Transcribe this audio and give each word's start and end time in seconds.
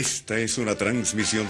Esta 0.00 0.38
es 0.38 0.56
una 0.56 0.74
transmisión. 0.76 1.46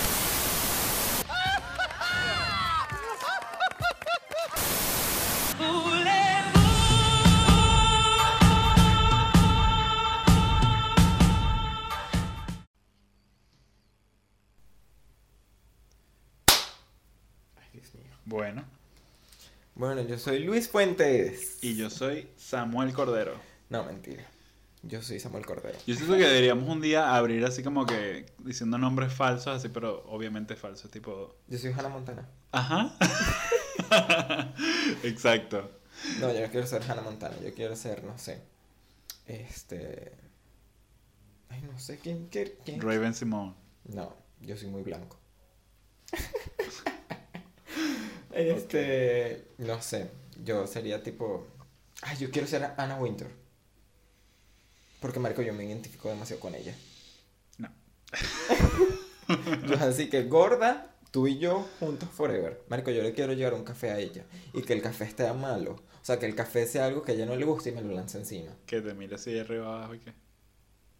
Ay, 17.56 17.68
Dios 17.72 17.94
mío. 17.94 18.04
Bueno, 18.24 18.64
Bueno, 19.74 20.02
yo 20.02 20.18
soy 20.18 20.40
Luis 20.40 20.68
Fuentes. 20.68 21.58
y 21.62 21.76
yo 21.76 21.88
soy 21.90 22.28
Samuel 22.36 22.92
Cordero. 22.92 23.34
No, 23.70 23.84
mentira. 23.84 24.24
Yo 24.82 25.02
soy 25.02 25.20
Samuel 25.20 25.44
Cordero. 25.44 25.78
Yo 25.86 25.94
siento 25.94 26.16
que 26.16 26.24
deberíamos 26.24 26.68
un 26.68 26.80
día 26.80 27.14
abrir 27.14 27.44
así 27.44 27.62
como 27.62 27.84
que 27.84 28.26
diciendo 28.38 28.78
nombres 28.78 29.12
falsos, 29.12 29.48
así, 29.48 29.68
pero 29.68 30.04
obviamente 30.06 30.56
falsos, 30.56 30.90
tipo. 30.90 31.36
Yo 31.48 31.58
soy 31.58 31.72
Hannah 31.72 31.90
Montana. 31.90 32.28
Ajá. 32.52 32.96
Exacto. 35.02 35.70
No, 36.20 36.32
yo 36.32 36.40
no 36.40 36.50
quiero 36.50 36.66
ser 36.66 36.82
Hannah 36.82 37.02
Montana. 37.02 37.36
Yo 37.42 37.52
quiero 37.52 37.76
ser, 37.76 38.04
no 38.04 38.16
sé. 38.16 38.40
Este. 39.26 40.12
Ay, 41.50 41.60
no 41.62 41.78
sé 41.78 41.98
quién. 41.98 42.28
quién, 42.30 42.52
quién? 42.64 42.80
Raven 42.80 43.12
Simone. 43.12 43.54
No, 43.84 44.14
yo 44.40 44.56
soy 44.56 44.68
muy 44.68 44.82
blanco. 44.82 45.18
este. 48.32 49.48
No 49.58 49.82
sé. 49.82 50.10
Yo 50.42 50.66
sería 50.66 51.02
tipo. 51.02 51.46
Ay, 52.00 52.16
yo 52.16 52.30
quiero 52.30 52.48
ser 52.48 52.72
Anna 52.78 52.96
Winter. 52.96 53.39
Porque, 55.00 55.18
Marco, 55.18 55.42
yo 55.42 55.52
me 55.54 55.64
identifico 55.64 56.08
demasiado 56.08 56.40
con 56.40 56.54
ella. 56.54 56.74
No. 57.58 57.68
Yo, 59.66 59.76
así 59.80 60.10
que 60.10 60.24
gorda, 60.24 60.94
tú 61.10 61.26
y 61.28 61.38
yo 61.38 61.66
juntos 61.78 62.08
forever. 62.10 62.62
Marco, 62.68 62.90
yo 62.90 63.02
le 63.02 63.12
quiero 63.14 63.32
llevar 63.32 63.54
un 63.54 63.64
café 63.64 63.90
a 63.90 63.98
ella. 63.98 64.24
Y 64.52 64.62
que 64.62 64.72
el 64.72 64.82
café 64.82 65.04
esté 65.04 65.30
malo. 65.32 65.72
O 65.72 66.04
sea, 66.04 66.18
que 66.18 66.26
el 66.26 66.34
café 66.34 66.66
sea 66.66 66.86
algo 66.86 67.02
que 67.02 67.12
a 67.12 67.14
ella 67.14 67.26
no 67.26 67.36
le 67.36 67.44
guste 67.44 67.70
y 67.70 67.72
me 67.72 67.82
lo 67.82 67.92
lance 67.94 68.18
encima. 68.18 68.52
Que 68.66 68.80
te 68.80 68.94
mire 68.94 69.14
así 69.14 69.32
de 69.32 69.40
arriba 69.42 69.66
abajo 69.76 69.94
y 69.94 69.98
que. 70.00 70.12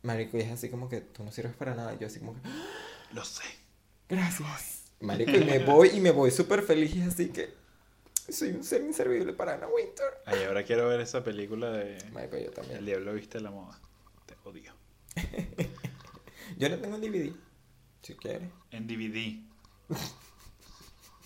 Marico, 0.03 0.37
y 0.39 0.41
es 0.41 0.51
así 0.53 0.69
como 0.71 0.89
que 0.89 1.01
tú 1.01 1.25
no 1.25 1.33
sirves 1.33 1.55
para 1.55 1.75
nada. 1.75 1.95
Yo 1.99 2.07
así 2.07 2.21
como 2.21 2.35
que, 2.35 2.41
"Ah, 2.45 2.67
Lo 3.13 3.25
sé. 3.25 3.45
gracias. 4.09 4.93
Marico, 5.01 5.33
y 5.33 5.45
me 5.45 5.59
voy 5.61 5.89
y 5.95 6.01
me 6.01 6.11
voy 6.11 6.31
súper 6.31 6.63
feliz 6.63 6.95
y 6.95 7.03
así 7.03 7.29
que 7.31 7.55
soy 8.29 8.51
un 8.51 8.63
ser 8.63 8.83
inservible 8.83 9.33
para 9.33 9.55
Anna 9.55 9.67
Winter. 9.67 10.07
Ay, 10.27 10.45
ahora 10.45 10.63
quiero 10.63 10.87
ver 10.89 11.01
esa 11.01 11.25
película 11.25 11.71
de 11.71 11.99
Marico, 12.13 12.37
yo 12.37 12.45
El 12.49 12.51
también. 12.53 12.85
Diablo 12.85 13.15
Viste 13.15 13.41
la 13.41 13.51
Moda. 13.51 13.81
Odio. 14.45 14.73
Yo 16.59 16.69
no 16.69 16.77
tengo 16.79 16.97
un 16.97 17.01
DVD. 17.01 17.33
Si 18.03 18.15
quieres. 18.15 18.49
En 18.71 18.87
DVD. 18.87 19.39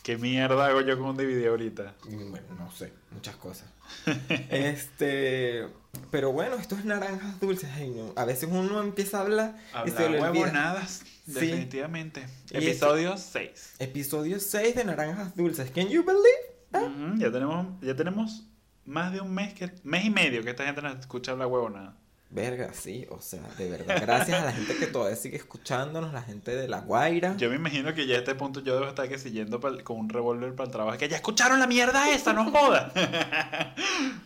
¿Qué 0.05 0.19
mierda 0.19 0.67
hago 0.67 0.83
yo 0.83 0.99
con 0.99 1.09
un 1.09 1.17
DVD 1.17 1.49
ahorita? 1.49 1.95
Y, 2.11 2.17
Bueno, 2.17 2.47
no 2.59 2.71
sé, 2.71 2.93
muchas 3.11 3.37
cosas. 3.37 3.71
este, 4.51 5.67
pero 6.11 6.31
bueno, 6.31 6.57
esto 6.57 6.77
es 6.77 6.85
naranjas 6.85 7.41
dulces. 7.41 7.71
Ay, 7.73 7.89
no. 7.89 8.13
A 8.15 8.27
veces 8.27 8.51
uno 8.53 8.83
empieza 8.83 9.17
a 9.17 9.21
hablar 9.23 9.57
y 9.87 9.91
se 9.91 10.05
Hablar 10.05 10.11
le 10.11 10.21
huevonadas, 10.21 11.05
definitivamente. 11.25 12.27
Episodio 12.51 13.17
6. 13.17 13.77
Episodio 13.79 14.41
6 14.41 14.75
de 14.75 14.85
Naranjas 14.85 15.35
Dulces. 15.35 15.71
Can 15.71 15.89
you 15.89 16.05
believe? 16.05 17.19
Ya 17.19 17.33
tenemos, 17.33 17.81
ya 17.81 17.97
tenemos 17.97 18.47
más 18.85 19.11
de 19.11 19.23
un 19.23 19.33
mes 19.33 19.55
que 19.55 19.73
mes 19.85 20.05
y 20.05 20.11
medio 20.11 20.43
que 20.43 20.51
esta 20.51 20.67
gente 20.67 20.83
nos 20.83 20.99
escucha 20.99 21.33
hablar 21.33 21.49
huevonada. 21.49 21.97
Verga, 22.35 22.73
sí, 22.75 23.07
o 23.11 23.21
sea, 23.21 23.41
de 23.57 23.71
verdad. 23.71 23.97
Gracias 24.01 24.43
a 24.43 24.45
la 24.45 24.53
gente 24.53 24.77
que 24.77 24.89
todavía 24.89 25.15
sigue 25.17 25.37
escuchándonos, 25.37 26.13
la 26.13 26.21
gente 26.23 26.55
de 26.57 26.67
La 26.67 26.81
Guaira. 26.81 27.37
Yo 27.37 27.49
me 27.49 27.55
imagino 27.55 27.95
que 27.95 28.09
ya 28.09 28.17
a 28.17 28.19
este 28.19 28.35
punto 28.35 28.59
yo 28.61 28.75
debo 28.75 28.89
estar 28.89 29.09
que 29.09 29.19
siguiendo 29.19 29.61
pa'l- 29.61 29.85
con 29.85 29.99
un 29.99 30.09
revólver 30.09 30.53
para 30.55 30.67
el 30.67 30.73
trabajo. 30.73 30.99
Que 30.99 31.09
ya 31.09 31.15
escucharon 31.17 31.61
la 31.61 31.69
mierda 31.69 32.11
esa, 32.13 32.33
no 32.33 32.51
jodas. 32.51 32.93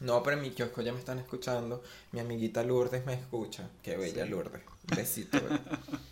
No, 0.00 0.22
pero 0.22 0.36
en 0.38 0.42
mi 0.42 0.50
kiosco 0.52 0.80
ya 0.80 0.92
me 0.94 0.98
están 0.98 1.18
escuchando. 1.18 1.82
Mi 2.12 2.20
amiguita 2.20 2.62
Lourdes 2.62 3.04
me 3.04 3.12
escucha. 3.12 3.68
Qué 3.82 3.98
bella 3.98 4.24
Lourdes. 4.24 4.62
Besito. 4.96 5.38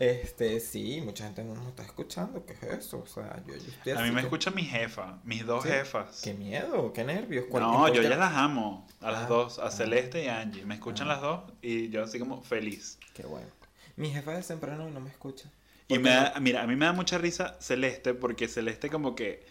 Este, 0.00 0.60
sí, 0.60 1.00
mucha 1.04 1.24
gente 1.24 1.42
no 1.42 1.54
nos 1.56 1.66
está 1.66 1.82
escuchando. 1.82 2.46
¿Qué 2.46 2.52
es 2.52 2.62
eso? 2.62 3.00
O 3.00 3.06
sea, 3.06 3.42
yo, 3.48 3.54
yo 3.56 3.60
estoy 3.72 3.92
a 3.94 4.02
mí 4.02 4.10
me 4.12 4.20
que- 4.20 4.26
escucha 4.26 4.52
mi 4.52 4.62
jefa, 4.62 5.18
mis 5.24 5.44
dos 5.44 5.64
¿Sí? 5.64 5.70
jefas. 5.70 6.20
Qué 6.22 6.34
miedo, 6.34 6.92
qué 6.92 7.02
nervios. 7.02 7.46
¿Cuál- 7.50 7.64
No, 7.64 7.92
yo 7.92 8.00
ya 8.02 8.10
las 8.16 8.32
amo. 8.34 8.86
A 9.00 9.10
las 9.10 9.24
Ah, 9.24 9.26
dos, 9.26 9.58
a 9.58 9.66
ah. 9.66 9.70
Celeste 9.72 10.22
y 10.24 10.28
a 10.28 10.38
Angie. 10.38 10.64
Me 10.64 10.74
escuchan 10.74 11.08
Ah. 11.10 11.14
las 11.14 11.22
dos 11.22 11.52
y 11.62 11.88
yo 11.88 12.04
así 12.04 12.20
como 12.20 12.40
feliz. 12.42 12.96
Qué 13.12 13.24
bueno. 13.24 13.48
Mi 13.96 14.10
jefa 14.10 14.30
de 14.34 14.42
temprano 14.44 14.88
no 14.88 15.00
me 15.00 15.10
escucha. 15.10 15.50
Y 15.88 15.98
me 15.98 16.10
da, 16.10 16.34
mira, 16.40 16.62
a 16.62 16.66
mí 16.68 16.76
me 16.76 16.84
da 16.86 16.92
mucha 16.92 17.18
risa 17.18 17.56
Celeste 17.60 18.14
porque 18.14 18.46
Celeste 18.46 18.90
como 18.90 19.16
que, 19.16 19.44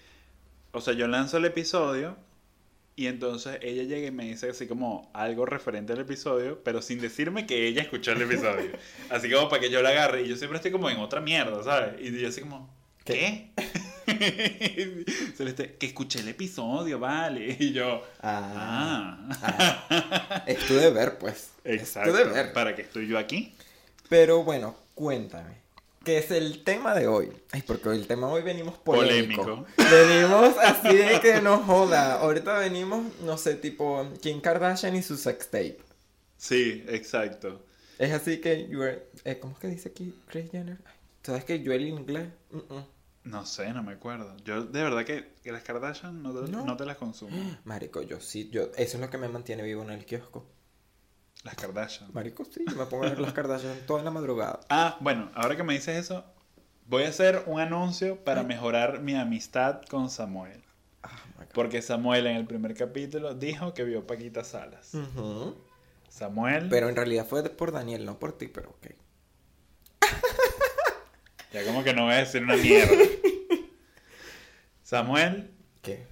o 0.72 0.80
sea, 0.80 0.94
yo 0.94 1.10
lanzo 1.10 1.38
el 1.38 1.46
episodio 1.46 2.16
y 2.98 3.06
entonces 3.06 3.60
ella 3.62 3.84
llega 3.84 4.08
y 4.08 4.12
me 4.12 4.26
dice 4.26 4.50
así 4.50 4.66
como 4.66 5.12
algo 5.14 5.46
referente 5.46 5.94
al 5.94 6.00
episodio, 6.00 6.64
pero 6.64 6.82
sin 6.82 7.00
decirme 7.00 7.46
que 7.46 7.68
ella 7.68 7.84
escuchó 7.84 8.12
el 8.14 8.24
episodio. 8.24 8.72
así 9.12 9.30
como 9.30 9.48
para 9.50 9.62
que 9.62 9.70
yo 9.70 9.84
la 9.84 9.90
agarre 9.90 10.24
y 10.24 10.28
yo 10.28 10.36
siempre 10.36 10.58
estoy 10.58 10.72
como 10.72 10.90
en 10.90 10.98
otra 10.98 11.22
mierda, 11.22 11.64
¿sabes? 11.64 12.02
Y 12.02 12.20
yo 12.20 12.28
así 12.28 12.42
como, 12.42 12.68
¿qué? 13.06 13.52
Celeste, 15.38 15.76
que 15.76 15.86
escuché 15.86 16.22
el 16.22 16.30
episodio, 16.30 16.98
vale. 16.98 17.56
Y 17.60 17.72
yo, 17.72 18.04
Ah, 18.20 19.20
ah. 19.30 19.86
ah. 19.90 20.44
es 20.48 20.58
tu 20.66 20.74
deber, 20.74 21.20
pues. 21.20 21.52
Exacto. 21.64 22.10
Es 22.10 22.24
tu 22.24 22.30
deber. 22.30 22.52
¿Para 22.52 22.76
qué 22.76 22.82
estoy 22.82 23.08
yo 23.08 23.20
aquí? 23.20 23.54
Pero 24.10 24.44
bueno, 24.44 24.76
cuéntame. 24.96 25.67
¿Qué 26.08 26.20
es 26.20 26.32
el 26.32 26.64
tema 26.64 26.96
de 26.96 27.06
hoy? 27.06 27.34
Ay, 27.52 27.62
porque 27.68 27.90
el 27.90 28.08
tema 28.08 28.28
de 28.28 28.34
hoy 28.36 28.42
venimos 28.42 28.78
polémico. 28.78 29.44
Polémico. 29.44 29.66
Venimos 29.92 30.56
así 30.64 30.96
de 30.96 31.20
que 31.20 31.42
no 31.42 31.58
joda. 31.58 32.22
Ahorita 32.22 32.58
venimos, 32.60 33.04
no 33.26 33.38
sé, 33.38 33.56
tipo 33.56 34.08
Kim 34.22 34.40
Kardashian 34.40 34.96
y 34.96 35.04
su 35.04 35.18
sex 35.18 35.48
tape. 35.50 35.80
Sí, 36.38 36.82
exacto. 36.88 37.62
Es 38.00 38.14
así 38.14 38.40
que, 38.40 38.70
are- 38.74 39.04
eh, 39.26 39.38
¿cómo 39.38 39.52
es 39.56 39.60
que 39.60 39.68
dice 39.68 39.90
aquí 39.90 40.16
Chris 40.30 40.50
Jenner? 40.50 40.78
¿Sabes 41.24 41.44
que 41.44 41.62
yo 41.62 41.74
el 41.74 41.86
inglés? 41.86 42.30
No 43.26 43.46
sé, 43.46 43.74
no 43.74 43.84
me 43.84 43.92
acuerdo. 43.92 44.34
Yo 44.46 44.64
de 44.64 44.82
verdad 44.84 45.04
que, 45.04 45.34
que 45.44 45.52
las 45.52 45.64
Kardashian 45.64 46.24
no 46.24 46.32
te, 46.34 46.50
No. 46.50 46.64
no 46.64 46.78
te 46.78 46.86
las 46.86 46.96
consumo. 46.96 47.36
Marico, 47.66 48.02
yo 48.02 48.22
sí, 48.22 48.50
yo, 48.50 48.72
eso 48.78 48.96
es 48.96 49.00
lo 49.02 49.10
que 49.10 49.18
me 49.18 49.28
mantiene 49.28 49.62
vivo 49.64 49.84
en 49.84 49.90
el 49.90 50.06
kiosco. 50.06 50.46
Las 51.44 51.56
Kardashian. 51.56 52.12
Marico, 52.14 52.46
sí, 52.46 52.66
me 52.76 52.86
pongo 52.86 53.06
a 53.06 53.10
ver 53.10 53.20
las 53.20 53.34
Kardashian 53.34 53.80
toda 53.86 54.04
la 54.04 54.12
madrugada. 54.12 54.60
Ah, 54.70 54.98
bueno, 55.00 55.32
ahora 55.36 55.56
que 55.56 55.64
me 55.64 55.74
dices 55.74 55.98
eso, 55.98 56.26
voy 56.88 57.04
a 57.04 57.10
hacer 57.10 57.44
un 57.46 57.60
anuncio 57.60 58.24
para 58.24 58.44
mejorar 58.44 59.02
mi 59.02 59.16
amistad 59.16 59.82
con 59.84 60.10
Samuel. 60.10 60.64
Ah. 61.04 61.10
Porque 61.54 61.82
Samuel 61.82 62.28
en 62.28 62.36
el 62.36 62.46
primer 62.46 62.74
capítulo 62.76 63.34
dijo 63.34 63.74
que 63.74 63.84
vio 63.84 64.06
Paquita 64.06 64.44
Salas. 64.44 64.92
Samuel, 66.10 66.68
Pero 66.70 66.90
en 66.90 66.96
realidad 66.96 67.26
fue 67.28 67.44
por 67.50 67.72
Daniel, 67.72 68.06
no 68.06 68.18
por 68.18 68.38
ti, 68.38 68.48
pero 68.48 68.70
ok. 68.70 68.88
ya 71.54 71.66
como 71.66 71.84
que 71.84 71.94
no 71.94 72.06
voy 72.06 72.14
a 72.14 72.18
decir 72.18 72.44
una 72.44 72.56
mierda. 72.56 73.04
Samuel, 74.84 75.52
¿Qué? 75.82 76.08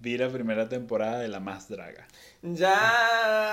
vi 0.00 0.16
la 0.16 0.28
primera 0.30 0.68
temporada 0.68 1.18
de 1.18 1.28
La 1.28 1.40
Más 1.40 1.68
Draga. 1.68 2.06
Ya. 2.42 3.52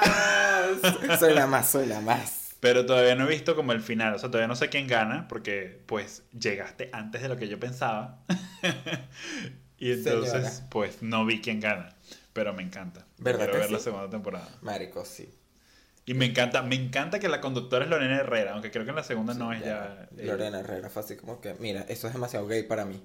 soy 1.19 1.33
la 1.33 1.47
más, 1.47 1.69
soy 1.69 1.87
la 1.87 2.01
más. 2.01 2.55
Pero 2.59 2.85
todavía 2.85 3.15
no 3.15 3.25
he 3.25 3.29
visto 3.29 3.55
como 3.55 3.71
el 3.73 3.81
final, 3.81 4.15
o 4.15 4.19
sea, 4.19 4.29
todavía 4.29 4.47
no 4.47 4.55
sé 4.55 4.69
quién 4.69 4.87
gana, 4.87 5.27
porque 5.27 5.83
pues 5.85 6.23
llegaste 6.31 6.89
antes 6.93 7.21
de 7.21 7.29
lo 7.29 7.37
que 7.37 7.47
yo 7.47 7.59
pensaba. 7.59 8.23
y 9.77 9.91
entonces, 9.91 10.31
Señora. 10.31 10.69
pues 10.69 11.01
no 11.01 11.25
vi 11.25 11.41
quién 11.41 11.59
gana. 11.59 11.95
Pero 12.33 12.53
me 12.53 12.63
encanta. 12.63 13.05
¿Verdad 13.17 13.45
Quiero 13.45 13.53
que 13.53 13.59
ver 13.59 13.71
la 13.71 13.79
segunda 13.79 14.09
temporada. 14.09 14.49
Marico, 14.61 15.05
sí. 15.05 15.33
Y 16.05 16.13
me 16.13 16.25
encanta, 16.25 16.61
me 16.61 16.75
encanta 16.75 17.19
que 17.19 17.29
la 17.29 17.39
conductora 17.41 17.85
es 17.85 17.89
Lorena 17.89 18.17
Herrera, 18.17 18.53
aunque 18.53 18.71
creo 18.71 18.83
que 18.83 18.89
en 18.91 18.95
la 18.97 19.03
segunda 19.03 19.33
no 19.33 19.53
es 19.53 19.63
ya. 19.63 20.07
Lorena 20.17 20.59
Herrera 20.59 20.89
fue 20.89 21.01
así 21.01 21.15
como 21.15 21.39
que, 21.41 21.55
mira, 21.55 21.81
eso 21.87 22.07
es 22.07 22.13
demasiado 22.13 22.45
gay 22.47 22.63
para 22.63 22.85
mí. 22.85 23.01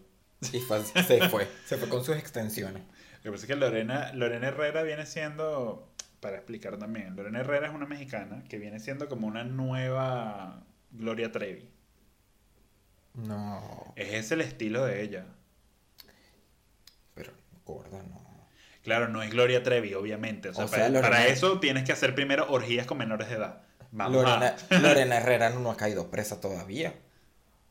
Y 0.52 0.60
fue- 0.60 0.82
se 0.84 1.28
fue. 1.28 1.46
Se 1.66 1.76
fue 1.76 1.88
con 1.88 2.04
sus 2.04 2.16
extensiones. 2.16 2.82
Lo 3.22 3.24
que 3.24 3.30
pasa 3.32 3.42
es 3.44 3.46
que 3.48 3.56
Lorena, 3.56 4.12
Lorena 4.14 4.48
Herrera 4.48 4.82
viene 4.82 5.04
siendo, 5.06 5.92
para 6.20 6.36
explicar 6.36 6.78
también, 6.78 7.16
Lorena 7.16 7.40
Herrera 7.40 7.68
es 7.68 7.74
una 7.74 7.86
mexicana 7.86 8.42
que 8.48 8.58
viene 8.58 8.80
siendo 8.80 9.08
como 9.08 9.26
una 9.26 9.44
nueva 9.44 10.62
Gloria 10.92 11.30
Trevi. 11.30 11.68
No. 13.14 13.92
Es 13.96 14.12
ese 14.14 14.34
el 14.34 14.40
estilo 14.40 14.84
de 14.84 15.02
ella. 15.02 15.26
Pero 17.14 17.32
gorda, 17.64 18.02
no. 18.02 18.20
Claro, 18.82 19.08
no 19.08 19.22
es 19.22 19.30
Gloria 19.30 19.62
Trevi, 19.62 19.92
obviamente. 19.94 20.48
O 20.48 20.54
sea, 20.54 20.64
O 20.64 20.68
sea, 20.68 20.78
para, 20.78 20.88
Lorena- 20.90 21.08
para 21.08 21.26
eso 21.26 21.60
tienes 21.60 21.84
que 21.84 21.92
hacer 21.92 22.14
primero 22.14 22.50
orgías 22.50 22.86
con 22.86 22.98
menores 22.98 23.28
de 23.28 23.34
edad. 23.36 23.62
Vamos 23.92 24.22
Lorena, 24.22 24.56
a... 24.70 24.78
Lorena 24.78 25.16
Herrera 25.18 25.50
no 25.50 25.70
ha 25.70 25.76
caído 25.76 26.10
presa 26.10 26.40
todavía. 26.40 26.94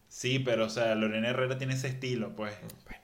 Sí, 0.10 0.40
pero 0.40 0.66
o 0.66 0.70
sea, 0.70 0.94
Lorena 0.96 1.30
Herrera 1.30 1.58
tiene 1.58 1.74
ese 1.74 1.88
estilo, 1.88 2.36
pues. 2.36 2.54
Bueno. 2.86 3.00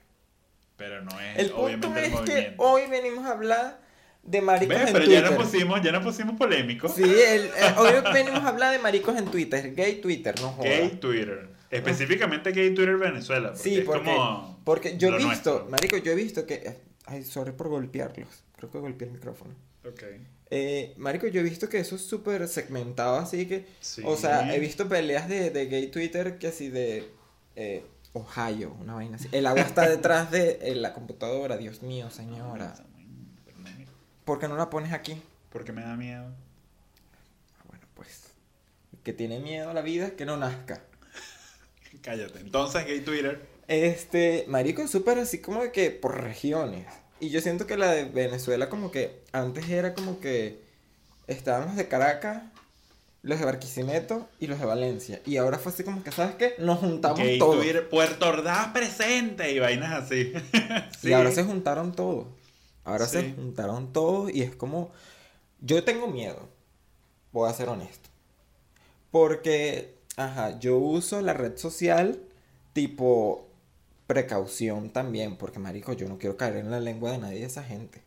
Pero 0.78 1.02
no 1.04 1.20
es 1.22 1.38
El 1.40 1.52
punto 1.52 1.64
obviamente 1.66 2.00
el 2.00 2.06
es 2.06 2.12
que 2.12 2.16
movimiento. 2.20 2.64
hoy 2.64 2.82
venimos 2.90 3.26
a 3.26 3.32
hablar 3.32 3.82
de 4.24 4.42
maricos 4.42 4.76
¿Ves? 4.78 4.88
en 4.88 4.94
Pero 4.94 5.06
Twitter. 5.06 5.24
ya 5.24 5.30
nos 5.30 5.44
pusimos, 5.46 5.82
ya 5.82 5.92
nos 5.92 6.04
pusimos 6.04 6.36
polémicos. 6.38 6.94
Sí, 6.96 7.04
el- 7.04 7.46
eh, 7.46 7.52
hoy 7.78 7.92
venimos 8.14 8.42
a 8.42 8.50
hablar 8.50 8.72
de 8.74 8.80
maricos 8.80 9.16
en 9.18 9.26
Twitter, 9.26 9.74
gay 9.76 10.02
Twitter, 10.02 10.36
no 10.42 10.50
jodas. 10.50 10.70
Gay 10.72 10.90
Twitter. 11.00 11.50
Específicamente 11.72 12.52
Gay 12.52 12.74
Twitter 12.74 12.98
Venezuela. 12.98 13.50
Porque 13.50 13.64
Sí, 13.64 13.78
es 13.80 13.86
porque, 13.86 14.04
como 14.14 14.60
porque 14.64 14.98
yo 14.98 15.10
he 15.10 15.12
visto, 15.18 15.28
nuestro. 15.28 15.68
marico, 15.70 15.98
yo 15.98 16.12
he 16.12 16.16
visto 16.16 16.46
que... 16.46 16.78
Ay, 17.06 17.24
sorry 17.24 17.52
por 17.52 17.68
golpearlos. 17.70 18.28
Creo 18.58 18.72
que 18.72 18.78
golpeé 18.80 19.08
el 19.08 19.14
micrófono. 19.14 19.54
Ok. 19.88 20.04
Eh, 20.52 20.94
marico, 20.98 21.28
yo 21.28 21.42
he 21.42 21.44
visto 21.44 21.68
que 21.70 21.80
eso 21.80 21.96
es 21.96 22.02
súper 22.02 22.48
segmentado, 22.48 23.18
así 23.18 23.46
que... 23.48 23.66
Sí. 23.80 24.02
O 24.06 24.16
sea, 24.16 24.54
he 24.56 24.60
visto 24.60 24.88
peleas 24.90 25.28
de, 25.28 25.50
de 25.52 25.66
gay 25.68 25.88
Twitter 25.88 26.38
que 26.38 26.48
así 26.48 26.70
de... 26.70 27.08
eh, 27.56 27.84
Ohio, 28.16 28.74
una 28.80 28.94
vaina 28.94 29.18
así. 29.18 29.28
El 29.34 29.46
agua 29.46 29.62
está 29.62 29.90
detrás 29.90 30.32
de 30.32 30.60
eh, 30.62 30.74
la 30.76 30.94
computadora, 30.94 31.58
Dios 31.58 31.82
mío, 31.82 32.10
señora. 32.10 32.74
¿Por 34.24 34.40
qué 34.40 34.48
no 34.48 34.56
la 34.56 34.70
pones 34.70 34.94
aquí? 34.94 35.22
Porque 35.52 35.74
me 35.74 35.82
da 35.82 35.98
miedo. 35.98 36.26
Ah, 37.60 37.64
Bueno, 37.68 37.86
pues... 37.94 38.32
Que 39.04 39.12
tiene 39.12 39.40
miedo 39.40 39.70
a 39.70 39.74
la 39.74 39.82
vida, 39.82 40.12
que 40.12 40.26
no 40.26 40.38
nazca. 40.38 40.82
Cállate. 42.02 42.40
Entonces, 42.40 42.86
Gay 42.86 43.02
Twitter. 43.02 43.46
Este, 43.68 44.46
marico, 44.48 44.82
es 44.82 44.92
súper 44.92 45.20
así 45.20 45.42
como 45.42 45.62
de 45.62 45.74
que 45.74 45.92
por 45.92 46.22
regiones. 46.22 46.88
Y 47.20 47.30
yo 47.30 47.42
siento 47.42 47.68
que 47.68 47.76
la 47.76 47.92
de 47.92 48.06
Venezuela 48.06 48.70
como 48.70 48.92
que 48.92 49.22
antes 49.34 49.70
era 49.70 49.94
como 49.94 50.22
que 50.22 50.62
estaban 51.28 51.68
los 51.68 51.76
de 51.76 51.90
Caracas, 51.90 52.44
los 53.26 53.40
de 53.40 53.46
Barquisimeto 53.46 54.30
y 54.40 54.46
los 54.46 54.60
de 54.60 54.66
Valencia. 54.68 55.20
Y 55.26 55.38
ahora 55.38 55.58
fue 55.58 55.72
así 55.72 55.84
como 55.84 56.04
que, 56.04 56.12
¿sabes 56.12 56.36
qué? 56.36 56.54
Nos 56.60 56.78
juntamos 56.78 57.20
Gay 57.20 57.40
todos. 57.40 57.66
Puerto 57.90 58.30
Ordaz 58.30 58.68
presente. 58.68 59.52
Y 59.52 59.58
vainas 59.60 60.04
así. 60.04 60.32
Y 61.02 61.12
ahora 61.12 61.32
se 61.32 61.44
juntaron 61.44 61.92
todos. 61.92 62.28
Ahora 62.84 63.08
se 63.08 63.34
juntaron 63.34 63.92
todos 63.92 64.32
y 64.32 64.44
es 64.44 64.56
como... 64.56 64.92
Yo 65.60 65.84
tengo 65.84 66.08
miedo. 66.08 66.48
Voy 67.32 67.50
a 67.50 67.54
ser 67.54 67.68
honesto. 67.68 68.10
Porque, 69.10 69.96
ajá, 70.18 70.60
yo 70.60 70.78
uso 70.78 71.20
la 71.22 71.34
red 71.34 71.58
social 71.58 72.20
tipo 72.74 73.48
precaución 74.06 74.92
también. 74.92 75.36
Porque, 75.36 75.58
marico, 75.58 75.94
yo 75.94 76.08
no 76.08 76.20
quiero 76.20 76.38
caer 76.38 76.58
en 76.58 76.70
la 76.70 76.80
lengua 76.80 77.12
de 77.12 77.18
nadie 77.18 77.40
de 77.40 77.46
esa 77.48 77.64
gente. 77.64 78.04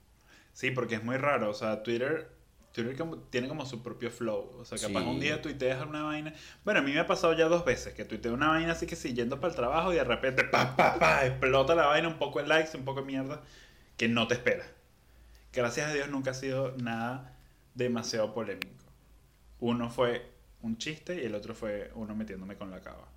Sí, 0.53 0.71
porque 0.71 0.95
es 0.95 1.03
muy 1.03 1.17
raro. 1.17 1.51
O 1.51 1.55
sea, 1.55 1.83
Twitter, 1.83 2.29
Twitter 2.83 2.97
como- 2.97 3.17
tiene 3.19 3.49
como 3.49 3.67
su 3.67 3.83
propio 3.83 4.11
flow. 4.11 4.53
O 4.59 4.65
sea, 4.65 4.79
capaz 4.79 5.01
Sí. 5.03 5.07
un 5.07 5.21
día 5.21 5.43
tuiteas 5.43 5.85
una 5.87 6.03
vaina. 6.05 6.33
Bueno, 6.65 6.81
a 6.81 6.83
mí 6.83 6.93
me 6.93 7.01
ha 7.01 7.07
pasado 7.07 7.33
ya 7.35 7.47
dos 7.49 7.65
veces 7.65 7.95
que 7.95 8.05
tuiteo 8.05 8.33
una 8.35 8.49
vaina 8.49 8.73
así 8.73 8.87
que 8.87 8.97
sí, 8.97 9.15
yendo 9.15 9.41
para 9.41 9.51
el 9.51 9.57
trabajo 9.57 9.93
y 9.93 9.97
de 9.97 10.05
repente 10.05 10.45
pa, 10.45 10.77
pa, 10.77 10.99
pa, 10.99 11.27
explota 11.27 11.75
la 11.75 11.87
vaina, 11.87 12.09
un 12.09 12.19
poco 12.19 12.41
de 12.41 12.47
likes, 12.47 12.77
un 12.77 12.85
poco 12.85 13.01
de 13.01 13.07
mierda, 13.07 13.43
que 13.97 14.09
no 14.09 14.27
te 14.29 14.35
espera. 14.35 14.65
Gracias 15.53 15.91
a 15.91 15.93
Dios 15.95 16.09
nunca 16.09 16.31
ha 16.33 16.35
sido 16.35 16.75
nada 16.77 17.37
demasiado 17.75 18.33
polémico. 18.35 18.69
Uno 19.61 19.91
fue 19.91 20.31
un 20.63 20.77
chiste 20.79 21.21
y 21.23 21.27
el 21.27 21.35
otro 21.35 21.55
fue 21.55 21.91
uno 21.95 22.15
metiéndome 22.15 22.57
con 22.57 22.71
la 22.71 22.81
cava. 22.81 23.09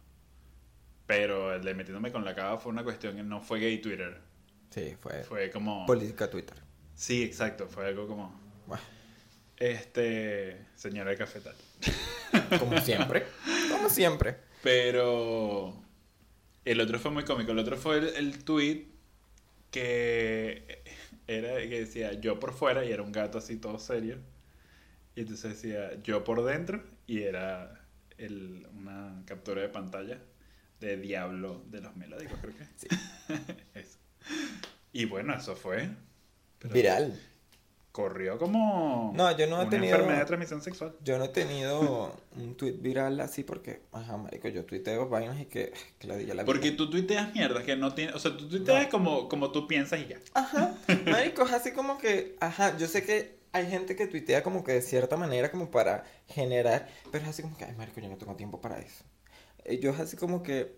Pero 1.08 1.54
el 1.54 1.64
de 1.64 1.74
metiéndome 1.74 2.12
con 2.12 2.24
la 2.24 2.34
cava 2.36 2.58
fue 2.58 2.72
una 2.72 2.84
cuestión 2.84 3.16
que 3.16 3.24
no 3.24 3.42
fue 3.42 3.60
gay 3.60 3.80
Twitter. 3.82 4.22
Sí, 4.70 4.96
fue 5.00 5.24
Fue 5.24 5.50
como... 5.52 5.86
política 5.86 6.30
Twitter. 6.30 6.58
Sí, 6.96 7.24
exacto, 7.24 7.68
fue 7.68 7.88
algo 7.88 8.08
como... 8.08 8.40
Bueno, 8.68 8.84
Este, 9.62 10.58
señora 10.76 11.12
de 11.12 11.18
cafetal. 11.18 11.54
como 12.60 12.80
siempre. 12.82 13.26
como 13.70 13.90
siempre. 13.90 14.38
Pero 14.64 15.80
el 16.66 16.82
otro 16.82 16.98
fue 16.98 17.12
muy 17.12 17.24
cómico. 17.26 17.52
El 17.52 17.60
otro 17.60 17.78
fue 17.78 18.00
el, 18.00 18.08
el 18.16 18.44
tweet 18.44 18.88
que 19.70 20.82
era 21.28 21.54
que 21.60 21.80
decía 21.82 22.14
yo 22.14 22.40
por 22.40 22.54
fuera 22.54 22.84
y 22.84 22.92
era 22.92 23.04
un 23.04 23.12
gato 23.12 23.38
así 23.38 23.58
todo 23.58 23.78
serio. 23.78 24.18
Y 25.16 25.22
entonces 25.22 25.62
decía 25.62 26.02
yo 26.02 26.24
por 26.24 26.44
dentro 26.44 26.84
y 27.06 27.22
era 27.22 27.86
el- 28.18 28.68
una 28.76 29.22
captura 29.28 29.62
de 29.62 29.70
pantalla 29.70 30.18
de 30.80 30.98
Diablo 30.98 31.64
de 31.68 31.82
los 31.82 31.96
Melódicos, 31.96 32.40
creo 32.42 32.56
que. 32.58 32.66
Sí. 32.78 32.88
Eso. 33.76 34.00
Y 34.92 35.06
bueno, 35.06 35.36
eso 35.36 35.56
fue. 35.56 35.88
Pero 36.60 36.74
Viral. 36.74 37.20
Corrió 37.92 38.38
como 38.38 39.12
No, 39.16 39.36
yo 39.38 39.48
no 39.48 39.58
he 39.58 39.62
una 39.62 39.70
tenido- 39.70 39.96
enfermedad 39.96 40.20
de 40.22 40.26
transmisión 40.26 40.62
sexual. 40.62 40.96
Yo 41.04 41.18
no 41.18 41.26
he 41.26 41.30
tenido 41.30 42.16
un 42.38 42.56
tweet 42.56 42.78
viral 42.80 43.20
así 43.20 43.44
porque, 43.44 43.82
ajá, 43.92 44.16
marico, 44.16 44.48
yo 44.48 44.64
tuiteo 44.66 45.10
vainas 45.10 45.40
y 45.42 45.46
que, 45.46 45.74
que 46.00 46.08
la 46.08 46.16
diga 46.16 46.34
la 46.34 46.44
vida. 46.44 46.46
Porque 46.54 46.72
tú 46.72 46.90
tuiteas 46.90 47.34
mierda 47.34 47.64
que 47.64 47.76
no 47.76 47.94
tiene, 47.94 48.14
o 48.14 48.20
sea, 48.20 48.38
tú 48.38 48.48
tuiteas 48.48 48.86
No. 48.86 48.90
como, 48.90 49.28
como 49.28 49.52
tú 49.52 49.68
piensas 49.68 50.00
y 50.00 50.08
ya. 50.08 50.20
Ajá, 50.34 50.74
marico, 51.06 51.44
es 51.44 51.52
así 51.52 51.72
como 51.74 51.98
que, 51.98 52.38
ajá, 52.40 52.78
yo 52.78 52.88
sé 52.88 53.04
que 53.04 53.42
hay 53.52 53.68
gente 53.70 53.98
que 53.98 54.08
tuitea 54.08 54.42
como 54.42 54.64
que 54.64 54.72
de 54.72 54.82
cierta 54.82 55.18
manera 55.18 55.52
como 55.52 55.70
para 55.70 56.06
generar, 56.28 56.88
pero 57.12 57.26
es 57.26 57.30
así 57.32 57.42
como 57.42 57.58
que, 57.58 57.66
ay, 57.66 57.76
marico, 57.76 58.00
yo 58.00 58.08
no 58.08 58.16
tengo 58.16 58.36
tiempo 58.38 58.62
para 58.62 58.80
eso. 58.80 59.04
Yo 59.82 59.90
es 59.92 60.00
así 60.00 60.16
como 60.16 60.44
que, 60.44 60.74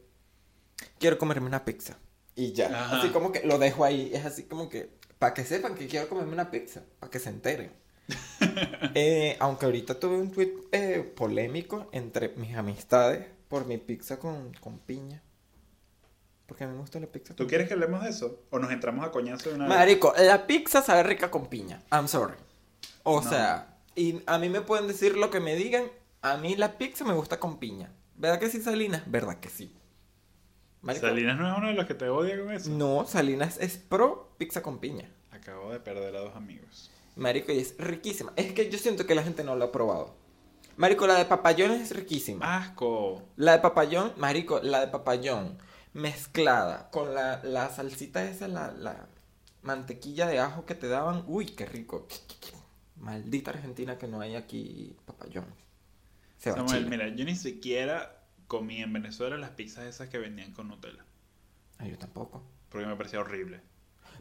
quiero 0.98 1.20
comerme 1.20 1.46
una 1.46 1.64
pizza. 1.64 2.00
Y 2.36 2.54
ya, 2.54 2.66
Ajá. 2.70 2.98
así 3.00 3.10
como 3.10 3.32
que 3.32 3.46
lo 3.46 3.60
dejo 3.60 3.86
ahí, 3.86 4.10
es 4.12 4.26
así 4.26 4.46
como 4.46 4.68
que, 4.68 4.90
para 5.24 5.34
que 5.34 5.46
sepan 5.46 5.74
que 5.74 5.88
quiero 5.88 6.10
comerme 6.10 6.34
una 6.34 6.52
pizza, 6.52 6.82
para 7.00 7.10
que 7.10 7.18
se 7.18 7.30
enteren. 7.30 7.72
Eh, 8.94 9.38
aunque 9.40 9.66
ahorita 9.66 9.98
tuve 9.98 10.18
un 10.18 10.30
tweet 10.30 10.52
eh, 10.74 11.14
polémico 11.16 11.88
entre 11.94 12.34
mis 12.36 12.54
amistades 12.58 13.26
por 13.48 13.66
mi 13.66 13.78
pizza 13.78 14.20
con, 14.20 14.52
con 14.56 14.80
piña. 14.80 15.24
Porque 16.46 16.66
a 16.66 16.68
mí 16.68 16.74
me 16.74 16.80
gusta 16.82 17.00
la 17.00 17.08
pizza 17.08 17.34
¿Tú 17.34 17.48
quieres 17.48 17.70
que 17.70 17.74
hablemos 17.74 18.04
de 18.04 18.10
eso? 18.10 18.44
¿O 18.50 18.60
nos 18.60 18.70
entramos 18.72 19.06
a 19.06 19.12
coñazo 19.12 19.50
de 19.50 19.56
una 19.56 19.66
vez? 19.66 19.78
Marico, 19.78 20.14
la 20.18 20.46
pizza 20.46 20.82
sabe 20.82 21.04
rica 21.04 21.32
con 21.32 21.48
piña. 21.48 21.82
I'm 21.90 22.10
sorry. 22.10 22.36
O 23.04 23.22
No. 23.22 23.30
sea, 23.30 23.78
y 23.96 24.22
a 24.26 24.38
mí 24.38 24.50
me 24.50 24.60
pueden 24.62 24.90
decir 24.90 25.16
lo 25.16 25.30
que 25.32 25.40
me 25.40 25.56
digan. 25.56 25.86
A 26.22 26.36
mí 26.36 26.56
la 26.58 26.78
pizza 26.78 27.06
me 27.06 27.14
gusta 27.14 27.40
con 27.40 27.60
piña. 27.60 27.94
¿Verdad 28.18 28.40
que 28.40 28.50
sí, 28.50 28.62
Salinas? 28.62 29.04
¿Verdad 29.06 29.40
que 29.40 29.50
sí? 29.50 29.74
Marico, 30.84 31.08
Salinas 31.08 31.40
no 31.40 31.50
es 31.50 31.58
uno 31.58 31.68
de 31.70 31.74
los 31.74 31.86
que 31.86 31.94
te 31.96 32.10
odia 32.10 32.38
con 32.38 32.52
eso. 32.52 32.70
No, 32.70 33.06
Salinas 33.06 33.58
es 33.58 33.78
pro 33.78 34.36
pizza 34.38 34.62
con 34.62 34.80
piña. 34.80 35.10
Acabo 35.32 35.72
de 35.72 35.80
perder 35.80 36.16
a 36.16 36.20
dos 36.20 36.36
amigos. 36.36 36.92
Marico, 37.16 37.52
y 37.54 37.60
es 37.60 37.76
riquísima. 37.78 38.34
Es 38.36 38.52
que 38.52 38.70
yo 38.70 38.78
siento 38.78 39.06
que 39.06 39.16
la 39.16 39.24
gente 39.24 39.44
no 39.44 39.56
lo 39.56 39.66
ha 39.66 39.72
probado. 39.72 40.16
Marico, 40.76 41.08
la 41.08 41.16
de 41.16 41.26
papayón 41.26 41.72
es 41.72 41.96
riquísima. 41.96 42.58
Asco. 42.58 43.24
La 43.38 43.54
de 43.54 43.60
papayón, 43.60 44.14
marico, 44.18 44.60
la 44.62 44.82
de 44.82 44.88
papayón 44.88 45.58
mezclada 45.94 46.90
con 46.92 47.14
la, 47.14 47.42
la 47.44 47.70
salsita 47.70 48.26
esa, 48.26 48.48
la, 48.48 48.72
la 48.72 49.08
mantequilla 49.62 50.28
de 50.28 50.40
ajo 50.40 50.66
que 50.66 50.76
te 50.76 50.88
daban. 50.88 51.24
Uy, 51.28 51.46
qué 51.46 51.66
rico. 51.66 52.08
Maldita 52.98 53.52
Argentina 53.52 53.98
que 53.98 54.08
no 54.08 54.20
hay 54.20 54.36
aquí 54.36 54.98
papayón. 55.06 55.46
Se 56.40 56.52
va 56.52 56.58
Samuel, 56.58 56.88
mira, 56.88 57.08
yo 57.10 57.24
ni 57.24 57.36
siquiera 57.36 58.23
comí 58.54 58.84
en 58.84 58.94
Venezuela 58.94 59.36
las 59.36 59.50
pizzas 59.50 59.86
esas 59.86 60.10
que 60.10 60.20
vendían 60.20 60.52
con 60.52 60.68
Nutella. 60.68 61.04
Ay, 61.80 61.90
yo 61.90 61.98
tampoco. 61.98 62.44
Porque 62.70 62.86
me 62.86 62.96
parecía 62.96 63.20
horrible. 63.20 63.62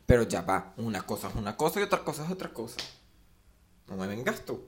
Pero 0.07 0.23
ya 0.23 0.41
va, 0.41 0.73
una 0.79 1.03
cosa 1.03 1.29
es 1.29 1.35
una 1.35 1.55
cosa 1.55 1.81
y 1.81 1.83
otra 1.83 1.99
cosa 2.03 2.25
es 2.25 2.31
otra 2.31 2.49
cosa. 2.49 2.81
No 3.89 3.97
me 3.97 4.07
vengas 4.07 4.43
tú. 4.47 4.65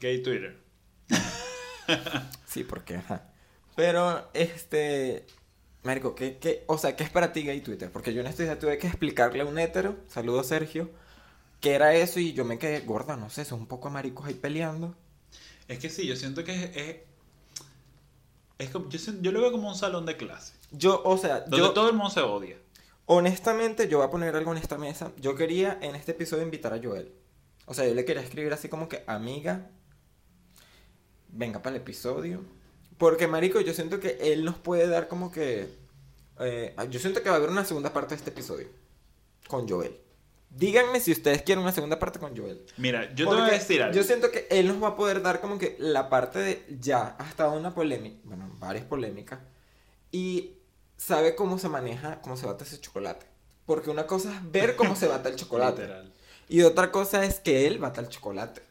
Gay 0.00 0.22
Twitter. 0.22 0.60
Sí, 2.46 2.64
porque, 2.64 2.96
ajá. 2.96 3.30
Pero, 3.76 4.30
este. 4.32 5.26
Marico, 5.82 6.14
¿qué, 6.14 6.38
qué, 6.38 6.64
o 6.66 6.78
sea, 6.78 6.96
¿qué 6.96 7.04
es 7.04 7.10
para 7.10 7.32
ti 7.32 7.42
gay 7.42 7.60
Twitter? 7.60 7.92
Porque 7.92 8.14
yo 8.14 8.22
en 8.22 8.26
este 8.26 8.44
día 8.44 8.58
tuve 8.58 8.78
que 8.78 8.86
explicarle 8.86 9.42
a 9.42 9.44
un 9.44 9.58
hétero, 9.58 9.98
saludo 10.08 10.40
a 10.40 10.44
Sergio, 10.44 10.90
qué 11.60 11.74
era 11.74 11.94
eso 11.94 12.20
y 12.20 12.32
yo 12.32 12.44
me 12.44 12.58
quedé 12.58 12.80
gorda, 12.80 13.16
no 13.16 13.28
sé, 13.28 13.44
son 13.44 13.60
un 13.60 13.66
poco 13.66 13.90
maricos 13.90 14.26
ahí 14.26 14.34
peleando. 14.34 14.96
Es 15.68 15.78
que 15.78 15.88
sí, 15.90 16.06
yo 16.06 16.16
siento 16.16 16.44
que 16.44 16.52
es... 16.52 16.76
es, 16.76 16.96
es 18.58 18.70
como, 18.70 18.88
yo, 18.88 18.98
yo 19.20 19.32
lo 19.32 19.40
veo 19.40 19.52
como 19.52 19.68
un 19.68 19.74
salón 19.74 20.06
de 20.06 20.16
clase. 20.16 20.54
Yo, 20.70 21.02
o 21.04 21.16
sea, 21.18 21.40
Donde 21.40 21.58
yo, 21.58 21.72
todo 21.72 21.88
el 21.88 21.94
mundo 21.94 22.10
se 22.10 22.20
odia. 22.20 22.56
honestamente, 23.06 23.88
yo 23.88 23.98
voy 23.98 24.06
a 24.06 24.10
poner 24.10 24.34
algo 24.36 24.52
en 24.52 24.58
esta 24.58 24.78
mesa. 24.78 25.12
Yo 25.18 25.34
quería 25.34 25.78
en 25.80 25.94
este 25.94 26.12
episodio 26.12 26.42
invitar 26.42 26.72
a 26.74 26.80
Joel. 26.82 27.12
O 27.66 27.74
sea, 27.74 27.86
yo 27.86 27.94
le 27.94 28.04
quería 28.04 28.22
escribir 28.22 28.52
así 28.52 28.68
como 28.68 28.88
que, 28.88 29.04
amiga, 29.06 29.70
venga 31.28 31.62
para 31.62 31.76
el 31.76 31.82
episodio. 31.82 32.42
Porque, 32.98 33.26
marico, 33.26 33.60
yo 33.60 33.72
siento 33.74 33.98
que 34.00 34.18
él 34.20 34.44
nos 34.44 34.56
puede 34.56 34.86
dar 34.86 35.08
como 35.08 35.30
que... 35.32 35.68
eh, 36.40 36.76
yo 36.90 37.00
siento 37.00 37.22
que 37.22 37.28
va 37.30 37.36
a 37.36 37.38
haber 37.38 37.50
una 37.50 37.64
segunda 37.64 37.92
parte 37.92 38.10
de 38.14 38.18
este 38.18 38.30
episodio. 38.30 38.68
Con 39.48 39.68
Joel. 39.68 39.98
Díganme 40.56 41.00
si 41.00 41.10
ustedes 41.12 41.42
quieren 41.42 41.62
una 41.62 41.72
segunda 41.72 41.98
parte 41.98 42.18
con 42.18 42.36
Joel. 42.36 42.64
Mira, 42.76 43.12
yo 43.14 43.24
te 43.28 43.34
voy 43.34 43.36
a 43.36 43.38
Porque 43.40 43.58
decir 43.58 43.82
algo. 43.82 43.94
Yo 43.96 44.04
siento 44.04 44.30
que 44.30 44.46
él 44.50 44.68
nos 44.68 44.82
va 44.82 44.88
a 44.88 44.96
poder 44.96 45.20
dar 45.20 45.40
como 45.40 45.58
que 45.58 45.76
la 45.80 46.08
parte 46.08 46.38
de 46.38 46.66
ya 46.80 47.16
hasta 47.18 47.48
una 47.48 47.74
polémica, 47.74 48.18
bueno, 48.24 48.48
varias 48.58 48.84
polémicas, 48.84 49.40
y 50.12 50.52
sabe 50.96 51.34
cómo 51.34 51.58
se 51.58 51.68
maneja, 51.68 52.20
cómo 52.22 52.36
se 52.36 52.46
bate 52.46 52.64
ese 52.64 52.80
chocolate. 52.80 53.26
Porque 53.66 53.90
una 53.90 54.06
cosa 54.06 54.32
es 54.32 54.52
ver 54.52 54.76
cómo 54.76 54.94
se 54.94 55.08
bata 55.08 55.28
el 55.28 55.36
chocolate. 55.36 55.82
Literal. 55.82 56.12
Y 56.48 56.62
otra 56.62 56.92
cosa 56.92 57.24
es 57.24 57.40
que 57.40 57.66
él 57.66 57.78
bata 57.78 58.00
el 58.00 58.08
chocolate. 58.08 58.62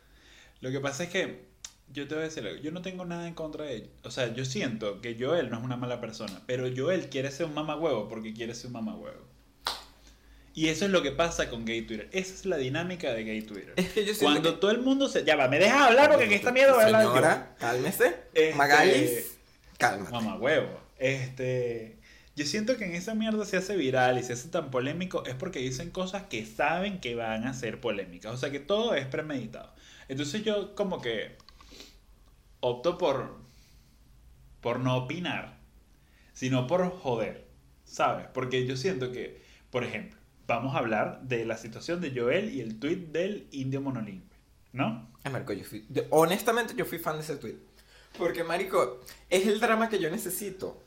Lo 0.62 0.72
que 0.72 0.80
pasa 0.80 1.04
es 1.04 1.10
que 1.10 1.46
yo 1.92 2.08
te 2.08 2.16
voy 2.16 2.24
a 2.24 2.28
decir 2.28 2.46
algo. 2.48 2.62
Yo 2.62 2.72
no 2.72 2.82
tengo 2.82 3.04
nada 3.04 3.28
en 3.28 3.34
contra 3.34 3.66
de 3.66 3.76
él. 3.76 3.90
O 4.04 4.12
sea, 4.12 4.34
yo 4.34 4.46
siento 4.46 5.02
que 5.02 5.18
Joel 5.20 5.50
no 5.50 5.58
es 5.58 5.64
una 5.64 5.76
mala 5.76 6.00
persona. 6.00 6.42
Pero 6.46 6.68
Joel 6.76 7.10
quiere 7.10 7.30
ser 7.32 7.48
un 7.48 7.54
mamagüevo 7.54 8.08
porque 8.08 8.34
quiere 8.34 8.56
ser 8.56 8.68
un 8.68 8.74
mamagüevo. 8.74 9.33
Y 10.56 10.68
eso 10.70 10.86
es 10.86 10.92
lo 10.92 11.02
que 11.02 11.12
pasa 11.12 11.50
con 11.50 11.66
gay 11.66 11.82
Twitter. 11.82 12.10
Esa 12.12 12.34
es 12.34 12.46
la 12.46 12.58
dinámica 12.58 13.12
de 13.12 13.24
gay 13.24 13.42
Twitter. 13.42 13.74
Es 13.76 13.90
que 13.92 14.06
yo 14.06 14.14
Cuando 14.22 14.54
que- 14.54 14.60
todo 14.60 14.70
el 14.72 14.82
mundo 14.82 15.10
se... 15.10 15.24
Ya 15.24 15.36
va, 15.36 15.48
me 15.48 15.58
dejas 15.58 15.82
hablar 15.90 16.10
porque 16.12 16.26
en 16.26 16.34
esta 16.34 16.52
mierda 16.52 16.74
voy 16.74 16.84
a 16.84 16.86
hablar 16.86 17.04
yo. 17.04 17.10
Señora, 17.10 17.56
cálmese. 17.60 18.16
Este- 18.34 18.54
Magalis, 18.56 19.38
cálmate. 19.80 20.12
Mamá 20.12 20.36
huevo. 20.38 20.80
Este. 21.00 21.98
Yo 22.36 22.46
siento 22.46 22.78
que 22.78 22.86
en 22.86 22.94
esa 22.96 23.14
mierda 23.16 23.46
se 23.46 23.58
hace 23.58 23.76
viral 23.76 24.18
y 24.20 24.24
se 24.24 24.34
hace 24.34 24.48
tan 24.50 24.70
polémico 24.72 25.24
es 25.26 25.36
porque 25.36 25.60
dicen 25.60 25.90
cosas 25.92 26.24
que 26.24 26.46
saben 26.46 27.00
que 27.00 27.16
van 27.16 27.46
a 27.48 27.54
ser 27.54 27.80
polémicas. 27.82 28.32
O 28.34 28.38
sea 28.38 28.52
que 28.52 28.60
todo 28.60 28.94
es 28.96 29.06
premeditado. 29.08 29.74
Entonces 30.08 30.44
yo 30.44 30.76
como 30.76 31.02
que 31.02 31.36
opto 32.60 32.98
por. 33.00 33.38
por 34.62 34.80
no 34.80 34.96
opinar. 34.98 35.58
Sino 36.34 36.68
por 36.68 36.90
joder. 36.92 37.46
¿Sabes? 37.86 38.26
Porque 38.34 38.66
yo 38.66 38.76
siento 38.78 39.12
que, 39.12 39.44
por 39.70 39.84
ejemplo, 39.84 40.18
vamos 40.48 40.76
a 40.76 40.80
hablar 40.80 41.22
de 41.24 41.46
la 41.46 41.58
situación 41.58 42.02
de 42.02 42.12
Joel 42.18 42.54
y 42.54 42.62
el 42.62 42.80
tweet 42.80 43.08
del 43.12 43.48
indio 43.52 43.82
monolingüe. 43.82 44.34
¿No? 44.72 45.10
Ay, 45.24 45.32
marico, 45.32 45.54
yo 45.54 45.64
fui... 45.64 45.86
yo- 45.90 46.04
honestamente, 46.10 46.74
yo 46.76 46.86
fui 46.86 46.98
fan 46.98 47.18
de 47.18 47.24
ese 47.24 47.36
tweet. 47.36 47.58
Porque, 48.18 48.44
marico, 48.44 49.02
es 49.30 49.48
el 49.48 49.60
drama 49.60 49.90
que 49.90 50.00
yo 50.00 50.10
necesito. 50.10 50.82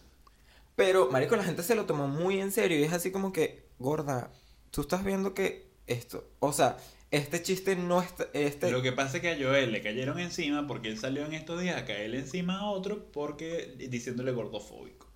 Pero, 0.74 1.10
marico, 1.10 1.36
la 1.36 1.44
gente 1.44 1.62
se 1.62 1.74
lo 1.74 1.86
tomó 1.86 2.08
muy 2.08 2.40
en 2.40 2.52
serio. 2.52 2.78
Y 2.78 2.82
es 2.82 2.92
así 2.92 3.10
como 3.10 3.32
que, 3.32 3.64
gorda, 3.78 4.30
tú 4.70 4.80
estás 4.82 5.04
viendo 5.04 5.34
que 5.34 5.66
esto... 5.86 6.28
O 6.40 6.52
sea, 6.52 6.76
este 7.10 7.42
chiste 7.42 7.76
no 7.76 8.02
está... 8.02 8.26
Este... 8.32 8.70
Lo 8.70 8.82
que 8.82 8.92
pasa 8.92 9.18
es 9.18 9.22
que 9.22 9.30
a 9.30 9.36
Joel 9.36 9.72
le 9.72 9.80
cayeron 9.80 10.18
encima 10.18 10.66
porque 10.66 10.88
él 10.88 10.98
salió 10.98 11.24
en 11.24 11.32
estos 11.32 11.60
días 11.60 11.76
a 11.80 11.84
caerle 11.84 12.18
encima 12.18 12.58
a 12.58 12.66
otro 12.70 13.10
porque 13.12 13.74
diciéndole 13.88 14.32
gordofóbico. 14.32 15.06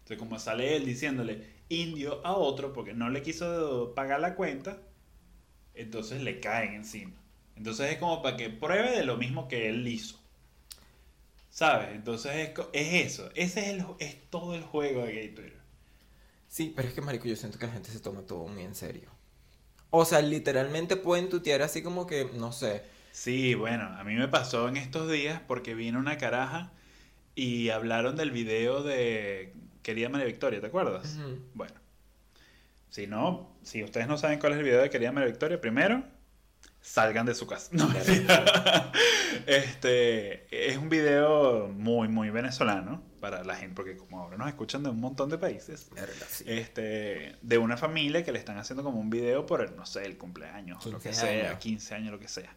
Entonces 0.00 0.18
como 0.18 0.38
sale 0.38 0.76
él 0.76 0.84
diciéndole 0.84 1.44
indio 1.68 2.24
a 2.24 2.32
otro 2.34 2.72
porque 2.72 2.94
no 2.94 3.10
le 3.10 3.22
quiso 3.22 3.92
pagar 3.94 4.20
la 4.20 4.34
cuenta, 4.34 4.78
entonces 5.74 6.22
le 6.22 6.40
caen 6.40 6.74
encima. 6.74 7.14
Entonces 7.56 7.92
es 7.92 7.98
como 7.98 8.22
para 8.22 8.36
que 8.36 8.50
pruebe 8.50 8.90
de 8.90 9.04
lo 9.04 9.16
mismo 9.16 9.48
que 9.48 9.68
él 9.68 9.86
hizo. 9.86 10.18
¿Sabes? 11.50 11.88
Entonces 11.92 12.32
es, 12.34 12.66
es 12.72 13.06
eso. 13.06 13.30
Ese 13.34 13.60
es, 13.60 13.66
el, 13.68 13.84
es 13.98 14.30
todo 14.30 14.54
el 14.54 14.62
juego 14.62 15.04
de 15.04 15.12
Gay 15.12 15.34
Twitter. 15.34 15.58
Sí, 16.46 16.72
pero 16.74 16.88
es 16.88 16.94
que, 16.94 17.00
marico, 17.00 17.26
yo 17.26 17.36
siento 17.36 17.58
que 17.58 17.66
la 17.66 17.72
gente 17.72 17.90
se 17.90 18.00
toma 18.00 18.22
todo 18.22 18.46
muy 18.46 18.62
en 18.62 18.74
serio. 18.74 19.10
O 19.90 20.04
sea, 20.04 20.20
literalmente 20.20 20.96
pueden 20.96 21.28
tutear 21.28 21.62
así 21.62 21.82
como 21.82 22.06
que, 22.06 22.30
no 22.34 22.52
sé... 22.52 22.82
Sí, 23.10 23.54
bueno, 23.54 23.84
a 23.84 24.04
mí 24.04 24.14
me 24.14 24.28
pasó 24.28 24.68
en 24.68 24.76
estos 24.76 25.10
días 25.10 25.40
porque 25.48 25.74
vino 25.74 25.98
una 25.98 26.18
caraja 26.18 26.72
y 27.34 27.70
hablaron 27.70 28.16
del 28.16 28.30
video 28.30 28.82
de 28.82 29.52
Querida 29.88 30.10
María 30.10 30.26
Victoria, 30.26 30.60
¿te 30.60 30.66
acuerdas? 30.66 31.16
Bueno, 31.54 31.72
si 32.90 33.06
no, 33.06 33.56
si 33.62 33.82
ustedes 33.82 34.06
no 34.06 34.18
saben 34.18 34.38
cuál 34.38 34.52
es 34.52 34.58
el 34.58 34.64
video 34.64 34.82
de 34.82 34.90
Querida 34.90 35.12
María 35.12 35.30
Victoria, 35.30 35.58
primero, 35.62 36.04
salgan 36.82 37.24
de 37.24 37.34
su 37.34 37.46
casa. 37.46 37.70
No, 37.72 37.90
este, 39.46 40.68
es 40.68 40.76
un 40.76 40.90
video 40.90 41.68
muy, 41.68 42.08
muy 42.08 42.28
venezolano 42.28 43.02
para 43.18 43.42
la 43.44 43.56
gente, 43.56 43.74
porque 43.74 43.96
como 43.96 44.20
ahora 44.20 44.36
nos 44.36 44.48
escuchan 44.48 44.82
de 44.82 44.90
un 44.90 45.00
montón 45.00 45.30
de 45.30 45.38
países. 45.38 45.88
Este, 46.44 47.36
de 47.40 47.56
una 47.56 47.78
familia 47.78 48.22
que 48.22 48.32
le 48.32 48.38
están 48.38 48.58
haciendo 48.58 48.84
como 48.84 49.00
un 49.00 49.08
video 49.08 49.46
por 49.46 49.62
el, 49.62 49.74
no 49.74 49.86
sé, 49.86 50.04
el 50.04 50.18
cumpleaños, 50.18 50.84
o 50.84 50.90
lo 50.90 50.98
que 50.98 51.08
15 51.08 51.20
sea, 51.26 51.48
años. 51.48 51.60
15 51.60 51.94
años, 51.94 52.12
lo 52.12 52.18
que 52.18 52.28
sea. 52.28 52.54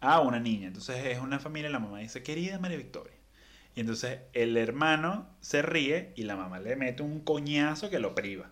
A 0.00 0.20
una 0.20 0.40
niña. 0.40 0.66
Entonces 0.66 1.06
es 1.06 1.20
una 1.20 1.38
familia, 1.38 1.70
la 1.70 1.78
mamá 1.78 2.00
dice, 2.00 2.22
querida 2.22 2.58
María 2.58 2.76
Victoria. 2.76 3.15
Y 3.76 3.82
entonces 3.82 4.20
el 4.34 4.56
hermano 4.58 5.36
se 5.40 5.62
ríe 5.62 6.12
y 6.16 6.24
la 6.24 6.36
mamá 6.36 6.60
le 6.60 6.76
mete 6.76 7.04
un 7.04 7.20
coñazo 7.20 7.90
que 7.90 8.00
lo 8.00 8.14
priva. 8.16 8.50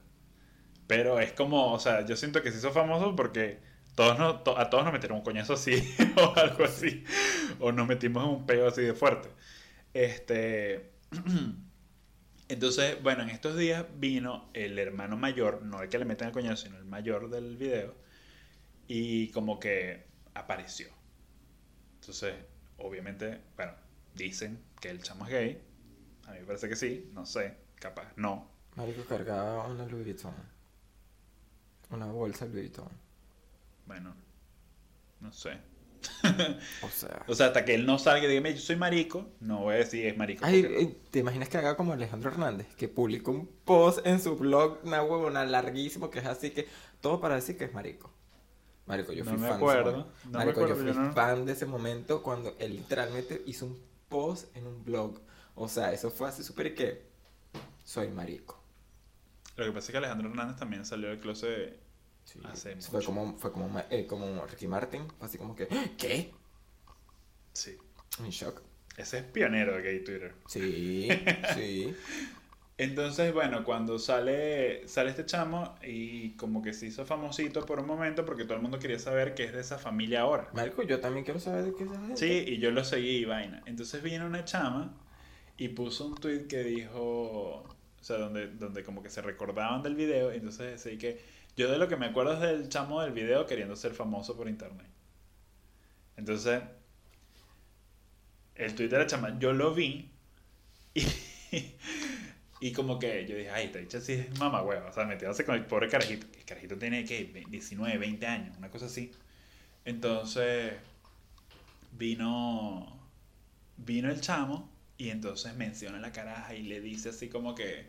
Pero 0.87 1.21
es 1.21 1.33
como, 1.33 1.73
o 1.73 1.79
sea, 1.81 2.07
yo 2.07 2.17
siento 2.17 2.43
que 2.43 2.53
se 2.53 2.59
hizo 2.59 2.73
famoso 2.73 3.17
porque 3.17 3.61
todos 3.97 4.45
to- 4.45 4.59
a 4.59 4.71
todos 4.71 4.85
nos 4.85 4.93
metieron 4.93 5.19
un 5.19 5.25
coñazo 5.25 5.55
así 5.55 5.73
o 6.17 6.35
algo 6.39 6.65
así. 6.65 7.05
O 7.61 7.73
nos 7.73 7.89
metimos 7.89 8.25
en 8.25 8.31
un 8.31 8.47
peo 8.47 8.69
así 8.69 8.83
de 8.83 8.95
fuerte. 8.95 9.31
Este. 9.95 10.93
Entonces, 12.49 13.03
bueno, 13.03 13.23
en 13.23 13.31
estos 13.31 13.57
días 13.57 13.87
vino 13.97 14.51
el 14.55 14.79
hermano 14.79 15.17
mayor, 15.17 15.63
no 15.63 15.83
el 15.83 15.89
que 15.89 15.99
le 15.99 16.05
meten 16.05 16.29
el 16.29 16.33
coñazo, 16.35 16.65
sino 16.67 16.79
el 16.79 16.85
mayor 16.85 17.31
del 17.31 17.57
video, 17.57 17.95
y 18.89 19.31
como 19.33 19.61
que 19.61 20.07
apareció. 20.35 20.89
Entonces, 22.01 22.35
obviamente, 22.77 23.41
bueno, 23.57 23.73
dicen 24.15 24.63
que 24.85 24.91
el 24.91 25.03
chamo 25.03 25.25
es 25.25 25.31
gay. 25.33 25.63
A 26.27 26.33
mí 26.33 26.41
me 26.41 26.45
parece 26.45 26.69
que 26.69 26.77
sí, 26.77 27.11
no 27.15 27.25
sé, 27.25 27.57
capaz, 27.77 28.13
no. 28.17 28.51
Marico 28.77 29.03
cargaba 29.05 29.67
una 29.67 29.87
Louis 29.87 30.05
Vuitton. 30.05 30.35
Una 31.91 32.07
bolsa 32.07 32.45
Louis 32.45 32.57
Vuitton. 32.65 32.89
Bueno, 33.87 34.15
no 35.21 35.33
sé. 35.33 35.59
O 36.83 36.89
sea. 36.91 37.25
O 37.29 37.35
sea, 37.35 37.47
hasta 37.47 37.65
que 37.65 37.75
él 37.75 37.87
no 37.87 37.99
salga 37.99 38.27
y 38.27 38.29
diga, 38.29 38.43
"Mira, 38.43 38.55
yo 38.55 38.61
soy 38.61 38.77
marico, 38.77 39.27
no 39.41 39.61
voy 39.63 39.75
a 39.75 39.79
decir 39.79 40.05
es 40.07 40.17
marico. 40.19 40.45
Ay, 40.45 40.63
porque- 40.63 40.77
ay, 40.77 40.99
¿te 41.11 41.19
imaginas 41.21 41.49
que 41.49 41.57
haga 41.57 41.77
como 41.79 41.95
Alejandro 41.95 42.31
Hernández? 42.31 42.67
Que 42.77 42.89
publicó 42.89 43.31
un 43.31 43.47
post 43.65 44.07
en 44.07 44.21
su 44.21 44.37
blog, 44.37 44.81
una 44.85 45.03
huevona 45.03 45.47
larguísimo, 45.47 46.11
que 46.11 46.19
es 46.19 46.27
así 46.27 46.51
que 46.51 46.69
todo 47.01 47.21
para 47.23 47.37
decir 47.37 47.57
que 47.57 47.65
es 47.65 47.73
marico. 47.73 48.13
Marico, 48.87 49.13
yo 49.15 49.25
No 49.25 49.31
fui 49.31 49.41
me 49.41 49.49
fan 49.49 49.57
acuerdo, 49.57 49.85
de 49.85 49.91
ese 49.91 49.97
momento. 50.05 50.25
no 50.27 50.31
me 50.31 50.39
Marico, 50.45 50.61
acuerdo, 50.61 50.75
yo 50.75 50.83
fui 50.83 50.93
yo 50.93 51.01
no- 51.09 51.13
fan 51.15 51.47
de 51.47 51.53
ese 51.53 51.65
momento 51.67 52.23
cuando 52.23 52.55
él 52.59 52.73
literalmente 52.77 53.43
hizo 53.47 53.65
un 53.67 53.94
post 54.15 54.57
en 54.57 54.67
un 54.69 54.85
blog. 54.85 55.21
O 55.57 55.67
sea, 55.69 55.93
eso 55.93 56.09
fue 56.09 56.29
así 56.29 56.45
súper 56.45 56.73
que 56.75 57.03
soy 57.85 58.09
marico. 58.09 58.63
Lo 59.57 59.65
que 59.65 59.73
pasa 59.73 59.87
es 59.87 59.91
que 59.91 59.99
Alejandro 59.99 60.29
Hernández 60.29 60.57
también 60.57 60.85
salió 60.85 61.09
del 61.09 61.19
closet 61.19 61.81
Sí, 62.25 62.41
Hace 62.45 62.77
fue 62.77 63.01
mucho. 63.01 63.07
como, 63.07 63.37
fue 63.37 63.53
como, 63.53 63.83
eh, 63.91 64.07
como 64.07 64.47
Ricky 64.47 64.67
Martin, 64.67 65.07
fue 65.19 65.27
así 65.27 65.37
como 65.37 65.55
que, 65.55 65.69
¿qué? 65.99 66.33
Sí. 67.53 67.77
En 68.21 68.31
shock. 68.31 68.63
Ese 68.97 69.19
es 69.19 69.25
pionero 69.25 69.75
de 69.75 69.83
gay 69.83 70.05
Twitter. 70.05 70.35
Sí, 70.47 71.09
sí. 71.55 71.95
Entonces, 72.77 73.33
bueno, 73.33 73.63
cuando 73.63 74.01
sale, 74.01 74.89
sale 74.89 75.11
este 75.11 75.25
chamo 75.25 75.77
y 75.83 76.31
como 76.33 76.61
que 76.61 76.73
se 76.73 76.87
hizo 76.87 77.07
famosito 77.07 77.65
por 77.65 77.79
un 77.79 77.87
momento 77.87 78.25
porque 78.25 78.45
todo 78.45 78.55
el 78.55 78.63
mundo 78.63 78.81
quería 78.81 78.99
saber 78.99 79.35
qué 79.35 79.45
es 79.45 79.53
de 79.53 79.61
esa 79.61 79.79
familia 79.79 80.23
ahora. 80.23 80.51
Marico, 80.55 80.83
yo 80.83 80.99
también 80.99 81.25
quiero 81.25 81.39
saber 81.39 81.65
de 81.65 81.75
qué 81.75 81.85
es 81.85 81.91
esa 81.91 82.01
gente. 82.01 82.17
Sí, 82.17 82.45
y 82.53 82.59
yo 82.59 82.73
lo 82.73 82.85
seguí 82.85 83.19
y 83.19 83.25
vaina. 83.25 83.63
Entonces 83.67 84.03
vino 84.03 84.27
una 84.27 84.45
chama 84.45 84.93
y 85.57 85.69
puso 85.69 86.07
un 86.07 86.17
tweet 86.17 86.47
que 86.49 86.65
dijo, 86.65 87.63
o 87.63 87.77
sea, 88.01 88.19
donde, 88.19 88.49
donde 88.49 88.83
como 88.83 89.05
que 89.05 89.11
se 89.11 89.23
recordaban 89.23 89.83
del 89.85 89.95
video. 89.95 90.33
y 90.33 90.39
Entonces 90.39 90.83
decía 90.83 90.99
que 90.99 91.21
yo 91.57 91.71
de 91.71 91.79
lo 91.79 91.87
que 91.87 91.97
me 91.97 92.07
acuerdo 92.07 92.33
es 92.33 92.41
del 92.41 92.69
chamo 92.69 93.01
del 93.03 93.13
video 93.13 93.47
queriendo 93.47 93.77
ser 93.77 93.95
famoso 93.95 94.37
por 94.37 94.49
internet. 94.49 94.89
Entonces, 96.17 96.61
el 98.57 98.75
tweet 98.75 98.89
de 98.89 98.99
la 98.99 99.07
chama, 99.07 99.39
yo 99.39 99.53
lo 99.53 99.75
vi 99.75 100.11
y, 100.95 101.05
y 102.65 102.73
como 102.73 102.99
que 102.99 103.27
yo 103.27 103.37
dije, 103.37 103.51
ay, 103.51 103.67
esta 103.67 103.79
dicha 103.79 104.01
sí 104.01 104.15
es 104.15 104.39
mamá 104.39 104.63
hueva. 104.63 104.89
O 104.89 104.93
sea, 104.95 105.05
metiéndose 105.05 105.45
con 105.45 105.55
el 105.55 105.67
pobre 105.67 105.87
carajito. 105.87 106.27
El 106.35 106.47
carajito 106.47 106.79
tiene, 106.79 107.05
que 107.05 107.45
19, 107.51 107.99
20 107.99 108.27
años, 108.27 108.57
una 108.57 108.71
cosa 108.71 108.87
así. 108.87 109.13
Entonces, 109.85 110.73
vino 111.93 112.99
vino 113.77 114.11
el 114.11 114.19
chamo 114.23 114.73
y 114.97 115.11
entonces 115.11 115.55
menciona 115.55 115.99
la 115.99 116.11
caraja 116.11 116.55
y 116.55 116.63
le 116.63 116.81
dice 116.81 117.11
así 117.11 117.29
como 117.29 117.55
que 117.55 117.85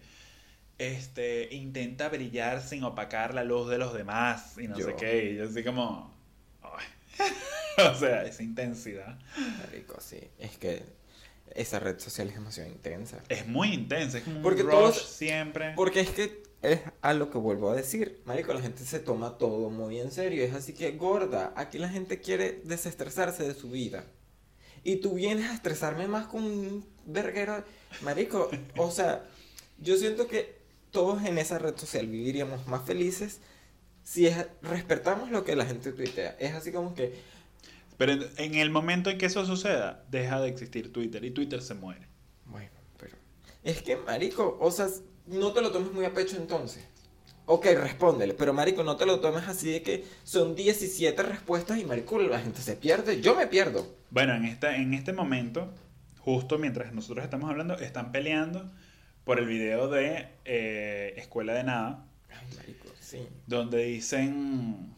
este 0.78 1.56
intenta 1.56 2.10
brillar 2.10 2.62
sin 2.62 2.84
opacar 2.84 3.34
la 3.34 3.46
luz 3.46 3.70
de 3.70 3.78
los 3.78 3.94
demás 3.94 4.58
y 4.58 4.68
no 4.68 4.78
Yo. 4.78 4.88
sé 4.88 4.96
qué 4.98 5.32
y 5.32 5.36
yo 5.38 5.46
así 5.46 5.64
como 5.64 6.14
ay. 6.64 6.86
o 7.92 7.96
sea 7.96 8.26
esa 8.26 8.44
intensidad 8.44 9.18
Marico, 9.58 10.02
sí. 10.02 10.20
Es 10.38 10.58
que 10.58 10.84
esa 11.54 11.80
red 11.80 12.00
social 12.00 12.28
es 12.30 12.36
demasiado 12.36 12.70
intensa. 12.70 13.24
es 13.30 13.48
muy 13.48 13.74
intensa 13.74 14.18
es 14.18 14.24
como 14.24 14.42
Porque 14.42 14.64
un 14.64 14.70
todos- 14.70 15.02
siempre 15.02 15.74
Porque 15.76 16.02
es 16.02 16.10
que 16.10 16.44
es 16.62 16.80
a 17.02 17.14
lo 17.14 17.30
que 17.30 17.38
vuelvo 17.38 17.70
a 17.70 17.76
decir. 17.76 18.22
Marico, 18.26 18.52
la 18.54 18.62
gente 18.62 18.84
se 18.86 19.00
toma 19.00 19.38
todo 19.38 19.70
muy 19.70 20.00
en 20.00 20.12
serio. 20.12 20.44
Es 20.44 20.54
así 20.56 20.74
que, 20.74 20.92
gorda, 20.94 21.54
aquí 21.56 21.78
la 21.78 21.90
gente 21.90 22.20
quiere 22.22 22.62
desestresarse 22.64 23.44
de 23.48 23.54
su 23.54 23.70
vida. 23.70 24.06
Y 24.84 24.96
tú 24.96 25.14
vienes 25.14 25.50
a 25.52 25.54
estresarme 25.54 26.08
más 26.08 26.26
con 26.26 26.44
un 26.44 26.86
verguero. 27.06 27.64
Marico, 28.02 28.50
o 28.78 28.90
sea, 28.90 29.26
yo 29.78 29.96
siento 29.98 30.28
que 30.28 30.58
todos 30.90 31.24
en 31.26 31.38
esa 31.38 31.60
red 31.60 31.78
social 31.78 32.08
viviríamos 32.08 32.66
más 32.68 32.84
felices 32.86 33.42
si 34.04 34.26
es- 34.26 34.48
respetamos 34.64 35.30
lo 35.30 35.44
que 35.44 35.56
la 35.56 35.66
gente 35.66 35.92
tuitea. 35.92 36.36
Es 36.40 36.54
así 36.56 36.72
como 36.72 36.96
que, 36.96 37.14
pero 37.98 38.14
en- 38.14 38.28
en 38.38 38.56
el 38.56 38.70
momento 38.70 39.10
en 39.10 39.18
que 39.18 39.26
eso 39.28 39.46
suceda 39.46 40.04
deja 40.10 40.40
de 40.42 40.50
existir 40.50 40.92
Twitter 40.94 41.24
y 41.26 41.32
Twitter 41.32 41.62
se 41.62 41.74
muere 41.74 42.08
bueno, 42.46 42.70
pero... 42.98 43.16
Es 43.64 43.82
que, 43.82 43.96
marico, 43.98 44.58
o 44.62 44.70
sea, 44.72 44.88
no 45.28 45.52
te 45.54 45.62
lo 45.62 45.72
tomes 45.72 45.92
muy 45.92 46.06
a 46.06 46.14
pecho 46.14 46.36
entonces. 46.38 46.84
Ok, 47.48 47.66
respóndele, 47.76 48.34
pero 48.34 48.54
marico, 48.54 48.84
no 48.84 48.96
te 48.98 49.06
lo 49.06 49.20
tomes 49.20 49.48
así 49.48 49.72
de 49.72 49.82
que 49.84 50.04
son 50.24 50.56
17 50.56 51.22
respuestas 51.24 51.80
y 51.80 51.86
marico, 51.86 52.20
la 52.20 52.40
gente 52.40 52.62
se 52.62 52.76
pierde. 52.76 53.22
Yo 53.22 53.36
me 53.36 53.46
pierdo. 53.48 53.86
Bueno, 54.10 54.34
en, 54.36 54.46
esta, 54.46 54.76
en 54.78 54.94
este 54.96 55.14
momento, 55.14 55.72
justo 56.20 56.58
mientras 56.58 56.94
nosotros 56.94 57.24
estamos 57.24 57.50
hablando, 57.50 57.76
están 57.78 58.12
peleando 58.12 58.72
por 59.26 59.40
el 59.40 59.46
video 59.48 59.90
de 59.90 60.28
eh, 60.46 61.14
Escuela 61.18 61.54
de 61.54 61.64
Nada, 61.64 62.06
Ay, 62.30 62.38
Ay, 62.50 62.58
marico, 62.58 62.88
sí. 63.00 63.28
donde 63.48 63.84
dicen 63.86 64.94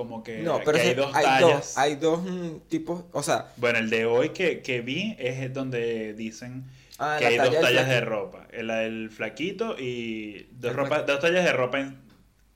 como 0.00 0.22
que, 0.22 0.38
No, 0.42 0.58
que 0.58 0.64
pero 0.64 0.78
hay 0.78 0.94
dos 0.94 1.14
hay 1.14 1.24
tallas. 1.24 1.40
dos, 1.40 1.78
hay 1.78 1.94
dos 1.96 2.22
mm, 2.22 2.56
tipos, 2.68 3.04
o 3.12 3.22
sea, 3.22 3.52
Bueno, 3.56 3.78
el 3.78 3.90
de 3.90 4.06
hoy 4.06 4.30
que, 4.30 4.62
que 4.62 4.80
vi 4.80 5.14
es 5.18 5.52
donde 5.52 6.14
dicen 6.14 6.64
ah, 6.98 7.16
que 7.18 7.26
hay 7.26 7.36
talla 7.36 7.50
dos 7.50 7.60
tallas 7.60 7.88
de 7.88 8.00
ropa. 8.00 8.46
La 8.52 8.76
del 8.78 9.10
flaquito 9.10 9.76
y 9.78 10.46
dos, 10.52 10.74
ropa, 10.74 11.02
dos 11.02 11.20
tallas 11.20 11.44
de 11.44 11.52
ropa 11.52 11.80
en- 11.80 11.98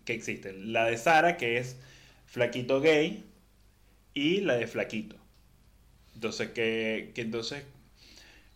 que 0.04 0.14
existen. 0.14 0.72
La 0.72 0.84
de 0.86 0.96
Sara, 0.98 1.36
que 1.36 1.58
es 1.58 1.76
flaquito 2.26 2.80
gay, 2.80 3.24
y 4.14 4.40
la 4.40 4.56
de 4.56 4.66
flaquito. 4.66 5.16
Entonces, 6.14 6.50
que, 6.50 7.12
que 7.14 7.20
entonces, 7.22 7.64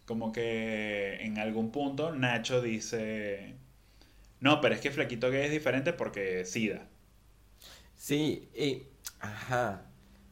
como 0.07 0.33
que 0.33 1.19
en 1.21 1.39
algún 1.39 1.71
punto 1.73 2.15
Nacho 2.15 2.63
dice, 2.63 3.55
no, 4.41 4.61
pero 4.61 4.75
es 4.75 4.81
que 4.81 4.91
flaquito 4.91 5.31
gay 5.31 5.47
es 5.47 5.51
diferente 5.53 5.93
porque 5.93 6.45
SIDA. 6.45 6.87
Sí, 7.99 8.49
y, 8.55 8.85
ajá, 9.21 9.83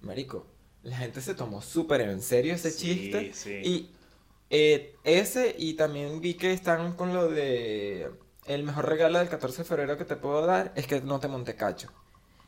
marico, 0.01 0.47
la 0.85 0.97
gente 0.97 1.21
se 1.21 1.35
tomó 1.35 1.61
súper 1.61 2.01
en 2.03 2.23
serio 2.23 2.55
ese 2.55 2.71
Sí, 2.71 2.79
chiste. 2.95 3.33
sí. 3.35 3.51
Y 3.65 3.91
eh, 4.51 4.95
ese, 5.05 5.55
y 5.59 5.75
también 5.75 6.21
vi 6.21 6.35
que 6.35 6.53
están 6.53 6.95
con 6.95 7.13
lo 7.13 7.29
de 7.29 8.11
el 8.47 8.63
mejor 8.63 8.89
regalo 8.89 9.19
del 9.19 9.29
14 9.29 9.59
de 9.59 9.65
febrero 9.65 9.99
que 9.99 10.05
te 10.05 10.15
puedo 10.17 10.47
dar 10.47 10.73
es 10.77 10.87
que 10.87 11.01
no 11.01 11.19
te 11.21 11.27
monte 11.29 11.57
cacho. 11.57 11.91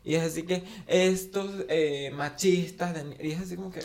Y 0.05 0.15
es 0.15 0.23
así 0.23 0.45
que 0.45 0.63
estos 0.87 1.51
eh, 1.69 2.11
machistas, 2.15 2.95
de, 2.95 3.17
y 3.27 3.33
es 3.33 3.41
así 3.41 3.57
como 3.57 3.73
que, 3.73 3.81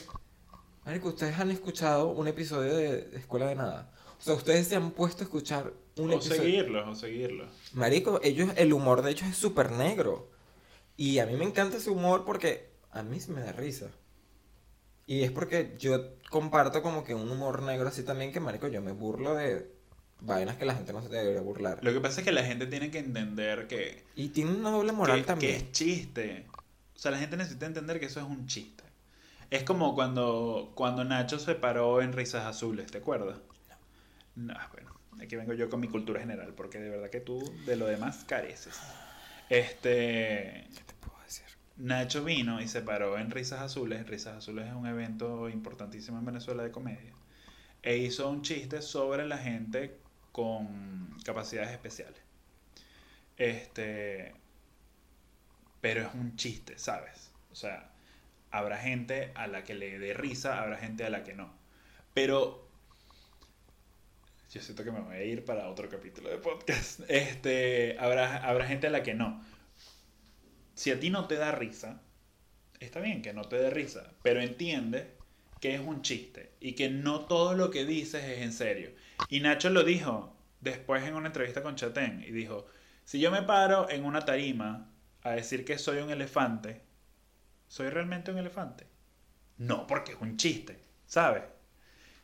marico, 0.85 1.09
ustedes 1.09 1.39
han 1.39 1.49
escuchado 1.51 2.09
un 2.09 2.27
episodio 2.27 2.75
de, 2.75 3.09
Escuela 3.15 3.47
de 3.47 3.55
Nada. 3.55 3.91
O 4.19 4.23
sea, 4.23 4.35
ustedes 4.35 4.67
se 4.67 4.75
han 4.75 4.91
puesto 4.91 5.23
a 5.23 5.25
escuchar 5.25 5.73
un 5.97 6.11
O 6.11 6.13
episodio. 6.13 6.43
seguirlos, 6.43 6.87
o 6.87 6.95
seguirlos. 6.95 7.49
Marico, 7.73 8.19
ellos, 8.23 8.51
el 8.55 8.71
humor 8.73 9.01
de 9.01 9.11
ellos 9.11 9.27
es 9.27 9.35
súper 9.37 9.71
negro. 9.71 10.29
Y 10.97 11.19
a 11.19 11.25
mí 11.25 11.35
me 11.35 11.45
encanta 11.45 11.77
ese 11.77 11.89
humor 11.89 12.25
porque 12.25 12.71
a 12.91 13.03
mí 13.03 13.17
me 13.29 13.41
da 13.41 13.51
risa. 13.51 13.87
Y 15.05 15.23
es 15.23 15.31
porque 15.31 15.75
yo 15.77 16.15
comparto 16.29 16.81
como 16.81 17.03
que 17.03 17.13
un 17.13 17.29
humor 17.29 17.61
negro 17.61 17.87
así 17.89 18.03
también 18.03 18.31
que, 18.31 18.39
marico, 18.39 18.67
yo 18.67 18.81
me 18.81 18.91
burlo 18.93 19.35
de 19.35 19.69
vainas 20.21 20.55
que 20.55 20.65
la 20.65 20.75
gente 20.75 20.93
no 20.93 21.01
se 21.01 21.09
debería 21.09 21.41
burlar. 21.41 21.83
Lo 21.83 21.91
que 21.91 21.99
pasa 21.99 22.21
es 22.21 22.25
que 22.25 22.31
la 22.31 22.43
gente 22.43 22.67
tiene 22.67 22.89
que 22.89 22.99
entender 22.99 23.67
que 23.67 24.03
Y 24.15 24.29
tiene 24.29 24.51
una 24.51 24.71
doble 24.71 24.93
moral 24.93 25.17
que, 25.17 25.21
que 25.23 25.27
también. 25.27 25.55
es 25.55 25.71
chiste. 25.71 26.47
O 26.95 26.99
sea, 26.99 27.11
la 27.11 27.17
gente 27.17 27.35
necesita 27.35 27.65
entender 27.65 27.99
que 27.99 28.05
eso 28.05 28.21
es 28.21 28.25
un 28.25 28.47
chiste. 28.47 28.83
Es 29.49 29.63
como 29.63 29.93
cuando, 29.93 30.71
cuando 30.75 31.03
Nacho 31.03 31.37
se 31.39 31.55
paró 31.55 32.01
en 32.01 32.13
Risas 32.13 32.45
Azules, 32.45 32.89
¿te 32.91 32.99
acuerdas? 32.99 33.39
No, 34.35 34.53
bueno, 34.71 34.91
aquí 35.21 35.35
vengo 35.35 35.53
yo 35.53 35.69
con 35.69 35.79
mi 35.79 35.87
cultura 35.89 36.19
general, 36.21 36.53
porque 36.55 36.79
de 36.79 36.89
verdad 36.89 37.09
que 37.09 37.19
tú 37.19 37.39
de 37.65 37.75
lo 37.75 37.85
demás 37.85 38.23
careces. 38.25 38.79
Este. 39.49 40.67
¿Qué 40.75 40.83
te 40.87 40.93
puedo 40.95 41.21
decir? 41.23 41.45
Nacho 41.75 42.23
vino 42.23 42.61
y 42.61 42.67
se 42.67 42.81
paró 42.81 43.17
en 43.17 43.31
Risas 43.31 43.61
Azules. 43.61 44.05
Risas 44.07 44.37
Azules 44.37 44.67
es 44.67 44.73
un 44.73 44.85
evento 44.85 45.49
importantísimo 45.49 46.19
en 46.19 46.25
Venezuela 46.25 46.63
de 46.63 46.71
comedia. 46.71 47.13
E 47.81 47.97
hizo 47.97 48.29
un 48.29 48.43
chiste 48.43 48.81
sobre 48.81 49.27
la 49.27 49.37
gente 49.37 49.97
con 50.31 51.17
capacidades 51.25 51.71
especiales. 51.71 52.21
Este. 53.37 54.33
Pero 55.81 56.01
es 56.01 56.13
un 56.13 56.35
chiste, 56.35 56.77
¿sabes? 56.77 57.31
O 57.51 57.55
sea, 57.55 57.91
habrá 58.51 58.77
gente 58.77 59.31
a 59.35 59.47
la 59.47 59.63
que 59.63 59.73
le 59.73 59.99
dé 59.99 60.13
risa, 60.13 60.61
habrá 60.61 60.77
gente 60.77 61.03
a 61.03 61.09
la 61.09 61.23
que 61.23 61.33
no. 61.33 61.53
Pero. 62.13 62.61
Yo 64.51 64.61
siento 64.61 64.83
que 64.83 64.91
me 64.91 65.01
voy 65.01 65.15
a 65.15 65.23
ir 65.23 65.43
para 65.43 65.67
otro 65.67 65.89
capítulo 65.89 66.29
de 66.29 66.37
podcast. 66.37 66.99
Este. 67.09 67.97
Habrá, 67.99 68.47
habrá 68.47 68.67
gente 68.67 68.85
a 68.85 68.91
la 68.91 69.01
que 69.01 69.15
no 69.15 69.41
si 70.73 70.91
a 70.91 70.99
ti 70.99 71.09
no 71.09 71.27
te 71.27 71.35
da 71.35 71.51
risa, 71.51 72.01
está 72.79 72.99
bien 72.99 73.21
que 73.21 73.33
no 73.33 73.43
te 73.43 73.57
dé 73.57 73.69
risa, 73.69 74.13
pero 74.21 74.41
entiende 74.41 75.15
que 75.59 75.75
es 75.75 75.81
un 75.81 76.01
chiste 76.01 76.53
y 76.59 76.73
que 76.73 76.89
no 76.89 77.21
todo 77.25 77.53
lo 77.53 77.71
que 77.71 77.85
dices 77.85 78.23
es 78.23 78.39
en 78.41 78.51
serio. 78.53 78.91
Y 79.29 79.39
Nacho 79.39 79.69
lo 79.69 79.83
dijo 79.83 80.35
después 80.59 81.03
en 81.03 81.15
una 81.15 81.27
entrevista 81.27 81.63
con 81.63 81.75
Chatén 81.75 82.23
y 82.27 82.31
dijo, 82.31 82.65
si 83.05 83.19
yo 83.19 83.31
me 83.31 83.43
paro 83.43 83.89
en 83.89 84.05
una 84.05 84.25
tarima 84.25 84.91
a 85.21 85.31
decir 85.31 85.65
que 85.65 85.77
soy 85.77 85.99
un 85.99 86.09
elefante, 86.09 86.81
¿soy 87.67 87.89
realmente 87.89 88.31
un 88.31 88.37
elefante? 88.37 88.87
No, 89.57 89.87
porque 89.87 90.13
es 90.13 90.17
un 90.21 90.37
chiste, 90.37 90.79
¿sabes? 91.05 91.43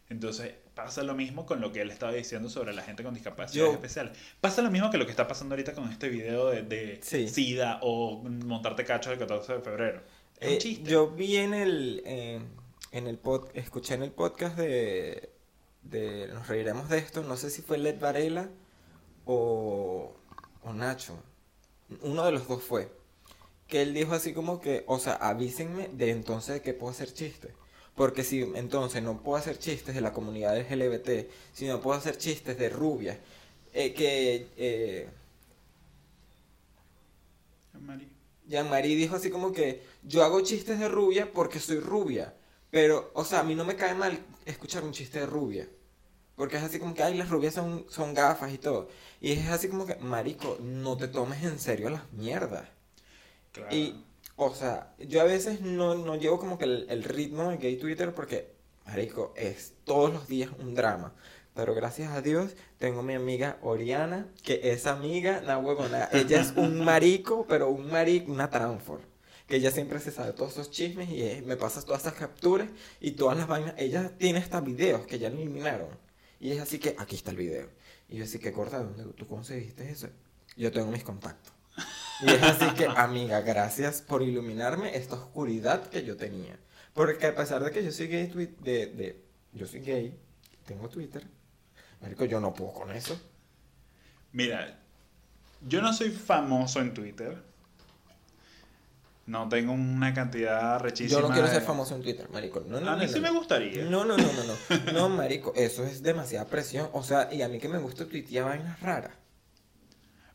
Entonces 0.09 0.55
pasa 0.83 1.03
lo 1.03 1.15
mismo 1.15 1.45
con 1.45 1.61
lo 1.61 1.71
que 1.71 1.81
él 1.81 1.91
estaba 1.91 2.11
diciendo 2.13 2.49
sobre 2.49 2.73
la 2.73 2.81
gente 2.83 3.03
con 3.03 3.13
discapacidades 3.13 3.73
especiales. 3.73 4.17
Pasa 4.41 4.61
lo 4.61 4.71
mismo 4.71 4.89
que 4.89 4.97
lo 4.97 5.05
que 5.05 5.11
está 5.11 5.27
pasando 5.27 5.53
ahorita 5.53 5.73
con 5.73 5.89
este 5.91 6.09
video 6.09 6.47
de, 6.49 6.63
de 6.63 6.99
Sí. 7.03 7.27
SIDA 7.27 7.79
o 7.81 8.21
montarte 8.23 8.83
cachos 8.85 9.13
el 9.13 9.19
14 9.19 9.53
de 9.53 9.61
febrero. 9.61 10.01
Es 10.39 10.47
un 10.47 10.53
Eh, 10.53 10.57
chiste. 10.57 10.89
yo 10.89 11.09
vi 11.11 11.37
en 11.37 11.53
el, 11.53 12.01
eh, 12.05 12.39
en 12.91 13.07
el 13.07 13.17
pod, 13.17 13.49
escuché 13.53 13.93
en 13.95 14.03
el 14.03 14.11
podcast 14.11 14.57
de, 14.57 15.31
de 15.83 16.27
Nos 16.29 16.47
reiremos 16.47 16.89
de 16.89 16.97
esto, 16.97 17.23
no 17.23 17.37
sé 17.37 17.49
si 17.49 17.61
fue 17.61 17.77
Led 17.77 17.99
Varela 17.99 18.49
o, 19.25 20.15
o 20.63 20.73
Nacho, 20.73 21.21
uno 22.01 22.25
de 22.25 22.31
los 22.31 22.47
dos 22.47 22.63
fue, 22.63 22.91
que 23.67 23.81
él 23.81 23.93
dijo 23.93 24.13
así 24.13 24.33
como 24.33 24.59
que, 24.59 24.83
o 24.87 24.99
sea, 24.99 25.13
avísenme 25.13 25.89
de 25.89 26.11
entonces 26.11 26.55
de 26.55 26.61
que 26.61 26.73
puedo 26.73 26.91
hacer 26.91 27.13
chistes. 27.13 27.51
Porque 27.99 28.23
si 28.23 28.39
entonces 28.55 29.03
no 29.03 29.21
puedo 29.21 29.37
hacer 29.37 29.59
chistes 29.59 29.93
de 29.93 29.99
la 29.99 30.13
comunidad 30.13 30.57
LGBT, 30.57 31.29
si 31.51 31.67
no 31.67 31.81
puedo 31.81 31.99
hacer 31.99 32.17
chistes 32.17 32.57
de 32.57 32.69
rubias, 32.69 33.17
eh, 33.73 33.93
que 33.93 34.47
eh, 34.55 35.09
Mari. 37.73 38.07
Jean-Marie 38.47 38.95
dijo 38.95 39.17
así 39.17 39.29
como 39.29 39.51
que 39.51 39.83
yo 40.03 40.23
hago 40.23 40.39
chistes 40.39 40.79
de 40.79 40.87
rubia 40.87 41.29
porque 41.33 41.59
soy 41.59 41.81
rubia. 41.81 42.33
Pero, 42.71 43.11
o 43.15 43.25
sea, 43.25 43.41
a 43.41 43.43
mí 43.43 43.53
no 43.53 43.65
me 43.65 43.75
cae 43.75 43.95
mal 43.95 44.17
escuchar 44.45 44.85
un 44.85 44.93
chiste 44.93 45.19
de 45.19 45.25
rubia. 45.25 45.67
Porque 46.37 46.55
es 46.55 46.63
así 46.63 46.79
como 46.79 46.93
que, 46.93 47.03
ay, 47.03 47.17
las 47.17 47.27
rubias 47.27 47.53
son, 47.53 47.85
son 47.89 48.13
gafas 48.13 48.53
y 48.53 48.59
todo. 48.59 48.87
Y 49.19 49.33
es 49.33 49.49
así 49.49 49.67
como 49.67 49.85
que, 49.85 49.95
marico, 49.95 50.57
no 50.61 50.95
te 50.95 51.09
tomes 51.09 51.43
en 51.43 51.59
serio 51.59 51.89
las 51.89 52.09
mierdas. 52.13 52.69
Claro. 53.51 53.75
Y, 53.75 54.05
o 54.45 54.55
sea, 54.55 54.93
yo 54.99 55.21
a 55.21 55.25
veces 55.25 55.61
no, 55.61 55.95
no 55.95 56.15
llevo 56.15 56.39
como 56.39 56.57
que 56.57 56.65
el, 56.65 56.85
el 56.89 57.03
ritmo 57.03 57.49
de 57.49 57.57
gay 57.57 57.77
Twitter 57.77 58.13
porque, 58.13 58.53
marico, 58.85 59.33
es 59.35 59.73
todos 59.83 60.13
los 60.13 60.27
días 60.27 60.51
un 60.59 60.75
drama. 60.75 61.13
Pero 61.59 61.75
gracias 61.75 62.11
a 62.13 62.21
Dios 62.21 62.55
tengo 62.77 63.03
mi 63.03 63.15
amiga 63.15 63.57
Oriana, 63.61 64.27
que 64.43 64.71
esa 64.71 64.93
amiga, 64.93 65.41
na 65.41 65.57
huevona, 65.57 66.07
ella 66.13 66.39
es 66.39 66.53
un 66.55 66.79
marico, 66.85 67.45
pero 67.47 67.69
un 67.69 67.91
marico, 67.91 68.31
una 68.31 68.49
transfor. 68.49 69.01
Que 69.45 69.57
ella 69.57 69.69
siempre 69.71 69.99
se 69.99 70.11
sabe 70.11 70.31
todos 70.31 70.53
esos 70.53 70.71
chismes 70.71 71.09
y 71.09 71.21
eh, 71.23 71.43
me 71.45 71.57
pasa 71.57 71.81
todas 71.81 72.03
esas 72.03 72.13
capturas 72.13 72.69
y 73.01 73.11
todas 73.11 73.37
las 73.37 73.47
vainas. 73.47 73.73
Ella 73.77 74.11
tiene 74.17 74.39
hasta 74.39 74.61
videos 74.61 75.05
que 75.05 75.19
ya 75.19 75.29
lo 75.29 75.37
eliminaron. 75.37 75.89
Y 76.39 76.51
es 76.51 76.61
así 76.61 76.79
que, 76.79 76.95
aquí 76.97 77.15
está 77.17 77.31
el 77.31 77.37
video. 77.37 77.67
Y 78.07 78.17
yo 78.17 78.23
así 78.23 78.39
que, 78.39 78.53
corta, 78.53 78.79
¿dónde 78.81 79.03
tú 79.13 79.27
conseguiste 79.27 79.89
eso? 79.89 80.07
Yo 80.55 80.71
tengo 80.71 80.89
mis 80.91 81.03
contactos. 81.03 81.58
Y 82.21 82.29
es 82.31 82.43
así 82.43 82.65
que, 82.75 82.85
amiga, 82.85 83.41
gracias 83.41 84.01
por 84.01 84.21
iluminarme 84.21 84.95
esta 84.97 85.15
oscuridad 85.15 85.83
que 85.89 86.03
yo 86.03 86.17
tenía. 86.17 86.57
Porque 86.93 87.27
a 87.27 87.35
pesar 87.35 87.63
de 87.63 87.71
que 87.71 87.83
yo 87.83 87.91
soy 87.91 88.07
gay, 88.07 88.27
de, 88.59 88.87
de, 88.87 89.23
yo 89.53 89.65
soy 89.67 89.79
gay, 89.81 90.19
tengo 90.65 90.89
Twitter, 90.89 91.23
marico, 92.01 92.25
yo 92.25 92.39
no 92.41 92.53
puedo 92.53 92.73
con 92.73 92.91
eso. 92.91 93.19
Mira, 94.33 94.79
yo 95.67 95.81
no 95.81 95.93
soy 95.93 96.09
famoso 96.11 96.81
en 96.81 96.93
Twitter. 96.93 97.41
No 99.25 99.47
tengo 99.47 99.73
una 99.73 100.11
cantidad 100.13 100.79
rechísima. 100.79 101.21
Yo 101.21 101.27
no 101.27 101.33
quiero 101.33 101.47
ser 101.47 101.59
de- 101.61 101.65
famoso 101.67 101.95
en 101.95 102.01
Twitter, 102.01 102.27
marico. 102.31 102.61
No, 102.67 102.79
no, 102.79 102.89
A 102.89 102.95
mí 102.95 103.05
no, 103.05 103.11
sí 103.11 103.19
me 103.19 103.29
gustaría. 103.29 103.83
No, 103.85 104.03
no, 104.03 104.17
no, 104.17 104.23
no, 104.33 104.43
no. 104.43 104.91
No, 104.91 105.09
marico, 105.09 105.53
eso 105.55 105.83
es 105.85 106.01
demasiada 106.01 106.45
presión. 106.47 106.89
O 106.93 107.03
sea, 107.03 107.31
y 107.31 107.43
a 107.43 107.47
mí 107.47 107.59
que 107.59 107.69
me 107.69 107.77
gusta 107.77 108.07
tuitear 108.07 108.45
vainas 108.45 108.79
raras. 108.81 109.11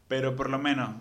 Pero 0.06 0.36
por 0.36 0.48
lo 0.48 0.58
menos. 0.60 0.94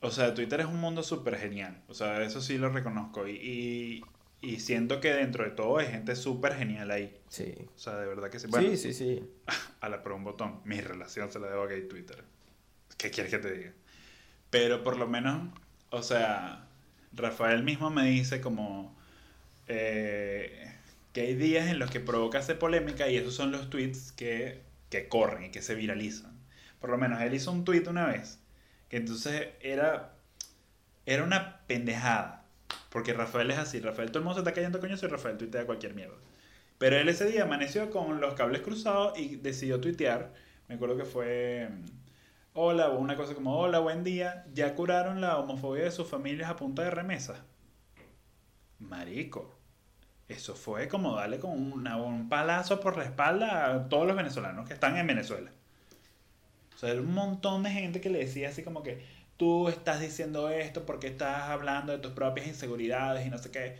O 0.00 0.10
sea, 0.10 0.34
Twitter 0.34 0.60
es 0.60 0.66
un 0.66 0.80
mundo 0.80 1.02
súper 1.02 1.36
genial. 1.38 1.82
O 1.88 1.94
sea, 1.94 2.22
eso 2.22 2.40
sí 2.40 2.58
lo 2.58 2.68
reconozco. 2.70 3.26
Y, 3.26 3.32
y, 3.32 4.04
y 4.40 4.60
siento 4.60 5.00
que 5.00 5.12
dentro 5.12 5.44
de 5.44 5.50
todo 5.50 5.78
hay 5.78 5.88
gente 5.88 6.14
súper 6.14 6.54
genial 6.54 6.90
ahí. 6.90 7.16
Sí. 7.28 7.54
O 7.74 7.78
sea, 7.78 7.96
de 7.96 8.06
verdad 8.06 8.30
que 8.30 8.38
sí. 8.38 8.46
Bueno, 8.48 8.68
Sí, 8.70 8.76
sí, 8.76 8.92
sí. 8.92 9.24
a 9.80 9.88
la 9.88 10.02
por 10.02 10.12
un 10.12 10.24
botón. 10.24 10.60
Mi 10.64 10.80
relación 10.80 11.32
se 11.32 11.40
la 11.40 11.48
debo 11.48 11.62
a 11.62 11.66
gay 11.66 11.88
Twitter. 11.88 12.22
¿Qué 12.96 13.10
quieres 13.10 13.32
que 13.32 13.38
te 13.38 13.52
diga? 13.52 13.72
Pero 14.50 14.82
por 14.84 14.96
lo 14.98 15.06
menos, 15.08 15.48
o 15.90 16.02
sea, 16.02 16.68
Rafael 17.12 17.62
mismo 17.64 17.90
me 17.90 18.04
dice 18.08 18.40
como 18.40 18.96
eh, 19.66 20.74
que 21.12 21.22
hay 21.22 21.34
días 21.34 21.68
en 21.68 21.78
los 21.78 21.90
que 21.90 22.00
provoca 22.00 22.38
hacer 22.38 22.58
polémica 22.58 23.08
y 23.08 23.16
esos 23.16 23.34
son 23.34 23.52
los 23.52 23.70
tweets 23.70 24.12
que, 24.12 24.62
que 24.90 25.08
corren 25.08 25.44
y 25.44 25.50
que 25.50 25.62
se 25.62 25.74
viralizan. 25.74 26.32
Por 26.80 26.90
lo 26.90 26.98
menos 26.98 27.20
él 27.20 27.34
hizo 27.34 27.52
un 27.52 27.64
tweet 27.64 27.84
una 27.88 28.06
vez 28.06 28.38
que 28.88 28.96
entonces 28.96 29.48
era, 29.60 30.14
era 31.06 31.24
una 31.24 31.60
pendejada. 31.66 32.44
Porque 32.90 33.12
Rafael 33.12 33.50
es 33.50 33.58
así. 33.58 33.80
Rafael, 33.80 34.10
todo 34.10 34.20
el 34.20 34.24
mundo 34.24 34.34
se 34.36 34.40
está 34.40 34.54
cayendo 34.54 34.80
coño 34.80 34.96
y 35.00 35.06
Rafael 35.06 35.38
tuitea 35.38 35.66
cualquier 35.66 35.94
mierda. 35.94 36.16
Pero 36.78 36.96
él 36.96 37.08
ese 37.08 37.26
día 37.26 37.42
amaneció 37.42 37.90
con 37.90 38.20
los 38.20 38.34
cables 38.34 38.62
cruzados 38.62 39.18
y 39.18 39.36
decidió 39.36 39.80
tuitear. 39.80 40.32
Me 40.68 40.76
acuerdo 40.76 40.96
que 40.96 41.04
fue. 41.04 41.68
mm, 41.70 41.84
hola, 42.54 42.88
o 42.90 42.98
una 42.98 43.16
cosa 43.16 43.34
como, 43.34 43.58
hola, 43.58 43.78
buen 43.80 44.04
día, 44.04 44.46
ya 44.54 44.74
curaron 44.74 45.20
la 45.20 45.38
homofobia 45.38 45.84
de 45.84 45.90
sus 45.90 46.08
familias 46.08 46.50
a 46.50 46.56
punta 46.56 46.82
de 46.82 46.90
remesa. 46.90 47.44
Marico, 48.78 49.58
eso 50.28 50.54
fue 50.54 50.88
como 50.88 51.16
darle 51.16 51.38
con 51.38 51.50
un 51.52 52.28
palazo 52.28 52.80
por 52.80 52.96
la 52.96 53.04
espalda 53.04 53.74
a 53.74 53.88
todos 53.88 54.06
los 54.06 54.16
venezolanos 54.16 54.66
que 54.68 54.74
están 54.74 54.96
en 54.96 55.06
Venezuela. 55.06 55.50
O 56.78 56.80
sea, 56.80 56.90
era 56.90 57.00
un 57.00 57.12
montón 57.12 57.64
de 57.64 57.70
gente 57.70 58.00
que 58.00 58.08
le 58.08 58.20
decía 58.20 58.50
así 58.50 58.62
como 58.62 58.84
que 58.84 59.02
tú 59.36 59.68
estás 59.68 60.00
diciendo 60.00 60.48
esto 60.48 60.86
porque 60.86 61.08
estás 61.08 61.48
hablando 61.50 61.90
de 61.90 61.98
tus 61.98 62.12
propias 62.12 62.46
inseguridades 62.46 63.26
y 63.26 63.30
no 63.30 63.38
sé 63.38 63.50
qué. 63.50 63.76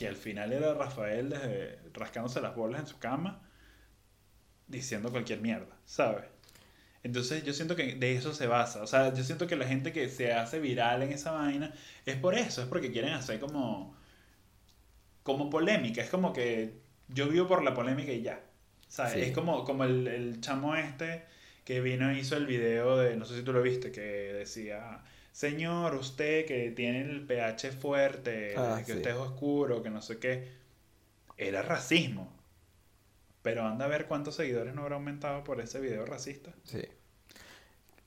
Y 0.00 0.06
al 0.06 0.16
final 0.16 0.52
era 0.52 0.74
Rafael 0.74 1.30
desde 1.30 1.78
rascándose 1.94 2.40
las 2.40 2.56
bolas 2.56 2.80
en 2.80 2.88
su 2.88 2.98
cama 2.98 3.48
diciendo 4.66 5.12
cualquier 5.12 5.40
mierda, 5.40 5.78
¿sabes? 5.84 6.24
Entonces 7.04 7.44
yo 7.44 7.52
siento 7.52 7.76
que 7.76 7.94
de 7.94 8.16
eso 8.16 8.34
se 8.34 8.48
basa. 8.48 8.82
O 8.82 8.88
sea, 8.88 9.14
yo 9.14 9.22
siento 9.22 9.46
que 9.46 9.54
la 9.54 9.68
gente 9.68 9.92
que 9.92 10.08
se 10.08 10.32
hace 10.32 10.58
viral 10.58 11.04
en 11.04 11.12
esa 11.12 11.30
vaina 11.30 11.72
es 12.06 12.16
por 12.16 12.34
eso, 12.34 12.60
es 12.60 12.66
porque 12.66 12.90
quieren 12.90 13.12
hacer 13.12 13.38
como 13.38 13.94
como 15.22 15.48
polémica. 15.48 16.02
Es 16.02 16.10
como 16.10 16.32
que 16.32 16.74
yo 17.06 17.28
vivo 17.28 17.46
por 17.46 17.62
la 17.62 17.72
polémica 17.72 18.10
y 18.10 18.22
ya. 18.22 18.42
¿Sabes? 18.88 19.12
Sí. 19.12 19.20
Es 19.20 19.30
como, 19.30 19.64
como 19.64 19.84
el, 19.84 20.08
el 20.08 20.40
chamo 20.40 20.74
este 20.74 21.38
que 21.64 21.80
vino 21.80 22.10
e 22.10 22.18
hizo 22.18 22.36
el 22.36 22.46
video 22.46 22.96
de, 22.96 23.16
no 23.16 23.24
sé 23.24 23.36
si 23.36 23.42
tú 23.42 23.52
lo 23.52 23.62
viste, 23.62 23.92
que 23.92 24.00
decía, 24.00 25.02
señor, 25.32 25.94
usted 25.94 26.46
que 26.46 26.70
tiene 26.70 27.02
el 27.02 27.26
pH 27.26 27.72
fuerte, 27.72 28.54
Ah, 28.56 28.78
que 28.84 28.92
sí. 28.92 28.98
usted 28.98 29.10
es 29.10 29.16
oscuro, 29.16 29.82
que 29.82 29.90
no 29.90 30.02
sé 30.02 30.18
qué. 30.18 30.48
Era 31.36 31.62
racismo. 31.62 32.32
Pero 33.42 33.64
anda 33.64 33.86
a 33.86 33.88
ver 33.88 34.06
cuántos 34.06 34.34
seguidores 34.34 34.74
no 34.74 34.82
habrá 34.82 34.96
aumentado 34.96 35.44
por 35.44 35.60
ese 35.60 35.80
video 35.80 36.04
racista. 36.04 36.52
Sí. 36.64 36.82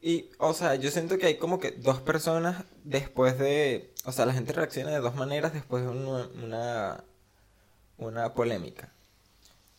Y, 0.01 0.29
o 0.37 0.53
sea, 0.53 0.75
yo 0.75 0.91
siento 0.91 1.17
que 1.17 1.27
hay 1.27 1.37
como 1.37 1.59
que 1.59 1.71
dos 1.71 2.01
personas 2.01 2.65
después 2.83 3.39
de... 3.39 3.93
O 4.05 4.11
sea, 4.11 4.25
la 4.25 4.33
gente 4.33 4.51
reacciona 4.51 4.91
de 4.91 4.99
dos 4.99 5.15
maneras 5.15 5.53
después 5.53 5.81
de 5.83 5.89
una, 5.89 6.27
una, 6.43 7.03
una 7.97 8.33
polémica. 8.33 8.91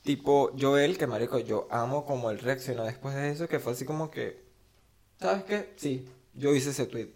Tipo, 0.04 0.52
Joel, 0.60 0.98
que 0.98 1.06
marico, 1.06 1.38
yo 1.38 1.66
amo 1.70 2.04
como 2.04 2.30
él 2.30 2.38
reaccionó 2.38 2.84
después 2.84 3.14
de 3.14 3.30
eso, 3.30 3.48
que 3.48 3.58
fue 3.58 3.72
así 3.72 3.86
como 3.86 4.10
que... 4.10 4.44
¿Sabes 5.18 5.44
qué? 5.44 5.72
Sí, 5.76 6.06
yo 6.34 6.54
hice 6.54 6.70
ese 6.70 6.84
tweet. 6.84 7.08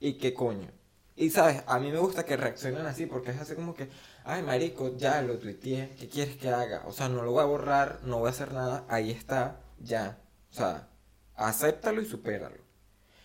¿Y 0.00 0.14
qué 0.14 0.34
coño? 0.34 0.68
Y, 1.14 1.30
¿sabes? 1.30 1.62
A 1.68 1.78
mí 1.78 1.92
me 1.92 2.00
gusta 2.00 2.24
que 2.24 2.36
reaccionen 2.36 2.86
así, 2.86 3.06
porque 3.06 3.30
es 3.30 3.40
así 3.40 3.54
como 3.54 3.72
que... 3.76 3.88
Ay, 4.24 4.42
marico, 4.42 4.96
ya 4.96 5.22
lo 5.22 5.38
tuiteé, 5.38 5.94
¿qué 5.96 6.08
quieres 6.08 6.36
que 6.36 6.48
haga? 6.48 6.82
O 6.88 6.92
sea, 6.92 7.08
no 7.08 7.22
lo 7.22 7.30
voy 7.30 7.42
a 7.42 7.46
borrar, 7.46 8.00
no 8.02 8.18
voy 8.18 8.26
a 8.26 8.30
hacer 8.30 8.52
nada, 8.52 8.84
ahí 8.88 9.12
está, 9.12 9.60
ya. 9.78 10.18
O 10.50 10.54
sea, 10.54 10.88
acéptalo 11.36 12.02
y 12.02 12.06
supéralo. 12.06 12.58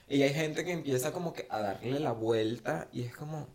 Y 0.08 0.22
hay 0.22 0.36
gente 0.36 0.64
que 0.64 0.72
empieza 0.72 1.12
como 1.12 1.34
que 1.34 1.48
a 1.50 1.60
darle 1.62 2.00
la 2.00 2.12
vuelta 2.12 2.88
y 2.92 3.02
es 3.02 3.16
como, 3.16 3.48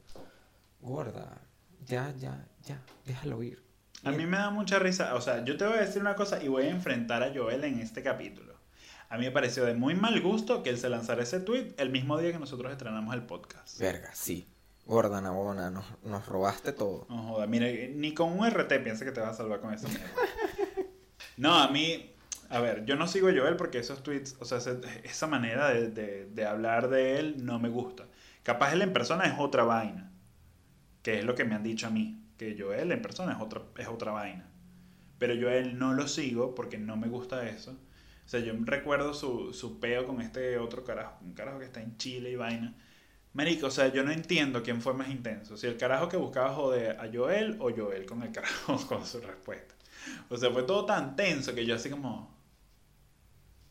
gorda, 0.80 1.42
ya, 1.86 2.12
ya, 2.18 2.48
ya, 2.64 2.82
déjalo 3.06 3.40
ir. 3.44 3.63
A 4.04 4.12
mí 4.12 4.26
me 4.26 4.36
da 4.36 4.50
mucha 4.50 4.78
risa, 4.78 5.14
o 5.14 5.20
sea, 5.20 5.44
yo 5.44 5.56
te 5.56 5.64
voy 5.66 5.78
a 5.78 5.80
decir 5.82 6.00
una 6.02 6.14
cosa 6.14 6.42
y 6.42 6.48
voy 6.48 6.64
a 6.64 6.70
enfrentar 6.70 7.22
a 7.22 7.32
Joel 7.34 7.64
en 7.64 7.78
este 7.80 8.02
capítulo. 8.02 8.54
A 9.08 9.16
mí 9.18 9.24
me 9.26 9.30
pareció 9.30 9.64
de 9.64 9.74
muy 9.74 9.94
mal 9.94 10.20
gusto 10.20 10.62
que 10.62 10.70
él 10.70 10.78
se 10.78 10.88
lanzara 10.88 11.22
ese 11.22 11.40
tweet 11.40 11.74
el 11.78 11.90
mismo 11.90 12.18
día 12.18 12.32
que 12.32 12.38
nosotros 12.38 12.72
estrenamos 12.72 13.14
el 13.14 13.22
podcast. 13.22 13.78
Verga, 13.78 14.10
sí. 14.14 14.48
Gorda, 14.86 15.20
Nabona, 15.20 15.70
nos, 15.70 15.84
nos 16.04 16.26
robaste 16.26 16.72
todo. 16.72 17.06
No 17.08 17.22
joda, 17.28 17.46
mira, 17.46 17.66
ni 17.94 18.12
con 18.12 18.38
un 18.38 18.46
RT 18.50 18.82
piensa 18.82 19.04
que 19.04 19.12
te 19.12 19.20
vas 19.20 19.30
a 19.30 19.34
salvar 19.34 19.60
con 19.60 19.72
esa 19.72 19.88
mierda. 19.88 20.06
No, 21.36 21.54
a 21.58 21.68
mí, 21.68 22.12
a 22.48 22.60
ver, 22.60 22.84
yo 22.84 22.94
no 22.96 23.08
sigo 23.08 23.28
a 23.28 23.32
Joel 23.32 23.56
porque 23.56 23.78
esos 23.78 24.02
tweets, 24.04 24.36
o 24.40 24.44
sea, 24.44 24.58
esa 25.02 25.26
manera 25.26 25.70
de, 25.70 25.88
de- 25.88 26.26
de 26.26 26.46
hablar 26.46 26.88
de 26.88 27.18
él 27.18 27.44
no 27.44 27.58
me 27.58 27.68
gusta. 27.68 28.04
Capaz 28.44 28.72
él 28.72 28.82
en 28.82 28.92
persona 28.92 29.24
es 29.24 29.34
otra 29.38 29.64
vaina, 29.64 30.12
que 31.02 31.18
es 31.18 31.24
lo 31.24 31.34
que 31.34 31.44
me 31.44 31.54
han 31.56 31.62
dicho 31.64 31.86
a 31.86 31.90
mí, 31.90 32.23
que 32.36 32.56
Joel 32.58 32.92
en 32.92 33.02
persona 33.02 33.32
es 33.32 33.40
otra, 33.40 33.62
es 33.78 33.88
otra 33.88 34.12
vaina. 34.12 34.48
Pero 35.18 35.34
yo 35.34 35.50
él 35.50 35.78
no 35.78 35.92
lo 35.94 36.08
sigo 36.08 36.54
porque 36.54 36.78
no 36.78 36.96
me 36.96 37.08
gusta 37.08 37.48
eso. 37.48 37.72
O 38.24 38.28
sea, 38.28 38.40
yo 38.40 38.52
recuerdo 38.60 39.14
su, 39.14 39.52
su 39.52 39.78
peo 39.80 40.06
con 40.06 40.20
este 40.20 40.58
otro 40.58 40.84
carajo, 40.84 41.18
un 41.22 41.34
carajo 41.34 41.58
que 41.58 41.66
está 41.66 41.82
en 41.82 41.96
Chile 41.98 42.30
y 42.30 42.36
vaina. 42.36 42.74
Marico, 43.34 43.66
o 43.66 43.70
sea, 43.70 43.88
yo 43.88 44.04
no 44.04 44.12
entiendo 44.12 44.62
quién 44.62 44.80
fue 44.80 44.94
más 44.94 45.08
intenso. 45.08 45.56
Si 45.56 45.66
el 45.66 45.76
carajo 45.76 46.08
que 46.08 46.16
buscaba 46.16 46.54
joder 46.54 46.98
a 47.00 47.10
Joel 47.12 47.56
o 47.60 47.70
Joel 47.74 48.06
con 48.06 48.22
el 48.22 48.32
carajo 48.32 48.78
con 48.88 49.04
su 49.04 49.20
respuesta. 49.20 49.74
O 50.28 50.36
sea, 50.36 50.50
fue 50.50 50.62
todo 50.62 50.86
tan 50.86 51.16
tenso 51.16 51.54
que 51.54 51.66
yo 51.66 51.74
así 51.74 51.90
como... 51.90 52.32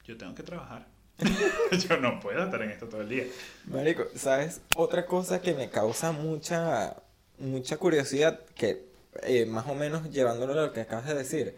Yo 0.04 0.18
tengo 0.18 0.36
que 0.36 0.44
trabajar. 0.44 0.88
yo 1.88 1.98
no 1.98 2.20
puedo 2.20 2.44
estar 2.44 2.62
en 2.62 2.72
esto 2.72 2.88
todo 2.88 3.02
el 3.02 3.10
día. 3.10 3.24
Marico, 3.68 4.04
¿sabes? 4.16 4.62
Otra 4.76 5.06
cosa 5.06 5.42
que 5.42 5.54
me 5.54 5.70
causa 5.70 6.12
mucha, 6.12 6.98
mucha 7.44 7.78
curiosidad, 7.78 8.40
que 8.56 8.86
eh, 9.24 9.46
más 9.46 9.68
o 9.68 9.76
menos 9.76 10.10
llevándolo 10.12 10.54
a 10.54 10.66
lo 10.66 10.74
que 10.74 10.82
acabas 10.82 11.08
de 11.08 11.14
decir, 11.16 11.56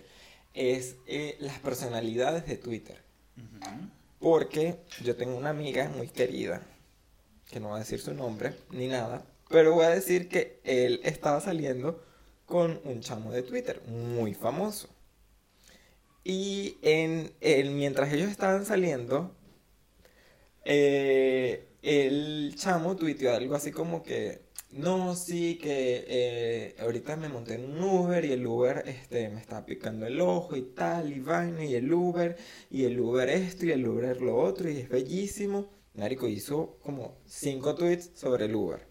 es 0.53 0.95
eh, 1.07 1.35
las 1.39 1.59
personalidades 1.59 2.45
de 2.47 2.57
Twitter. 2.57 2.97
Porque 4.19 4.77
yo 5.03 5.15
tengo 5.15 5.35
una 5.37 5.49
amiga 5.51 5.89
muy 5.89 6.07
querida, 6.07 6.61
que 7.51 7.59
no 7.59 7.69
voy 7.69 7.77
a 7.77 7.79
decir 7.79 7.99
su 8.01 8.13
nombre 8.13 8.53
ni 8.71 8.87
nada, 8.87 9.23
pero 9.49 9.73
voy 9.73 9.85
a 9.85 9.89
decir 9.89 10.27
que 10.29 10.59
él 10.63 10.99
estaba 11.03 11.39
saliendo 11.41 12.03
con 12.45 12.79
un 12.83 13.01
chamo 13.01 13.31
de 13.31 13.43
Twitter 13.43 13.81
muy 13.87 14.33
famoso. 14.33 14.89
Y 16.23 16.77
en, 16.81 17.31
el- 17.41 17.69
mientras 17.71 18.11
ellos 18.11 18.29
estaban 18.31 18.65
saliendo, 18.65 19.31
eh, 20.63 21.67
el 21.83 22.55
chamo 22.57 22.95
tuiteó 22.95 23.35
algo 23.35 23.55
así 23.55 23.71
como 23.71 24.01
que, 24.03 24.41
no, 24.75 25.15
sí, 25.15 25.57
que 25.57 26.05
eh, 26.07 26.75
ahorita 26.79 27.15
me 27.15 27.29
monté 27.29 27.55
en 27.55 27.63
un 27.71 27.81
Uber 27.81 28.25
y 28.25 28.33
el 28.33 28.45
Uber 28.45 28.83
este, 28.85 29.29
me 29.29 29.39
estaba 29.39 29.65
picando 29.65 30.05
el 30.05 30.19
ojo 30.19 30.57
y 30.57 30.63
tal, 30.63 31.13
y 31.13 31.21
vaina, 31.21 31.63
y 31.63 31.75
el 31.75 31.91
Uber, 31.93 32.35
y 32.69 32.83
el 32.83 32.99
Uber 32.99 33.29
esto, 33.29 33.65
y 33.65 33.71
el 33.71 33.87
Uber 33.87 34.21
lo 34.21 34.35
otro, 34.37 34.69
y 34.69 34.79
es 34.79 34.89
bellísimo. 34.89 35.69
Marico 35.93 36.27
hizo 36.27 36.77
como 36.83 37.17
cinco 37.25 37.73
tweets 37.73 38.11
sobre 38.15 38.45
el 38.45 38.55
Uber. 38.55 38.85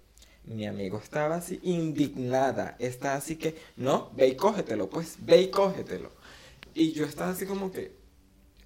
Mi 0.44 0.66
amigo 0.66 0.98
estaba 0.98 1.36
así 1.36 1.60
indignada, 1.62 2.76
está 2.78 3.14
así 3.14 3.36
que, 3.36 3.54
no, 3.76 4.10
ve 4.16 4.28
y 4.28 4.36
cógetelo, 4.36 4.88
pues, 4.88 5.18
ve 5.20 5.42
y 5.42 5.50
cógetelo. 5.50 6.12
Y 6.74 6.92
yo 6.92 7.04
estaba 7.04 7.30
así 7.32 7.44
como 7.44 7.70
que, 7.70 7.94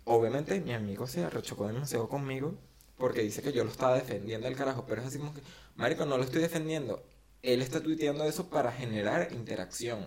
obviamente 0.04 0.60
mi 0.60 0.72
amigo 0.72 1.08
se 1.08 1.24
arrechocó 1.24 1.66
demasiado 1.66 2.08
conmigo 2.08 2.54
porque 2.98 3.22
dice 3.22 3.42
que 3.42 3.52
yo 3.52 3.64
lo 3.64 3.70
estaba 3.70 3.94
defendiendo 3.94 4.48
al 4.48 4.56
carajo, 4.56 4.84
pero 4.86 5.00
es 5.00 5.08
así 5.08 5.18
como 5.18 5.32
que, 5.32 5.40
marico, 5.76 6.04
no 6.04 6.18
lo 6.18 6.24
estoy 6.24 6.42
defendiendo. 6.42 7.02
Él 7.42 7.62
está 7.62 7.80
tuiteando 7.80 8.24
eso 8.24 8.50
para 8.50 8.72
generar 8.72 9.28
interacción, 9.32 10.06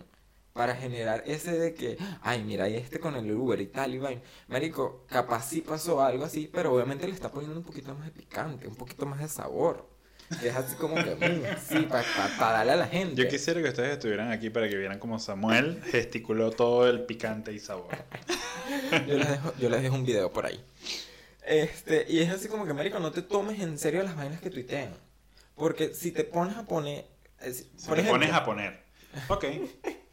para 0.54 0.75
generar 0.75 1.23
ese 1.25 1.58
de 1.58 1.73
que, 1.73 1.97
ay, 2.21 2.43
mira, 2.43 2.67
y 2.67 2.75
este 2.75 2.99
con 2.99 3.15
el 3.15 3.32
Uber 3.32 3.60
y 3.62 3.67
tal 3.67 3.95
y 3.95 3.97
vaina. 3.97 4.21
Marico, 4.49 5.06
capaz 5.08 5.49
sí 5.49 5.62
pasó 5.62 6.01
algo 6.01 6.25
así, 6.25 6.49
pero 6.51 6.73
obviamente 6.73 7.08
le 7.08 7.13
está 7.13 7.32
poniendo 7.32 7.58
un 7.58 7.65
poquito 7.65 7.95
más 7.95 8.06
de 8.06 8.12
picante, 8.12 8.67
un 8.67 8.75
poquito 8.75 9.06
más 9.06 9.19
de 9.19 9.30
sabor. 9.30 9.89
Es 10.43 10.56
así 10.56 10.75
como 10.75 10.95
que, 10.95 11.15
mm, 11.15 11.43
sí, 11.67 11.88
para 11.89 12.54
darle 12.54 12.71
a 12.71 12.75
la 12.77 12.88
gente. 12.88 13.21
Yo 13.21 13.27
quisiera 13.27 13.62
que 13.62 13.69
ustedes 13.69 13.93
estuvieran 13.93 14.32
aquí 14.32 14.49
para 14.49 14.69
que 14.69 14.77
vieran 14.77 14.97
cómo 14.99 15.19
Samuel 15.19 15.82
gesticuló 15.91 16.51
todo 16.51 16.89
el 16.89 17.06
picante 17.06 17.54
y 17.54 17.60
sabor. 17.60 17.89
Yo 19.08 19.17
les 19.17 19.30
dejo, 19.30 19.54
yo 19.60 19.69
les 19.69 19.82
dejo 19.82 19.95
un 19.95 20.06
video 20.06 20.32
por 20.32 20.45
ahí. 20.45 20.63
Este, 21.43 22.06
y 22.10 22.19
es 22.19 22.30
así 22.30 22.47
como 22.47 22.65
que, 22.65 22.73
marico, 22.73 22.99
no 22.99 23.12
te 23.12 23.21
tomes 23.21 23.60
en 23.62 23.77
serio 23.80 24.04
las 24.04 24.15
vainas 24.15 24.41
que 24.41 24.49
tuitean. 24.49 24.93
Porque 25.56 25.93
si 25.93 26.12
te 26.12 26.23
pones 26.23 26.56
a 26.58 26.63
poner... 26.65 27.06
es- 27.39 27.67
Si 27.77 27.88
por 27.88 27.95
te 27.95 28.01
ejemplo- 28.01 28.12
pones 28.12 28.34
a 28.34 28.43
poner. 28.45 28.84
Ok. 29.27 29.45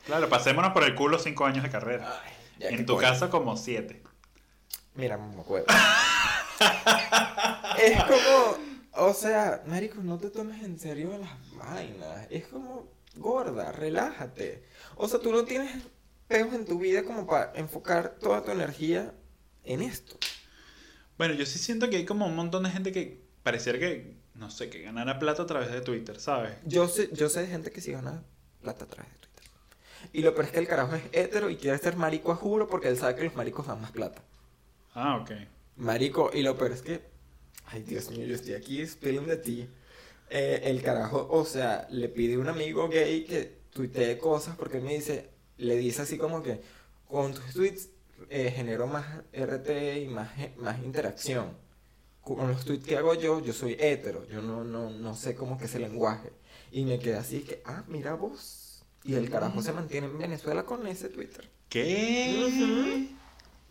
Claro, 0.06 0.28
pasémonos 0.28 0.72
por 0.72 0.84
el 0.84 0.94
culo 0.94 1.18
cinco 1.18 1.44
años 1.44 1.62
de 1.62 1.70
carrera. 1.70 2.20
Ay, 2.24 2.32
En 2.76 2.86
tu 2.86 2.94
coño. 2.94 3.06
caso, 3.08 3.30
como 3.30 3.56
siete. 3.56 4.02
Mira, 4.94 5.16
mamacuevo. 5.18 5.66
es 7.78 8.02
como... 8.04 8.68
O 9.00 9.14
sea, 9.14 9.62
marico, 9.66 10.00
no 10.02 10.18
te 10.18 10.28
tomes 10.30 10.62
en 10.64 10.78
serio 10.78 11.16
las 11.18 11.30
vainas. 11.56 12.26
Es 12.30 12.48
como, 12.48 12.90
gorda, 13.14 13.70
relájate. 13.70 14.64
O 14.96 15.06
sea, 15.06 15.20
tú 15.20 15.30
no 15.30 15.44
tienes 15.44 15.70
peos 16.26 16.52
en 16.52 16.64
tu 16.64 16.78
vida 16.80 17.04
como 17.04 17.24
para 17.26 17.52
enfocar 17.54 18.16
toda 18.18 18.42
tu 18.44 18.50
energía 18.50 19.14
en 19.62 19.82
esto. 19.82 20.18
Bueno, 21.18 21.34
yo 21.34 21.44
sí 21.44 21.58
siento 21.58 21.90
que 21.90 21.96
hay 21.96 22.04
como 22.04 22.26
un 22.26 22.36
montón 22.36 22.62
de 22.62 22.70
gente 22.70 22.92
que 22.92 23.20
pareciera 23.42 23.78
que, 23.78 24.16
no 24.34 24.50
sé, 24.50 24.70
que 24.70 24.82
ganara 24.82 25.18
plata 25.18 25.42
a 25.42 25.46
través 25.46 25.72
de 25.72 25.80
Twitter, 25.80 26.20
¿sabes? 26.20 26.52
Yo 26.64 26.86
sé, 26.86 27.10
yo 27.12 27.28
sé 27.28 27.40
de 27.40 27.48
gente 27.48 27.72
que 27.72 27.80
sí 27.80 27.90
gana 27.90 28.22
plata 28.62 28.84
a 28.84 28.88
través 28.88 29.12
de 29.12 29.18
Twitter. 29.18 29.44
Y 30.12 30.22
lo 30.22 30.32
peor 30.32 30.46
es 30.46 30.52
que 30.52 30.60
el 30.60 30.68
carajo 30.68 30.94
es 30.94 31.02
hetero 31.12 31.50
y 31.50 31.56
quiere 31.56 31.76
ser 31.78 31.96
marico 31.96 32.30
a 32.30 32.36
juro 32.36 32.68
porque 32.68 32.88
él 32.88 32.96
sabe 32.96 33.16
que 33.16 33.24
los 33.24 33.34
maricos 33.34 33.66
dan 33.66 33.80
más 33.80 33.90
plata. 33.90 34.22
Ah, 34.94 35.16
ok. 35.16 35.32
Marico, 35.76 36.30
y 36.32 36.42
lo 36.42 36.56
peor 36.56 36.72
es 36.72 36.82
que. 36.82 37.02
Ay, 37.66 37.82
Dios 37.82 38.10
mío, 38.10 38.24
yo 38.24 38.34
estoy 38.36 38.54
aquí 38.54 38.86
spilling 38.86 39.26
de 39.26 39.36
ti. 39.36 39.68
Eh, 40.30 40.62
el 40.64 40.82
carajo, 40.82 41.26
o 41.30 41.44
sea, 41.44 41.88
le 41.90 42.08
pide 42.08 42.34
a 42.34 42.38
un 42.38 42.48
amigo 42.48 42.88
gay 42.88 43.24
que 43.24 43.58
tuitee 43.70 44.18
cosas 44.18 44.56
porque 44.56 44.78
él 44.78 44.84
me 44.84 44.94
dice, 44.94 45.30
le 45.56 45.76
dice 45.76 46.02
así 46.02 46.16
como 46.16 46.42
que 46.42 46.60
con 47.06 47.34
tus 47.34 47.52
tweets 47.54 47.88
eh, 48.30 48.52
genero 48.54 48.86
más 48.86 49.06
RT 49.32 50.02
y 50.02 50.08
más, 50.08 50.30
más 50.58 50.78
interacción. 50.80 51.52
con 52.22 52.46
los 52.48 52.64
tweets 52.64 52.84
que 52.86 52.96
hago 52.96 53.14
yo, 53.14 53.40
yo 53.42 53.52
soy 53.54 53.74
hétero, 53.78 54.26
yo 54.28 54.42
no, 54.42 54.62
no, 54.64 54.90
no 54.90 55.14
sé 55.14 55.34
cómo 55.34 55.56
que 55.58 55.64
es 55.64 55.74
el 55.74 55.82
lenguaje. 55.82 56.30
Y 56.70 56.84
me 56.84 56.98
quedé 56.98 57.16
así 57.16 57.40
que, 57.40 57.62
ah, 57.64 57.84
mira 57.88 58.14
vos. 58.14 58.84
Y 59.04 59.14
el 59.14 59.30
carajo 59.30 59.62
se 59.62 59.72
mantiene 59.72 60.08
en 60.08 60.18
Venezuela 60.18 60.64
con 60.64 60.86
ese 60.86 61.08
Twitter. 61.08 61.48
¿Qué? 61.70 63.08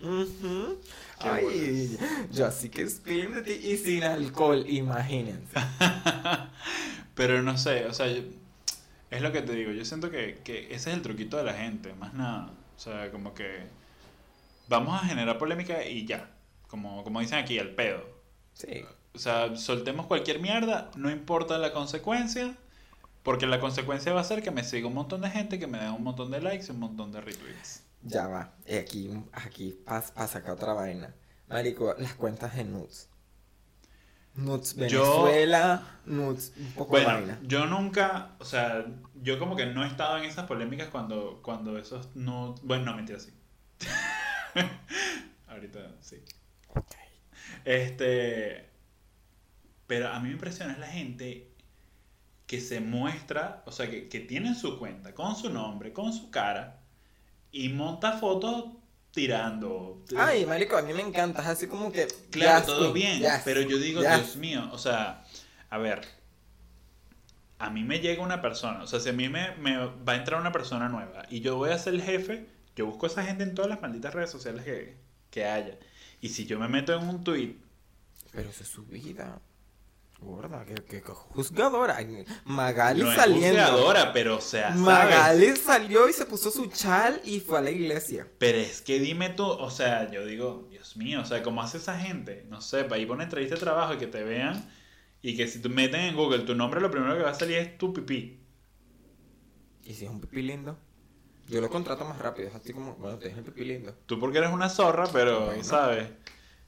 Ujú. 0.01 0.77
Qué 1.21 1.27
Ay, 1.29 1.97
yo 2.31 2.45
así 2.45 2.69
que 2.69 2.85
de 2.85 3.41
ti 3.43 3.51
y 3.51 3.77
sin 3.77 4.03
alcohol, 4.03 4.63
imagínense. 4.67 5.53
Pero 7.15 7.41
no 7.41 7.57
sé, 7.57 7.85
o 7.85 7.93
sea, 7.93 8.07
yo- 8.07 8.23
es 9.09 9.21
lo 9.21 9.31
que 9.31 9.41
te 9.41 9.53
digo, 9.53 9.71
yo 9.71 9.85
siento 9.85 10.11
que, 10.11 10.39
que 10.43 10.65
ese 10.73 10.89
es 10.91 10.95
el 10.97 11.01
truquito 11.01 11.37
de 11.37 11.43
la 11.43 11.53
gente, 11.53 11.93
más 11.93 12.13
nada. 12.13 12.51
O 12.75 12.79
sea, 12.79 13.09
como 13.11 13.33
que 13.33 13.61
vamos 14.69 15.01
a 15.01 15.05
generar 15.05 15.37
polémica 15.37 15.85
y 15.85 16.05
ya. 16.05 16.31
Como, 16.67 17.03
como 17.03 17.19
dicen 17.19 17.39
aquí, 17.39 17.57
al 17.59 17.69
pedo. 17.75 18.03
Sí. 18.53 18.83
O 19.13 19.19
sea, 19.19 19.55
soltemos 19.55 20.05
cualquier 20.07 20.39
mierda, 20.39 20.91
no 20.95 21.09
importa 21.09 21.57
la 21.57 21.73
consecuencia, 21.73 22.55
porque 23.23 23.45
la 23.47 23.59
consecuencia 23.59 24.13
va 24.13 24.21
a 24.21 24.23
ser 24.25 24.43
que 24.43 24.51
me 24.51 24.63
siga 24.63 24.87
un 24.87 24.93
montón 24.93 25.21
de 25.21 25.29
gente, 25.29 25.59
que 25.59 25.67
me 25.67 25.79
dé 25.79 25.89
un 25.89 26.03
montón 26.03 26.29
de 26.31 26.41
likes 26.41 26.65
y 26.67 26.71
un 26.71 26.79
montón 26.79 27.11
de 27.11 27.21
retweets. 27.21 27.83
Ya 28.03 28.27
va. 28.27 28.53
Aquí, 28.79 29.09
aquí 29.33 29.77
pasa 29.85 30.27
sacar 30.27 30.51
otra 30.51 30.73
vaina. 30.73 31.13
Marico, 31.47 31.95
las 31.97 32.13
cuentas 32.13 32.55
de 32.55 32.63
Nudes. 32.65 33.09
Yo- 34.35 34.61
Venezuela, 34.75 35.83
Nudes, 36.05 36.53
un 36.57 36.71
poco 36.73 36.91
Bueno, 36.91 37.07
vaina. 37.13 37.39
yo 37.41 37.65
nunca, 37.65 38.35
o 38.39 38.45
sea, 38.45 38.85
yo 39.23 39.39
como 39.39 39.55
que 39.55 39.65
no 39.65 39.83
he 39.83 39.87
estado 39.87 40.17
en 40.19 40.25
esas 40.25 40.45
polémicas 40.45 40.89
cuando, 40.89 41.39
cuando 41.41 41.77
esos 41.79 42.07
no... 42.15 42.53
Bueno, 42.61 42.85
no, 42.85 42.95
mentira, 42.95 43.19
sí. 43.19 43.31
Ahorita 45.47 45.95
sí. 46.01 46.17
Ok. 46.69 46.95
Este. 47.65 48.69
Pero 49.87 50.09
a 50.09 50.19
mí 50.19 50.27
me 50.27 50.33
impresiona 50.33 50.73
es 50.73 50.79
la 50.79 50.87
gente 50.87 51.51
que 52.45 52.61
se 52.61 52.79
muestra, 52.79 53.63
o 53.65 53.71
sea, 53.71 53.89
que, 53.89 54.09
que 54.09 54.19
tiene 54.19 54.55
su 54.55 54.79
cuenta 54.79 55.13
con 55.13 55.35
su 55.35 55.49
nombre, 55.49 55.93
con 55.93 56.13
su 56.13 56.29
cara, 56.29 56.79
y 57.51 57.69
monta 57.69 58.13
fotos 58.13 58.65
tirando. 59.11 60.03
Ay, 60.15 60.45
marico, 60.45 60.77
a 60.77 60.81
mí 60.81 60.93
me 60.93 61.01
encanta. 61.01 61.41
Es 61.41 61.47
así 61.47 61.67
como 61.67 61.91
que. 61.91 62.07
Claro, 62.31 62.65
todo 62.65 62.93
bien, 62.93 63.23
pero 63.43 63.61
yo 63.61 63.77
digo. 63.77 64.01
Dios 64.01 64.35
mío, 64.35 64.69
o 64.71 64.77
sea, 64.77 65.23
a 65.69 65.77
ver, 65.77 66.01
a 67.59 67.69
mí 67.69 67.83
me 67.83 67.99
llega 67.99 68.21
una 68.21 68.41
persona, 68.41 68.83
o 68.83 68.87
sea, 68.87 68.99
si 68.99 69.09
a 69.09 69.13
mí 69.13 69.29
me, 69.29 69.55
me 69.55 69.77
va 69.77 70.13
a 70.13 70.15
entrar 70.15 70.39
una 70.39 70.51
persona 70.51 70.89
nueva 70.89 71.23
y 71.29 71.41
yo 71.41 71.55
voy 71.55 71.71
a 71.71 71.79
ser 71.79 71.95
el 71.95 72.03
jefe, 72.03 72.47
yo 72.77 72.85
busco 72.85 73.07
a 73.07 73.09
esa 73.09 73.23
gente 73.23 73.43
en 73.43 73.55
todas 73.55 73.69
las 73.69 73.81
malditas 73.81 74.13
redes 74.13 74.29
sociales 74.29 74.63
que, 74.63 74.95
que 75.31 75.45
haya. 75.45 75.79
Y 76.21 76.29
si 76.29 76.45
yo 76.45 76.59
me 76.59 76.67
meto 76.67 76.93
en 76.93 77.09
un 77.09 77.23
tweet, 77.23 77.55
Pero 78.31 78.49
eso 78.49 78.63
es 78.63 78.69
su 78.69 78.85
vida. 78.85 79.41
Gorda, 80.19 80.65
que, 80.65 80.75
que, 80.83 81.01
juzgadora. 81.01 81.97
Magali 82.45 83.01
no 83.01 83.11
es 83.11 83.17
saliendo. 83.17 83.61
juzgadora, 83.61 84.13
pero 84.13 84.37
o 84.37 84.41
sea, 84.41 84.69
¿sabes? 84.69 84.81
Magali 84.81 85.55
salió 85.55 86.09
y 86.09 86.13
se 86.13 86.25
puso 86.25 86.49
su 86.49 86.67
chal 86.67 87.21
y 87.23 87.39
fue 87.39 87.59
a 87.59 87.61
la 87.61 87.71
iglesia. 87.71 88.27
Pero 88.37 88.57
es 88.57 88.81
que 88.81 88.99
dime 88.99 89.29
tú, 89.29 89.45
o 89.45 89.69
sea, 89.69 90.09
yo 90.11 90.25
digo, 90.25 90.67
Dios 90.71 90.97
mío, 90.97 91.21
o 91.21 91.25
sea, 91.25 91.43
¿cómo 91.43 91.61
hace 91.61 91.77
esa 91.77 91.99
gente? 91.99 92.45
No 92.49 92.61
sé, 92.61 92.83
para 92.83 92.99
ir 92.99 93.07
por 93.07 93.15
una 93.15 93.25
entrevista 93.25 93.55
de 93.55 93.61
trabajo 93.61 93.93
y 93.93 93.97
que 93.97 94.07
te 94.07 94.23
vean 94.23 94.67
y 95.21 95.35
que 95.35 95.47
si 95.47 95.59
tú 95.59 95.69
meten 95.69 96.01
en 96.01 96.15
Google 96.15 96.39
tu 96.39 96.55
nombre, 96.55 96.81
lo 96.81 96.91
primero 96.91 97.15
que 97.15 97.23
va 97.23 97.31
a 97.31 97.35
salir 97.35 97.57
es 97.57 97.77
tu 97.77 97.93
pipí. 97.93 98.39
Y 99.83 99.93
si 99.93 100.05
es 100.05 100.11
un 100.11 100.19
pipí 100.19 100.41
lindo, 100.41 100.79
yo 101.47 101.61
lo 101.61 101.69
contrato 101.69 102.05
más 102.05 102.19
rápido. 102.19 102.49
Es 102.49 102.55
así 102.55 102.73
como, 102.73 102.95
bueno, 102.95 103.17
tienes 103.17 103.37
el 103.37 103.43
pipí 103.43 103.63
lindo. 103.63 103.93
Tú 104.05 104.19
porque 104.19 104.37
eres 104.37 104.51
una 104.51 104.69
zorra, 104.69 105.05
pero, 105.11 105.45
Bueno. 105.45 105.63
¿sabes? 105.63 106.09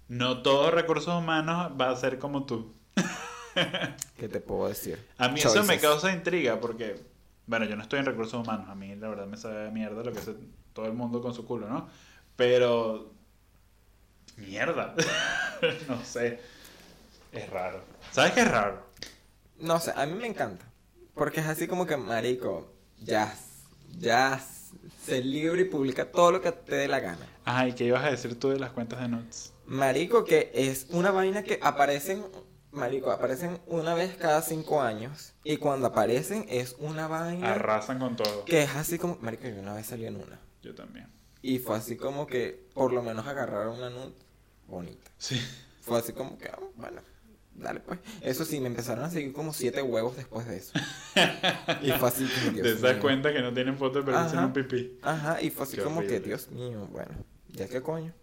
No 0.08 0.42
todos 0.42 0.74
recursos 0.74 1.14
humanos 1.14 1.74
va 1.80 1.92
a 1.92 1.96
ser 1.96 2.18
como 2.18 2.46
tú. 2.46 2.74
¿Qué 4.18 4.28
te 4.28 4.40
puedo 4.40 4.68
decir? 4.68 5.06
A 5.18 5.30
mí 5.30 5.40
eso 5.40 5.64
me 5.64 5.80
causa 5.80 6.12
intriga 6.12 6.60
porque, 6.60 7.00
bueno, 7.46 7.66
yo 7.66 7.76
no 7.76 7.84
estoy 7.84 8.00
en 8.00 8.06
recursos 8.06 8.42
humanos. 8.42 8.70
A 8.70 8.76
mí 8.76 8.96
la 8.96 9.10
verdad 9.10 9.28
me 9.28 9.38
sabe 9.38 9.68
a 9.68 9.72
mierda 9.72 10.04
lo 10.04 10.12
que 10.12 10.20
hace 10.20 10.36
todo 10.74 10.86
el 10.86 10.94
mundo 10.94 11.22
con 11.22 11.34
su 11.34 11.46
culo, 11.46 11.68
¿no? 11.68 11.90
Pero... 12.36 13.14
Mierda. 14.38 14.96
no 15.88 16.04
sé. 16.06 16.40
Es 17.32 17.50
raro. 17.50 17.84
¿Sabes 18.12 18.32
qué 18.32 18.42
es 18.42 18.50
raro? 18.50 18.82
No 19.60 19.80
sé, 19.80 19.94
a 19.96 20.06
mí 20.06 20.14
me 20.14 20.28
encanta. 20.28 20.66
Porque 21.14 21.42
es 21.42 21.48
así 21.48 21.68
como 21.68 21.86
que, 21.86 21.98
marico, 21.98 22.72
ya, 23.02 23.36
ya, 23.98 24.42
se 25.06 25.22
libre 25.24 25.62
y 25.62 25.66
publica 25.66 26.12
todo 26.12 26.32
lo 26.32 26.42
que 26.42 26.52
te 26.52 26.76
dé 26.76 26.88
la 26.88 27.00
gana. 27.00 27.26
Ajá, 27.46 27.68
¿y 27.68 27.74
qué 27.74 27.86
ibas 27.86 28.04
a 28.04 28.12
decir 28.12 28.40
tú 28.40 28.50
de 28.50 28.60
las 28.60 28.72
cuentas 28.72 29.00
de 29.02 29.08
Nuts? 29.08 29.54
Marico, 29.66 30.26
que 30.26 30.52
es 30.54 30.88
una 30.90 31.12
vaina 31.12 31.44
que 31.44 31.60
aparecen, 31.62 32.26
marico, 32.72 33.12
aparecen 33.12 33.60
una 33.68 33.94
vez 33.94 34.16
cada 34.18 34.42
cinco 34.42 34.82
años. 34.82 35.34
Y 35.44 35.58
cuando 35.58 35.88
aparecen 35.88 36.46
es 36.50 36.76
una 36.80 37.08
vaina 37.08 37.54
Arrasan 37.54 38.00
con 38.00 38.16
todo. 38.16 38.46
que 38.46 38.64
es 38.64 38.76
así 38.76 38.98
como, 38.98 39.18
marico, 39.22 39.48
yo 39.48 39.60
una 39.60 39.74
vez 39.74 39.88
salí 39.88 40.06
en 40.06 40.16
una. 40.16 40.40
Yo 40.62 40.74
también. 40.76 41.08
Y 41.42 41.60
fue 41.60 41.78
así 41.78 41.96
como 41.96 42.28
que, 42.28 42.68
por 42.74 42.92
lo 42.92 43.02
menos 43.02 43.26
agarraron 43.28 43.78
una 43.78 43.90
nut 43.90 44.14
bonita. 44.68 45.10
Sí. 45.18 45.40
Fue 45.82 45.98
así 46.00 46.14
como 46.14 46.38
que, 46.38 46.48
ah, 46.50 46.60
bueno, 46.76 47.02
dale 47.60 47.80
pues. 47.82 48.00
Eso 48.22 48.46
sí, 48.46 48.60
me 48.60 48.68
empezaron 48.68 49.04
a 49.06 49.10
seguir 49.10 49.34
como 49.34 49.54
siete 49.54 49.82
huevos 49.82 50.16
después 50.18 50.48
de 50.48 50.58
eso. 50.58 50.74
Y 51.82 51.92
fue 51.92 52.10
así 52.10 52.26
como 52.26 52.56
que... 52.56 52.62
De 52.62 52.72
esas 52.72 52.94
mío. 52.94 53.02
cuentas 53.02 53.34
que 53.34 53.42
no 53.42 53.54
tienen 53.54 53.78
foto 53.78 54.04
pero 54.04 54.24
dicen 54.24 54.40
un 54.40 54.54
pipí. 54.54 54.98
Ajá, 55.02 55.42
y 55.42 55.50
fue 55.50 55.64
así 55.66 55.78
Qué 55.78 55.84
como 55.84 56.02
que. 56.02 56.20
Dios 56.20 56.50
mío, 56.52 56.88
bueno, 56.92 57.12
ya 57.50 57.68
qué 57.68 57.82
coño. 57.82 58.14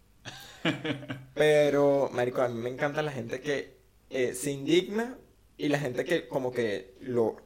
Pero, 1.34 2.10
marico, 2.12 2.42
a 2.42 2.48
mí 2.48 2.60
me 2.60 2.70
encanta 2.70 3.02
la 3.02 3.12
gente 3.12 3.40
que 3.40 3.76
eh, 4.10 4.34
se 4.34 4.50
indigna 4.50 5.16
y 5.56 5.68
la 5.68 5.78
gente 5.78 6.04
que 6.04 6.28
como 6.28 6.52
que 6.52 6.94
lo, 7.00 7.36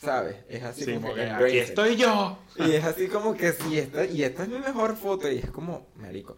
¿sabes? 0.00 0.36
Es 0.48 0.62
así 0.62 0.84
Sí, 0.84 0.94
como 0.94 1.14
que 1.14 1.22
aquí 1.22 1.58
estoy 1.58 1.96
yo. 1.96 2.38
Y 2.56 2.72
es 2.72 2.84
así 2.84 3.08
como 3.08 3.34
que 3.36 3.52
sí, 3.52 3.78
esta, 3.78 4.04
y 4.04 4.22
esta 4.24 4.42
es 4.44 4.48
mi 4.48 4.58
mejor 4.58 4.96
foto 4.96 5.30
y 5.30 5.38
es 5.38 5.50
como, 5.50 5.86
marico. 5.96 6.36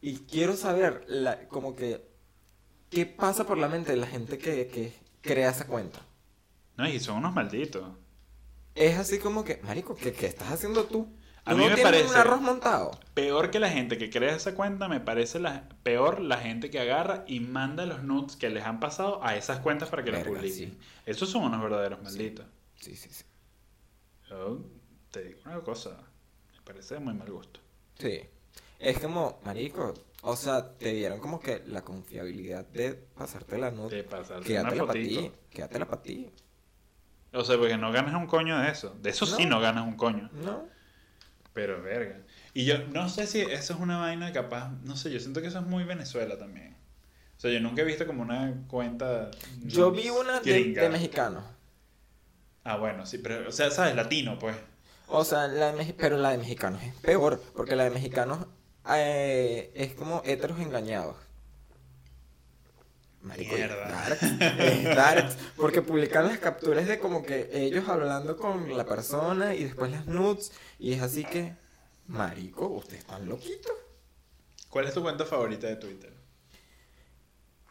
Y 0.00 0.18
quiero 0.20 0.56
saber, 0.56 1.04
la, 1.06 1.46
como 1.48 1.76
que, 1.76 2.02
¿qué 2.92 3.06
pasa 3.06 3.44
por 3.46 3.58
la 3.58 3.68
mente 3.68 3.90
de 3.90 3.96
la 3.96 4.06
gente 4.06 4.38
que, 4.38 4.68
que 4.68 4.92
crea 5.20 5.50
esa 5.50 5.66
cuenta? 5.66 6.00
No, 6.76 6.88
y 6.88 7.00
son 7.00 7.16
unos 7.18 7.32
malditos. 7.34 7.84
Es 8.74 8.98
así 8.98 9.18
como 9.18 9.44
que, 9.44 9.60
marico, 9.64 9.94
¿qué, 9.96 10.12
qué 10.12 10.26
estás 10.26 10.50
haciendo 10.52 10.84
tú? 10.84 11.08
A 11.44 11.50
¿Tú 11.50 11.56
mí 11.58 11.64
no 11.68 11.76
me 11.76 11.82
parece- 11.82 12.08
un 12.08 12.14
arroz 12.16 12.40
montado? 12.40 12.92
Peor 13.14 13.50
que 13.50 13.58
la 13.58 13.68
gente 13.68 13.98
que 13.98 14.10
crea 14.10 14.34
esa 14.36 14.54
cuenta, 14.54 14.88
me 14.88 15.00
parece 15.00 15.40
la, 15.40 15.68
peor 15.82 16.20
la 16.20 16.38
gente 16.38 16.70
que 16.70 16.78
agarra 16.78 17.24
y 17.26 17.40
manda 17.40 17.84
los 17.84 18.04
nudes 18.04 18.36
que 18.36 18.48
les 18.48 18.64
han 18.64 18.78
pasado 18.78 19.22
a 19.24 19.36
esas 19.36 19.58
cuentas 19.58 19.88
para 19.88 20.04
que 20.04 20.12
las 20.12 20.24
publiquen. 20.24 20.52
sí. 20.70 20.78
Esos 21.04 21.30
son 21.30 21.42
unos 21.44 21.60
verdaderos 21.60 22.00
malditos. 22.02 22.46
Sí, 22.80 22.94
sí, 22.96 23.08
sí. 23.10 23.24
Yo 24.30 24.60
te 25.10 25.24
digo 25.24 25.40
una 25.46 25.60
cosa, 25.60 25.90
me 26.54 26.60
parece 26.62 26.94
de 26.94 27.00
muy 27.00 27.14
mal 27.14 27.30
gusto. 27.30 27.58
Sí. 27.98 28.20
Es 28.78 28.98
como, 29.00 29.40
marico, 29.44 29.94
o 30.22 30.36
sea, 30.36 30.76
te 30.78 30.92
dieron 30.92 31.18
como 31.20 31.38
que 31.40 31.62
la 31.66 31.82
confiabilidad 31.82 32.64
de 32.66 32.94
pasarte 32.94 33.58
la 33.58 33.70
De 33.70 33.76
nota. 33.76 33.96
pasarte 34.08 34.34
una 34.60 34.70
Quédatela 34.70 34.86
para 34.86 34.92
ti, 35.00 35.32
quédatela 35.50 35.86
para 35.86 36.02
ti. 36.02 36.30
O 37.32 37.44
sea, 37.44 37.58
porque 37.58 37.76
no 37.76 37.92
ganas 37.92 38.14
un 38.14 38.26
coño 38.26 38.58
de 38.58 38.70
eso. 38.70 38.94
De 39.02 39.10
eso 39.10 39.26
sí 39.26 39.46
No. 39.46 39.60
ganas 39.60 39.86
un 39.86 39.96
coño. 39.96 40.30
¿No? 40.32 40.66
Pero 41.52 41.82
verga. 41.82 42.20
Y 42.54 42.64
yo 42.64 42.78
no 42.88 43.08
sé 43.08 43.26
si 43.26 43.40
eso 43.40 43.74
es 43.74 43.80
una 43.80 43.98
vaina 43.98 44.32
capaz, 44.32 44.70
no 44.84 44.96
sé, 44.96 45.10
yo 45.10 45.20
siento 45.20 45.42
que 45.42 45.48
eso 45.48 45.58
es 45.58 45.66
muy 45.66 45.84
Venezuela 45.84 46.38
también. 46.38 46.76
O 47.36 47.40
sea, 47.42 47.50
yo 47.50 47.60
nunca 47.60 47.82
he 47.82 47.84
visto 47.84 48.06
como 48.06 48.22
una 48.22 48.64
cuenta 48.68 49.30
Yo 49.64 49.90
vi 49.90 50.08
una 50.08 50.40
de, 50.40 50.72
de 50.72 50.88
mexicanos. 50.88 51.42
Ah, 52.64 52.76
bueno, 52.76 53.04
sí, 53.06 53.18
pero, 53.18 53.48
o 53.48 53.52
sea, 53.52 53.70
sabes, 53.72 53.96
latino, 53.96 54.38
pues. 54.38 54.56
O 55.08 55.24
sea, 55.24 55.48
la 55.48 55.72
de 55.72 55.92
pero 55.94 56.16
la 56.16 56.30
de 56.30 56.38
mexicanos 56.38 56.80
es 56.82 56.94
peor, 56.94 57.42
porque 57.56 57.74
la 57.74 57.84
de 57.84 57.90
mexicanos 57.90 58.46
eh, 58.88 59.70
es 59.74 59.94
como 59.94 60.22
heteros 60.24 60.58
engañados. 60.60 61.16
Marico, 63.22 63.56
darks, 63.56 64.22
es 64.22 64.84
darks, 64.84 65.36
porque 65.56 65.80
publican 65.80 66.26
las 66.26 66.38
capturas 66.38 66.88
de 66.88 66.98
como 66.98 67.22
que 67.22 67.50
ellos 67.52 67.88
hablando 67.88 68.36
con 68.36 68.76
la 68.76 68.84
persona 68.84 69.54
y 69.54 69.62
después 69.62 69.92
las 69.92 70.06
nudes, 70.06 70.50
y 70.80 70.92
es 70.92 71.02
así 71.02 71.24
que, 71.24 71.54
marico, 72.08 72.66
ustedes 72.66 73.00
están 73.00 73.28
loquitos. 73.28 73.72
¿Cuál 74.68 74.86
es 74.86 74.94
tu 74.94 75.02
cuenta 75.02 75.24
favorita 75.24 75.68
de 75.68 75.76
Twitter? 75.76 76.21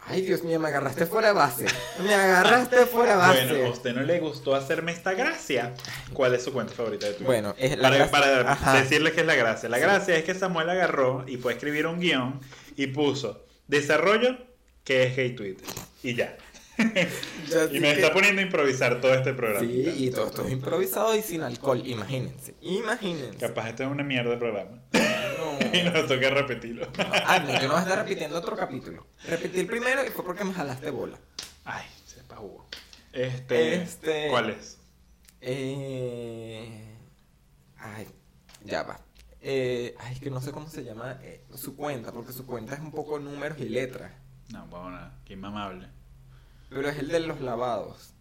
Ay, 0.07 0.21
Dios 0.23 0.43
mío, 0.43 0.59
me 0.59 0.67
agarraste 0.67 1.05
fuera 1.05 1.31
base. 1.31 1.65
Me 2.03 2.13
agarraste 2.13 2.85
fuera 2.85 3.15
base. 3.15 3.45
Bueno, 3.47 3.67
a 3.67 3.71
usted 3.71 3.93
no 3.93 4.01
le 4.01 4.19
gustó 4.19 4.55
hacerme 4.55 4.91
esta 4.91 5.13
gracia. 5.13 5.73
¿Cuál 6.13 6.33
es 6.33 6.43
su 6.43 6.51
cuenta 6.51 6.73
favorita 6.73 7.05
de 7.05 7.13
Twitter? 7.13 7.27
Bueno, 7.27 7.55
es 7.57 7.77
la 7.77 7.83
para, 7.89 7.95
gracia- 7.97 8.11
para 8.11 8.51
Ajá. 8.51 8.73
decirles 8.81 9.13
que 9.13 9.21
es 9.21 9.27
la 9.27 9.35
gracia. 9.35 9.69
La 9.69 9.77
gracia 9.77 10.15
es 10.15 10.23
que 10.25 10.33
Samuel 10.33 10.69
agarró 10.69 11.23
y 11.27 11.37
fue 11.37 11.53
a 11.53 11.55
escribir 11.55 11.87
un 11.87 11.99
guion 11.99 12.41
y 12.75 12.87
puso 12.87 13.45
desarrollo 13.67 14.37
que 14.83 15.03
es 15.03 15.15
gay 15.15 15.35
Twitter. 15.35 15.65
Y 16.03 16.15
ya. 16.15 16.35
Y 17.71 17.79
me 17.79 17.93
que- 17.93 18.01
está 18.01 18.13
poniendo 18.13 18.41
a 18.41 18.45
improvisar 18.45 19.01
todo 19.01 19.13
este 19.13 19.33
programa. 19.33 19.59
Sí, 19.67 19.93
y 20.05 20.11
todo 20.11 20.27
esto 20.27 20.45
es 20.45 20.51
improvisado 20.51 21.15
y 21.15 21.21
sin 21.21 21.41
alcohol, 21.41 21.81
imagínense, 21.85 22.55
imagínense. 22.61 23.37
Capaz 23.37 23.69
este 23.69 23.83
es 23.83 23.89
una 23.89 24.03
mierda 24.03 24.31
de 24.31 24.37
programa. 24.37 24.81
y 25.73 25.83
nos 25.83 26.07
toca 26.07 26.29
repetirlo. 26.29 26.87
Ah, 26.97 27.39
no, 27.39 27.53
yo 27.53 27.63
no 27.67 27.73
voy 27.73 27.77
a 27.79 27.83
estar 27.83 27.97
repitiendo 27.99 28.37
otro 28.37 28.55
capítulo. 28.55 29.07
Repetí 29.27 29.59
el 29.59 29.67
primero 29.67 30.05
y 30.05 30.09
fue 30.09 30.23
porque 30.25 30.43
me 30.43 30.53
jalaste 30.53 30.89
bola. 30.91 31.17
Ay, 31.65 31.85
sepa 32.05 32.35
jugo. 32.37 32.67
Este, 33.13 33.75
Este- 33.81 34.27
¿Cuál 34.29 34.51
es? 34.51 34.77
Eh... 35.41 36.95
Ay, 37.77 38.07
ya 38.63 38.83
va. 38.83 38.99
Eh, 39.41 39.95
ay, 39.99 40.19
que 40.19 40.29
no 40.29 40.39
sé 40.39 40.51
cómo 40.51 40.69
se 40.69 40.83
llama 40.83 41.17
eh, 41.23 41.43
su 41.55 41.75
cuenta, 41.75 42.11
porque 42.11 42.31
su 42.31 42.45
cuenta 42.45 42.75
es 42.75 42.79
un 42.79 42.91
poco 42.91 43.19
números 43.19 43.57
y 43.59 43.69
letras. 43.69 44.11
No, 44.49 44.65
bueno, 44.67 44.99
qué 45.25 45.33
inmamable. 45.33 45.87
Pero 46.71 46.89
es 46.89 46.97
el 46.97 47.09
de 47.09 47.19
los 47.19 47.39
lavados. 47.41 48.13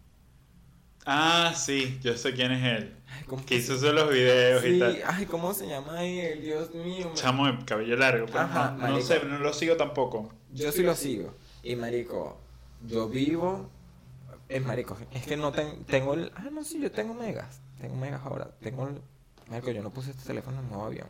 Ah, 1.05 1.53
sí, 1.55 1.97
yo 2.03 2.15
sé 2.15 2.33
quién 2.33 2.51
es 2.51 2.63
él. 2.63 2.95
Ay, 3.07 3.23
¿cómo 3.23 3.43
Que 3.43 3.55
hizo 3.55 3.75
solo 3.79 4.03
los 4.05 4.09
videos 4.13 4.63
y 4.63 4.77
tal. 4.77 5.01
ay, 5.07 5.25
¿cómo 5.25 5.51
se 5.55 5.67
llama 5.67 6.03
él? 6.03 6.41
Dios 6.43 6.71
mío. 6.75 7.09
me- 7.09 7.15
Chamo 7.15 7.47
de 7.51 7.65
cabello 7.65 7.95
largo, 7.95 8.27
pero 8.27 8.39
Ajá, 8.41 8.75
no, 8.77 9.01
sé, 9.01 9.23
no 9.25 9.39
lo 9.39 9.51
sigo 9.53 9.77
tampoco. 9.77 10.31
Yo 10.53 10.71
sí 10.71 10.83
lo 10.83 10.93
sigo. 10.95 11.33
Y 11.63 11.75
marico, 11.75 12.37
yo 12.85 13.09
vivo. 13.09 13.67
Es 14.47 14.63
marico, 14.63 14.95
es 15.11 15.25
que 15.25 15.37
no 15.37 15.51
ten- 15.51 15.85
tengo 15.85 16.13
el. 16.13 16.31
Ah, 16.35 16.49
no, 16.51 16.63
sí, 16.63 16.79
yo 16.79 16.91
tengo 16.91 17.13
megas. 17.15 17.61
Tengo 17.79 17.95
megas 17.95 18.21
ahora. 18.23 18.51
Tengo 18.61 18.87
el. 18.87 19.01
Marico, 19.49 19.71
yo 19.71 19.81
no 19.81 19.89
puse 19.91 20.11
este 20.11 20.25
teléfono 20.27 20.59
en 20.59 20.65
el 20.65 20.69
nuevo 20.69 20.85
avión. 20.85 21.07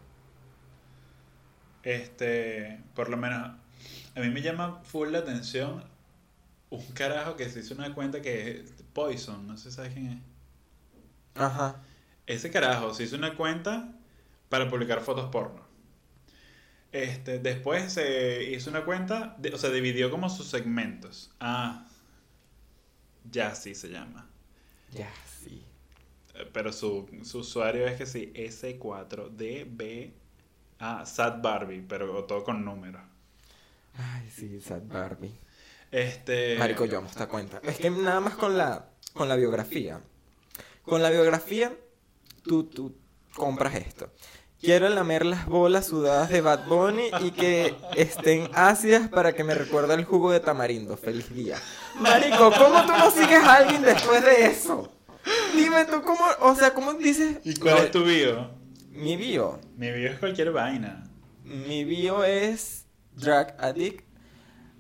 Este, 1.84 2.80
por 2.96 3.10
lo 3.10 3.18
menos, 3.18 3.52
a 4.16 4.20
mí 4.20 4.30
me 4.30 4.42
llama 4.42 4.80
full 4.84 5.10
la 5.10 5.20
atención 5.20 5.84
un 6.72 6.84
carajo 6.94 7.36
que 7.36 7.48
se 7.50 7.60
hizo 7.60 7.76
una 7.76 7.94
cuenta 7.94 8.22
que 8.22 8.62
es 8.62 8.74
Poison, 8.94 9.46
no 9.48 9.58
sé 9.58 9.70
si 9.70 9.76
sabes 9.76 9.94
quién 9.94 10.08
es. 10.08 10.20
Ajá. 11.36 11.82
Ese 12.26 12.50
carajo 12.50 12.94
se 12.96 13.04
hizo 13.04 13.16
una 13.16 13.36
cuenta 13.38 13.94
para 14.50 14.70
publicar 14.70 15.02
fotos 15.02 15.30
porno. 15.30 15.62
Este, 16.92 17.40
después 17.40 17.94
se 17.94 18.44
hizo 18.52 18.70
una 18.70 18.84
cuenta, 18.86 19.36
de- 19.40 19.54
o 19.54 19.58
sea, 19.58 19.70
dividió 19.70 20.12
como 20.12 20.30
sus 20.30 20.48
segmentos. 20.48 21.32
Ah, 21.40 21.88
ya 23.32 23.56
sí 23.56 23.76
se 23.76 23.90
llama. 23.90 24.28
Ya, 24.92 25.12
sí. 25.26 25.66
Eh, 26.36 26.50
Pero 26.54 26.72
su, 26.74 27.08
su 27.24 27.40
usuario 27.40 27.86
es 27.88 27.98
que 27.98 28.06
sí, 28.06 28.32
S4DB. 28.36 30.14
Ah, 30.80 31.06
Sad 31.06 31.42
Barbie, 31.42 31.82
pero 31.88 32.26
todo 32.26 32.44
con 32.44 32.66
números. 32.66 33.02
Ay, 33.94 34.30
sí, 34.30 34.60
Sad 34.60 34.84
Barbie. 34.88 35.40
Este. 35.92 36.58
Marico, 36.58 36.86
yo 36.86 37.00
amo 37.00 37.08
esta 37.08 37.28
cuenta. 37.28 37.60
Es 37.64 37.78
que 37.78 37.90
nada 37.90 38.20
más 38.20 38.36
con 38.36 38.58
la, 38.58 38.90
con 39.14 39.28
la 39.28 39.36
biografía. 39.36 40.02
Con 40.84 41.02
la 41.02 41.10
biografía, 41.10 41.74
tú, 42.44 42.64
tú 42.64 42.98
compras 43.36 43.76
esto. 43.76 44.10
Quiero 44.62 44.88
lamer 44.90 45.26
las 45.26 45.48
bolas 45.48 45.88
sudadas 45.88 46.30
de 46.30 46.42
Bad 46.42 46.68
Bunny 46.68 47.10
y 47.22 47.32
que 47.32 47.76
estén 47.96 48.48
ácidas 48.54 49.10
para 49.10 49.34
que 49.34 49.44
me 49.44 49.56
recuerde 49.56 49.96
el 49.96 50.06
jugo 50.06 50.32
de 50.32 50.40
tamarindo. 50.40 50.96
Feliz 50.98 51.34
día. 51.34 51.58
Marico, 52.00 52.52
¿cómo 52.52 52.86
tú 52.86 52.92
no 52.92 53.10
sigues 53.10 53.44
a 53.44 53.56
alguien 53.56 53.82
después 53.82 54.24
de 54.24 54.46
eso? 54.46 54.92
Dime 55.56 55.86
tú 55.86 56.04
cómo, 56.04 56.24
o 56.42 56.56
sea, 56.56 56.74
¿cómo 56.76 56.94
dices? 56.94 57.40
¿Y 57.44 57.56
cuál 57.56 57.86
es 57.86 57.92
tu 57.92 58.04
bio? 58.04 58.52
Mi 58.92 59.18
bio. 59.18 59.60
Mi 59.78 59.92
bio 59.92 60.12
es 60.12 60.20
cualquier 60.20 60.52
vaina. 60.52 61.10
Mi 61.44 61.84
bio 61.84 62.24
es 62.24 62.86
Drag 63.16 63.56
Addict, 63.60 64.06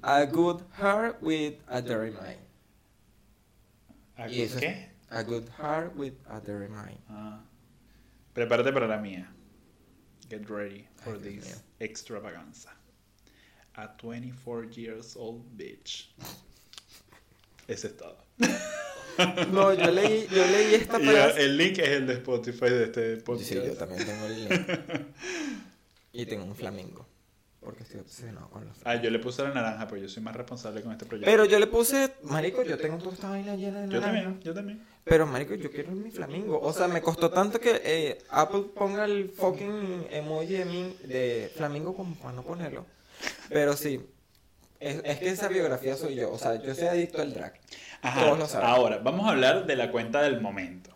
a 0.03 0.25
good 0.25 0.63
heart 0.77 1.21
with 1.21 1.55
a 1.67 1.81
dirty 1.81 2.11
mind. 2.11 2.39
¿A 4.17 4.25
eso 4.27 4.57
es- 4.57 4.63
¿Qué? 4.63 4.87
A 5.09 5.23
good 5.23 5.47
heart 5.57 5.95
with 5.95 6.13
a 6.29 6.39
dirty 6.39 6.67
mind. 6.71 6.99
Ah. 7.09 7.39
Prepárate 8.33 8.71
para 8.73 8.87
la 8.87 8.97
mía. 8.97 9.27
Get 10.29 10.49
ready 10.49 10.87
for 10.95 11.15
Ay, 11.15 11.19
this 11.39 11.61
extravaganza. 11.79 12.69
A 13.75 13.87
24 13.97 14.65
years 14.71 15.15
old 15.17 15.43
bitch. 15.57 16.07
Ese 17.67 17.85
es 17.87 17.97
todo. 17.97 18.17
No, 19.51 19.73
yo 19.73 19.91
leí, 19.91 20.25
yo 20.31 20.43
leí 20.47 20.73
esta 20.75 20.97
Y 20.99 21.05
frase. 21.05 21.43
el 21.43 21.57
link 21.57 21.77
es 21.79 21.89
el 21.89 22.07
de 22.07 22.13
Spotify 22.13 22.69
de 22.69 22.83
este 22.85 23.17
podcast. 23.17 23.49
Sí, 23.49 23.55
yo 23.55 23.73
también 23.75 24.05
tengo 24.05 24.25
el 24.25 24.49
link. 24.49 24.67
Y 26.13 26.25
tengo 26.25 26.45
un 26.45 26.55
flamingo. 26.55 27.05
Porque 27.61 27.83
estoy 27.83 27.99
obsesionado 27.99 28.49
con 28.49 28.65
los 28.65 28.75
Ah, 28.85 28.95
yo 28.95 29.11
le 29.11 29.19
puse 29.19 29.43
la 29.43 29.51
naranja, 29.53 29.87
pues 29.87 30.01
yo 30.01 30.09
soy 30.09 30.23
más 30.23 30.35
responsable 30.35 30.81
con 30.81 30.91
este 30.93 31.05
proyecto. 31.05 31.29
Pero 31.29 31.45
yo 31.45 31.59
le 31.59 31.67
puse, 31.67 32.11
marico, 32.23 32.63
yo 32.63 32.75
tengo 32.77 32.97
toda 32.97 33.13
esta 33.13 33.29
vaina 33.29 33.55
llena 33.55 33.81
de 33.81 33.87
yo 33.87 33.99
naranja. 34.01 34.23
también, 34.23 34.41
yo 34.41 34.53
también. 34.55 34.81
Pero, 35.03 35.27
marico, 35.27 35.53
yo 35.53 35.69
quiero 35.71 35.91
mi 35.91 36.09
flamingo. 36.09 36.59
O 36.59 36.73
sea, 36.73 36.87
me 36.87 37.01
costó 37.03 37.29
tanto 37.29 37.59
que 37.59 37.79
eh, 37.83 38.17
Apple 38.31 38.63
ponga 38.75 39.05
el 39.05 39.29
fucking 39.29 40.07
emoji 40.09 40.53
de, 40.53 40.65
mi, 40.65 40.97
de 41.03 41.51
flamingo 41.55 41.95
como 41.95 42.15
para 42.15 42.33
no 42.33 42.41
ponerlo. 42.41 42.85
Pero 43.49 43.77
sí, 43.77 44.03
es, 44.79 44.99
es 45.03 45.19
que 45.19 45.29
esa 45.29 45.47
biografía 45.47 45.95
soy 45.95 46.15
yo. 46.15 46.31
O 46.31 46.39
sea, 46.39 46.55
yo 46.55 46.73
soy 46.73 46.87
adicto 46.87 47.21
al 47.21 47.33
drag. 47.33 47.59
Ajá, 48.01 48.21
Todos 48.25 48.39
lo 48.39 48.47
saben. 48.47 48.67
ahora, 48.67 48.97
vamos 48.97 49.27
a 49.27 49.31
hablar 49.31 49.67
de 49.67 49.75
la 49.75 49.91
cuenta 49.91 50.23
del 50.23 50.41
momento. 50.41 50.89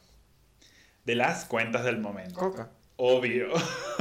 De 1.04 1.14
las 1.14 1.46
cuentas 1.46 1.84
del 1.86 2.00
momento. 2.00 2.40
Coca. 2.40 2.72
Obvio. 2.98 3.48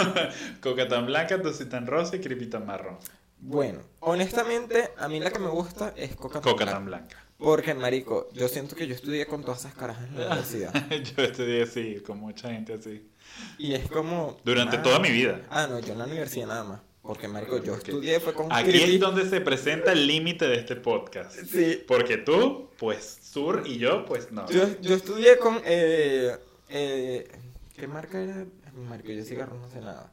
Coca 0.61 0.89
tan 0.89 1.07
blanca, 1.07 1.41
Tosi 1.43 1.67
tan 1.67 1.87
rosa 1.87 2.17
y 2.17 2.21
Creepy 2.21 2.47
tan 2.47 2.67
marrón. 2.67 2.99
Bueno, 3.41 3.81
honestamente, 4.01 4.91
a 4.97 5.09
mí 5.09 5.21
la 5.21 5.31
que 5.31 5.39
me 5.39 5.49
gusta 5.51 5.93
es 5.97 6.17
Coca. 6.17 6.41
Coca 6.41 6.65
Blanca. 6.65 6.73
tan 6.73 6.85
blanca. 6.87 7.25
Porque, 7.37 7.75
marico, 7.75 8.29
yo 8.33 8.49
siento 8.49 8.77
que 8.77 8.87
yo 8.87 8.95
estudié 8.95 9.27
con 9.27 9.43
todas 9.43 9.61
esas 9.61 9.75
carajas 9.75 10.09
en 10.09 10.21
la 10.21 10.27
universidad. 10.29 10.73
Yo 11.17 11.25
estudié 11.25 11.65
así, 11.65 11.97
con 12.07 12.19
mucha 12.19 12.49
gente 12.51 12.73
así. 12.75 13.11
Y 13.59 13.75
es 13.75 13.91
como... 13.91 14.39
Durante 14.45 14.79
toda 14.79 15.01
mi 15.01 15.11
vida. 15.11 15.43
Ah, 15.51 15.67
no, 15.69 15.81
yo 15.81 15.93
en 15.93 15.99
la 15.99 16.05
universidad 16.05 16.47
nada 16.47 16.65
más. 16.65 16.81
Porque, 17.03 17.27
marico, 17.29 17.63
yo 17.63 17.75
estudié 17.75 18.21
fue 18.21 18.33
con 18.33 18.51
Aquí 18.51 18.71
creepy. 18.71 18.95
es 18.95 19.01
donde 19.01 19.29
se 19.29 19.41
presenta 19.41 19.93
el 19.93 20.07
límite 20.07 20.47
de 20.47 20.55
este 20.57 20.77
podcast. 20.77 21.37
Sí. 21.45 21.83
Porque 21.87 22.17
tú, 22.19 22.71
pues, 22.79 23.19
Sur 23.21 23.65
y 23.67 23.77
yo, 23.79 24.07
pues 24.07 24.31
no. 24.31 24.49
Yo, 24.49 24.81
yo 24.81 24.95
estudié 24.95 25.37
con... 25.37 25.61
Eh, 25.67 26.35
eh, 26.71 27.29
¿Qué 27.77 27.89
marca 27.89 28.23
era? 28.23 28.47
Marico, 28.75 29.09
yo 29.11 29.17
de 29.17 29.25
cigarros 29.25 29.61
no 29.61 29.69
sé 29.71 29.81
nada. 29.81 30.13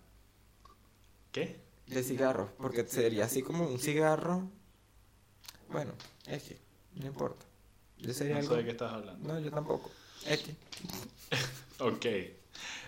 ¿Qué? 1.32 1.60
De 1.88 2.04
cigarros. 2.04 2.52
Porque 2.58 2.86
sería 2.88 3.26
así 3.26 3.42
como 3.42 3.68
un 3.68 3.80
cigarro... 3.80 4.50
Bueno, 5.70 5.94
es 6.28 6.44
que... 6.44 6.58
No 6.96 7.08
importa. 7.08 7.46
Yo 7.98 8.14
sería 8.14 8.36
No 8.36 8.42
sé 8.42 8.48
algo... 8.48 8.58
de 8.58 8.66
qué 8.66 8.72
estás 8.72 8.94
hablando. 8.94 9.34
No, 9.34 9.40
yo 9.40 9.52
tampoco. 9.52 9.90
Es 10.26 10.40
que... 10.44 10.56
Ok. 11.80 12.06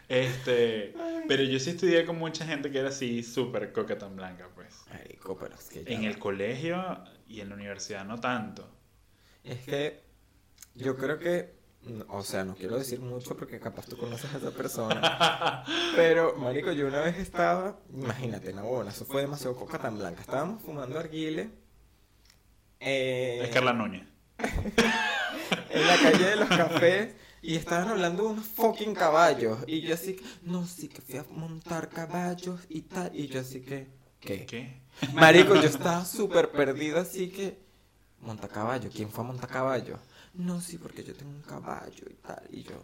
Este, 0.09 0.93
pero 1.27 1.43
yo 1.43 1.59
sí 1.59 1.71
estudié 1.71 2.05
con 2.05 2.19
mucha 2.19 2.45
gente 2.45 2.69
que 2.69 2.79
era 2.79 2.89
así 2.89 3.23
súper 3.23 3.71
coca 3.71 3.97
tan 3.97 4.15
blanca, 4.15 4.49
pues. 4.53 4.75
Marico, 4.89 5.37
pero 5.37 5.55
es 5.55 5.69
que... 5.69 5.83
ya 5.83 5.91
En 5.91 6.03
el 6.03 6.19
colegio 6.19 7.03
y 7.27 7.39
en 7.41 7.49
la 7.49 7.55
universidad 7.55 8.05
no 8.05 8.19
tanto. 8.19 8.69
Es 9.43 9.59
que 9.63 10.01
yo 10.75 10.97
creo 10.97 11.17
que, 11.19 11.53
o 12.09 12.23
sea, 12.23 12.43
no 12.43 12.55
quiero 12.55 12.77
decir 12.77 12.99
mucho 12.99 13.35
porque 13.35 13.59
capaz 13.59 13.85
tú 13.85 13.97
conoces 13.97 14.33
a 14.33 14.37
esa 14.37 14.51
persona. 14.51 15.63
Pero, 15.95 16.35
marico, 16.37 16.71
yo 16.71 16.87
una 16.87 17.01
vez 17.01 17.17
estaba, 17.17 17.79
imagínate, 17.93 18.53
bueno, 18.53 18.89
eso 18.89 19.05
fue 19.05 19.21
demasiado 19.21 19.55
coca 19.55 19.77
tan 19.79 19.97
blanca. 19.97 20.21
Estábamos 20.21 20.61
fumando 20.61 20.97
arguile 20.97 21.49
eh, 22.79 23.41
Es 23.43 23.49
Carla 23.49 23.73
Núñez. 23.73 24.07
en 25.69 25.87
la 25.87 25.97
calle 25.97 26.25
de 26.25 26.35
los 26.35 26.49
cafés 26.49 27.15
y 27.41 27.55
estaban 27.55 27.89
hablando 27.89 28.23
de 28.23 28.29
unos 28.29 28.45
fucking 28.45 28.93
caballos. 28.93 29.59
Y 29.67 29.81
yo 29.81 29.93
así, 29.93 30.15
que, 30.15 30.23
no, 30.43 30.65
sí 30.65 30.87
que 30.87 31.01
fui 31.01 31.17
a 31.17 31.25
montar 31.29 31.89
caballos 31.89 32.61
y 32.69 32.81
tal. 32.81 33.11
Y 33.13 33.27
yo 33.27 33.41
así 33.41 33.61
que, 33.61 33.87
¿qué? 34.19 34.45
¿Qué? 34.45 34.81
Marico, 35.13 35.55
yo 35.55 35.67
estaba 35.67 36.05
súper 36.05 36.51
perdido, 36.51 36.99
así 36.99 37.29
que. 37.29 37.61
Montacaballo, 38.21 38.89
¿quién 38.89 39.09
fue 39.09 39.23
a 39.25 39.27
Montacaballo? 39.27 39.99
No, 40.33 40.59
sí, 40.61 40.77
porque 40.77 41.03
yo 41.03 41.15
tengo 41.15 41.31
un 41.31 41.41
caballo 41.41 42.05
y 42.09 42.15
tal. 42.15 42.47
Y 42.51 42.63
yo. 42.63 42.83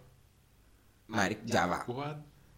Marico, 1.08 1.42
ya 1.46 1.66
va. 1.66 1.86
What? 1.88 2.18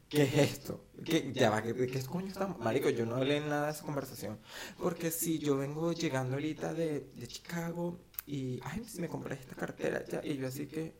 ¿Qué 0.09 0.23
es 0.23 0.33
esto? 0.33 0.85
¿Qué, 1.05 1.31
ya 1.33 1.49
va, 1.49 1.61
¿qué, 1.63 1.73
qué 1.73 2.03
coño 2.03 2.27
estamos? 2.27 2.59
Marico, 2.59 2.89
yo 2.89 3.05
no 3.05 3.15
hablé 3.15 3.39
nada 3.39 3.67
de 3.67 3.71
esa 3.71 3.83
conversación. 3.85 4.39
Porque 4.77 5.09
si 5.11 5.39
yo 5.39 5.57
vengo 5.57 5.93
llegando 5.93 6.35
ahorita 6.35 6.73
de, 6.73 7.11
de 7.15 7.27
Chicago 7.27 7.99
y. 8.25 8.59
Ay, 8.63 8.83
si 8.85 8.99
me 9.01 9.07
compré 9.07 9.35
esta 9.35 9.55
cartera 9.55 10.03
ya. 10.05 10.21
Y 10.25 10.37
yo 10.37 10.47
así 10.47 10.67
que. 10.67 10.93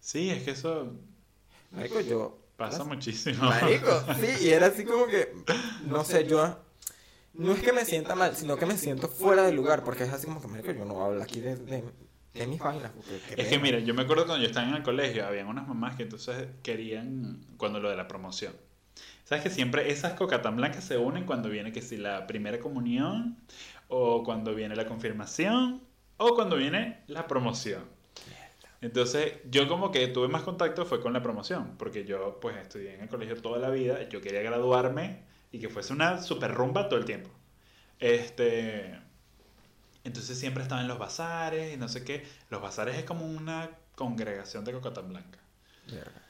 Sí, 0.00 0.30
es 0.30 0.42
que 0.44 0.52
eso 0.52 0.92
Marico, 1.70 2.00
yo. 2.00 2.38
pasa 2.56 2.84
muchísimo. 2.84 3.42
Marico, 3.42 3.88
sí, 4.20 4.46
y 4.46 4.50
era 4.50 4.66
así 4.68 4.84
como 4.84 5.06
que, 5.06 5.34
no 5.86 6.04
sé, 6.04 6.26
yo, 6.26 6.58
no 7.34 7.52
es 7.52 7.62
que 7.62 7.72
me 7.72 7.84
sienta 7.84 8.14
mal, 8.14 8.36
sino 8.36 8.56
que 8.56 8.66
me 8.66 8.76
siento 8.76 9.08
fuera 9.08 9.42
de 9.44 9.52
lugar, 9.52 9.84
porque 9.84 10.04
es 10.04 10.12
así 10.12 10.26
como 10.26 10.40
que, 10.40 10.48
marico, 10.48 10.72
yo 10.72 10.84
no 10.84 11.04
hablo 11.04 11.22
aquí 11.22 11.40
de, 11.40 11.56
de, 11.56 11.84
de 12.34 12.46
mis 12.46 12.60
qué 12.60 13.40
Es 13.40 13.48
que 13.48 13.58
mira, 13.58 13.78
yo 13.78 13.94
me 13.94 14.02
acuerdo 14.02 14.26
cuando 14.26 14.42
yo 14.42 14.48
estaba 14.48 14.68
en 14.68 14.74
el 14.74 14.82
colegio, 14.82 15.26
habían 15.26 15.46
unas 15.46 15.66
mamás 15.66 15.96
que 15.96 16.02
entonces 16.02 16.48
querían, 16.62 17.40
cuando 17.56 17.80
lo 17.80 17.90
de 17.90 17.96
la 17.96 18.08
promoción. 18.08 18.54
¿Sabes 19.24 19.42
que 19.42 19.50
siempre 19.50 19.90
esas 19.90 20.14
coca 20.14 20.42
tan 20.42 20.56
blancas 20.56 20.84
se 20.84 20.98
unen 20.98 21.24
cuando 21.24 21.48
viene 21.48 21.72
que 21.72 21.80
si 21.80 21.96
la 21.96 22.26
primera 22.26 22.58
comunión, 22.58 23.38
o 23.88 24.22
cuando 24.22 24.54
viene 24.54 24.76
la 24.76 24.86
confirmación, 24.86 25.82
o 26.16 26.34
cuando 26.34 26.56
viene 26.56 27.02
la 27.06 27.26
promoción? 27.26 27.84
Entonces, 28.80 29.36
yo 29.50 29.66
como 29.66 29.90
que 29.90 30.08
tuve 30.08 30.28
más 30.28 30.42
contacto 30.42 30.84
fue 30.84 31.00
con 31.00 31.14
la 31.14 31.22
promoción, 31.22 31.76
porque 31.78 32.04
yo 32.04 32.38
pues 32.40 32.56
estudié 32.56 32.94
en 32.94 33.00
el 33.00 33.08
colegio 33.08 33.40
toda 33.40 33.58
la 33.58 33.70
vida, 33.70 34.06
yo 34.10 34.20
quería 34.20 34.42
graduarme 34.42 35.22
y 35.52 35.58
que 35.58 35.70
fuese 35.70 35.94
una 35.94 36.20
super 36.20 36.52
rumba 36.52 36.88
todo 36.88 36.98
el 36.98 37.06
tiempo. 37.06 37.30
Este, 37.98 39.00
entonces 40.04 40.38
siempre 40.38 40.62
estaba 40.62 40.82
en 40.82 40.88
los 40.88 40.98
bazares 40.98 41.74
y 41.74 41.76
no 41.76 41.88
sé 41.88 42.04
qué. 42.04 42.26
Los 42.50 42.62
bazares 42.62 42.96
es 42.96 43.04
como 43.04 43.26
una 43.26 43.70
congregación 43.94 44.64
de 44.64 44.72
Cocatán 44.72 45.08
Blanca. 45.08 45.38
Verga. 45.90 46.22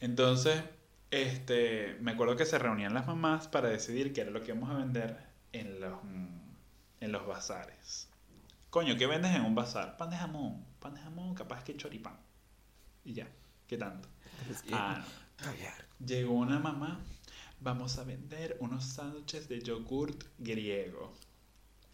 Entonces, 0.00 0.62
este, 1.10 1.96
me 2.00 2.12
acuerdo 2.12 2.36
que 2.36 2.46
se 2.46 2.58
reunían 2.58 2.94
las 2.94 3.06
mamás 3.06 3.48
para 3.48 3.68
decidir 3.68 4.12
qué 4.12 4.22
era 4.22 4.30
lo 4.30 4.40
que 4.42 4.52
íbamos 4.52 4.70
a 4.70 4.74
vender 4.74 5.18
en 5.52 5.80
los, 5.80 6.02
mm, 6.04 6.38
en 7.00 7.12
los 7.12 7.26
bazares. 7.26 8.08
Coño, 8.70 8.96
¿qué 8.96 9.06
vendes 9.06 9.34
en 9.34 9.42
un 9.42 9.54
bazar? 9.54 9.96
Pan 9.96 10.10
de 10.10 10.16
jamón, 10.16 10.64
pan 10.78 10.94
de 10.94 11.00
jamón, 11.00 11.34
capaz 11.34 11.64
que 11.64 11.76
choripán. 11.76 12.18
Y 13.04 13.14
ya, 13.14 13.28
¿qué 13.66 13.78
tanto? 13.78 14.08
Ah, 14.72 15.02
no. 15.38 16.06
Llegó 16.06 16.34
una 16.34 16.58
mamá, 16.58 17.00
vamos 17.60 17.98
a 17.98 18.04
vender 18.04 18.56
unos 18.60 18.84
sándwiches 18.84 19.48
de 19.48 19.60
yogurt 19.60 20.24
griego. 20.38 21.14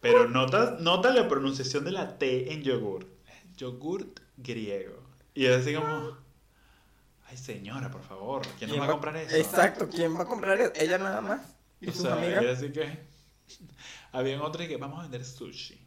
Pero 0.04 0.28
nota, 0.28 0.76
nota 0.80 1.12
la 1.14 1.26
pronunciación 1.28 1.84
de 1.84 1.92
la 1.92 2.18
T 2.18 2.52
en 2.52 2.62
yogurt. 2.62 3.08
Yogurt 3.56 4.20
griego. 4.36 5.02
Y 5.34 5.46
es 5.46 5.62
así 5.62 5.74
como, 5.74 6.16
ay 7.26 7.36
señora, 7.38 7.90
por 7.90 8.02
favor, 8.02 8.42
¿quién 8.58 8.70
nos 8.70 8.80
va 8.80 8.84
a 8.84 8.90
comprar 8.90 9.16
eso? 9.16 9.34
Exacto, 9.34 9.88
¿quién 9.88 10.14
va 10.16 10.22
a 10.22 10.26
comprar 10.26 10.60
eso? 10.60 10.72
Ella 10.76 10.98
nada 10.98 11.20
más. 11.22 11.40
¿Y 11.80 11.88
O 11.88 11.92
sus 11.92 12.02
sea, 12.02 12.14
amigas? 12.14 12.42
era 12.42 12.52
así 12.52 12.70
que 12.70 12.98
habían 14.12 14.40
otros 14.42 14.68
que 14.68 14.76
vamos 14.76 14.98
a 14.98 15.02
vender 15.02 15.24
sushi. 15.24 15.80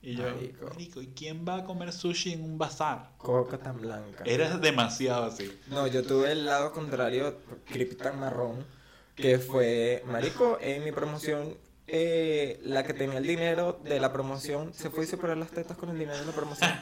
Y 0.00 0.14
yo, 0.14 0.22
Marico. 0.22 0.66
marico, 0.66 1.02
¿y 1.02 1.08
quién 1.08 1.44
va 1.48 1.56
a 1.56 1.64
comer 1.64 1.92
sushi 1.92 2.34
en 2.34 2.44
un 2.44 2.58
bazar? 2.58 3.10
Coca 3.18 3.58
tan 3.58 3.80
blanca. 3.80 4.22
Era 4.24 4.56
demasiado 4.58 5.24
así. 5.24 5.50
No, 5.66 5.88
yo 5.88 6.04
tuve 6.04 6.30
el 6.30 6.46
lado 6.46 6.70
contrario, 6.70 7.36
creepy 7.64 7.96
tan 7.96 8.20
marrón, 8.20 8.64
que 9.16 9.40
fue, 9.40 10.04
marico, 10.06 10.58
en 10.60 10.84
mi 10.84 10.92
promoción, 10.92 11.56
eh, 11.88 12.60
la 12.64 12.84
que 12.84 12.94
tenía 12.94 13.18
el 13.18 13.26
dinero 13.26 13.80
de 13.84 14.00
la 14.00 14.12
promoción, 14.12 14.72
se 14.74 14.90
fue 14.90 15.04
y 15.04 15.06
se 15.06 15.16
las 15.36 15.50
tetas 15.50 15.76
con 15.76 15.88
el 15.90 15.98
dinero 15.98 16.18
de 16.18 16.26
la 16.26 16.32
promoción. 16.32 16.70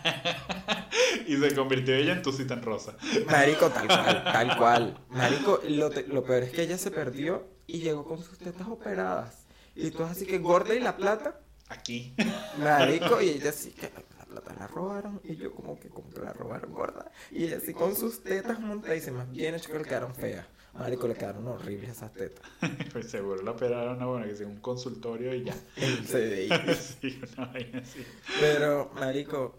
Y 1.27 1.37
se 1.37 1.55
convirtió 1.55 1.95
ella 1.95 2.13
en 2.13 2.23
tu 2.23 2.33
cita 2.33 2.55
en 2.55 2.63
rosa. 2.63 2.97
Marico, 3.31 3.71
tal 3.71 3.87
cual, 3.87 4.25
tal 4.25 4.57
cual. 4.59 4.99
Marico, 5.09 5.61
lo, 5.69 5.91
te- 5.91 6.07
lo 6.07 6.23
peor 6.25 6.43
es 6.43 6.51
que 6.51 6.63
ella 6.63 6.77
se 6.77 6.91
perdió 6.91 7.47
y 7.67 7.79
llegó 7.81 8.05
con 8.05 8.23
sus 8.23 8.39
tetas 8.39 8.67
operadas. 8.69 9.47
Y 9.75 9.91
tú 9.91 10.03
así 10.05 10.27
que 10.27 10.39
gorda 10.39 10.75
y 10.75 10.81
la 10.81 10.97
plata, 10.97 11.41
Aquí. 11.69 12.15
marico, 12.59 13.21
y 13.23 13.31
ella 13.31 13.51
así 13.51 13.71
que 13.71 13.91
la 14.19 14.25
plata 14.27 14.55
la 14.59 14.67
robaron. 14.67 15.21
Y 15.25 15.37
yo 15.37 15.55
como 15.55 15.79
que 15.81 15.89
como 15.89 16.11
que 16.11 16.21
la 16.21 16.33
robaron 16.33 16.73
gorda. 16.73 17.11
Y 17.31 17.45
ella 17.45 17.57
así 17.57 17.73
con 17.73 17.97
sus 17.97 18.23
tetas 18.23 18.61
montadísimas, 18.61 19.31
bien 19.31 19.55
hecho 19.55 19.73
que 19.73 19.79
le 19.79 19.85
quedaron 19.85 20.15
feas. 20.15 20.47
Marico, 20.79 21.07
le 21.07 21.15
quedaron 21.15 21.47
horribles 21.47 21.91
esas 21.91 22.13
tetas. 22.13 22.45
Pues 22.93 23.11
seguro 23.11 23.43
la 23.43 23.53
operaron, 23.53 23.99
no, 23.99 24.11
bueno, 24.11 24.27
que 24.27 24.37
sea 24.37 24.47
un 24.47 24.61
consultorio 24.61 25.35
y 25.35 25.45
ya. 25.45 25.55
Sí, 25.77 27.21
una 27.37 27.47
vaina 27.47 27.79
así. 27.81 28.05
Pero, 28.41 28.91
marico, 28.95 29.57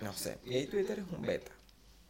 no 0.00 0.12
sé. 0.12 0.38
Y 0.44 0.54
ahí 0.54 0.66
Twitter 0.66 0.98
es 0.98 1.04
un 1.16 1.22
beta. 1.22 1.52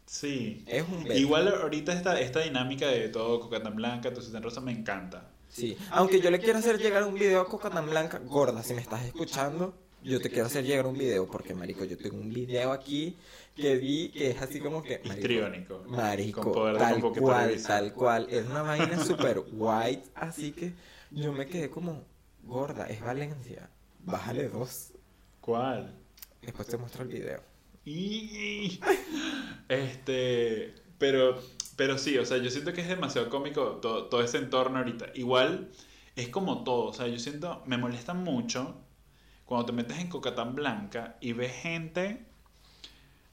Sí. 0.06 0.64
Es 0.66 0.84
un 0.88 1.04
beta. 1.04 1.14
Igual 1.14 1.48
ahorita 1.48 1.92
esta, 1.92 2.20
esta 2.20 2.40
dinámica 2.40 2.86
de 2.88 3.08
todo 3.08 3.40
Cocatán 3.40 3.76
Blanca, 3.76 4.12
tu 4.12 4.20
cita 4.20 4.38
en 4.38 4.42
rosa 4.42 4.60
me 4.60 4.72
encanta. 4.72 5.30
Sí. 5.48 5.76
Aunque 5.90 6.20
yo 6.20 6.30
le 6.32 6.40
quiero 6.40 6.58
hacer 6.58 6.78
llegar 6.78 7.04
un 7.04 7.14
video 7.14 7.40
a 7.40 7.46
Coca 7.46 7.70
tan 7.70 7.88
Blanca, 7.88 8.18
gorda, 8.18 8.64
si 8.64 8.74
me 8.74 8.80
estás 8.80 9.04
escuchando, 9.04 9.72
yo 10.04 10.20
te 10.20 10.30
quiero 10.30 10.46
hacer 10.46 10.64
llegar 10.64 10.86
un 10.86 10.96
video. 10.96 11.26
Porque, 11.26 11.54
marico, 11.54 11.84
yo 11.84 11.96
tengo 11.96 12.16
un 12.16 12.32
video 12.32 12.72
aquí 12.72 13.16
que 13.56 13.76
vi 13.76 14.10
que 14.10 14.30
es 14.30 14.42
así 14.42 14.60
como 14.60 14.82
que. 14.82 14.98
marico, 14.98 15.14
Histriónico. 15.14 15.84
Marico, 15.88 16.52
poder 16.52 16.74
de 16.74 16.80
tal 16.80 17.00
cual, 17.12 17.62
tal 17.62 17.92
cual. 17.92 18.26
Es 18.30 18.46
una 18.46 18.62
vaina 18.62 19.02
súper 19.04 19.42
white, 19.52 20.04
así 20.14 20.52
que 20.52 20.74
yo 21.10 21.32
me 21.32 21.46
quedé 21.46 21.70
como, 21.70 22.04
gorda, 22.42 22.86
es 22.86 23.00
Valencia. 23.00 23.70
Bájale 24.00 24.48
dos. 24.48 24.92
¿Cuál? 25.40 25.94
Después 26.42 26.68
te 26.68 26.76
muestro 26.76 27.02
el 27.02 27.08
video. 27.08 27.40
Y 27.84 28.80
este, 29.68 30.74
pero 30.98 31.38
pero 31.76 31.98
sí, 31.98 32.16
o 32.18 32.24
sea, 32.24 32.38
yo 32.38 32.50
siento 32.50 32.72
que 32.72 32.80
es 32.80 32.88
demasiado 32.88 33.28
cómico 33.28 33.78
todo, 33.82 34.06
todo 34.06 34.22
ese 34.22 34.38
entorno 34.38 34.78
ahorita. 34.78 35.06
Igual 35.14 35.70
es 36.16 36.28
como 36.28 36.64
todo, 36.64 36.86
o 36.86 36.92
sea, 36.92 37.08
yo 37.08 37.18
siento 37.18 37.62
me 37.66 37.76
molesta 37.76 38.14
mucho 38.14 38.83
cuando 39.44 39.66
te 39.66 39.72
metes 39.72 39.98
en 39.98 40.08
Cocatán 40.08 40.54
Blanca 40.54 41.16
y 41.20 41.32
ves 41.32 41.52
gente 41.52 42.24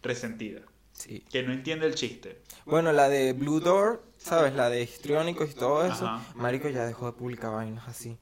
resentida, 0.03 0.61
Sí. 0.93 1.23
que 1.31 1.43
no 1.43 1.53
entiende 1.53 1.85
el 1.87 1.95
chiste. 1.95 2.41
Bueno, 2.65 2.91
la 2.91 3.09
de 3.09 3.33
Blue 3.33 3.59
Door, 3.59 4.03
¿sabes? 4.17 4.53
La 4.53 4.69
de 4.69 4.83
histriónicos 4.83 5.51
y 5.51 5.53
todo 5.53 5.85
eso. 5.85 6.05
Ajá. 6.07 6.23
Marico 6.35 6.69
ya 6.69 6.85
dejó 6.85 7.07
de 7.07 7.13
publicar 7.13 7.51
vainas 7.51 7.87
así. 7.87 8.17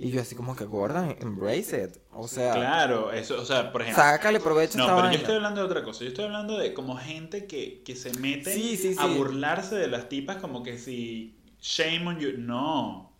Y 0.00 0.10
yo 0.12 0.20
así 0.20 0.36
como 0.36 0.54
que 0.54 0.64
gorda, 0.64 1.10
embrace 1.18 1.84
it. 1.84 1.96
O 2.12 2.28
sea, 2.28 2.54
Claro, 2.54 3.10
eso, 3.10 3.40
o 3.40 3.44
sea, 3.44 3.72
por 3.72 3.82
ejemplo, 3.82 4.00
sácale 4.02 4.38
provecho 4.38 4.74
a 4.78 4.80
No, 4.82 4.86
pero 4.86 4.96
vaina. 4.98 5.12
yo 5.14 5.18
estoy 5.18 5.34
hablando 5.34 5.60
de 5.60 5.66
otra 5.66 5.82
cosa. 5.82 6.04
Yo 6.04 6.08
estoy 6.10 6.24
hablando 6.26 6.56
de 6.56 6.72
como 6.72 6.96
gente 6.96 7.46
que, 7.46 7.82
que 7.82 7.96
se 7.96 8.12
mete 8.14 8.52
Sí, 8.54 8.76
sí, 8.76 8.94
a 8.96 9.06
burlarse 9.06 9.74
de 9.74 9.88
las 9.88 10.08
tipas 10.08 10.36
como 10.36 10.62
que 10.62 10.78
si 10.78 11.36
shame 11.60 12.06
on 12.06 12.20
you. 12.20 12.34
No. 12.38 13.12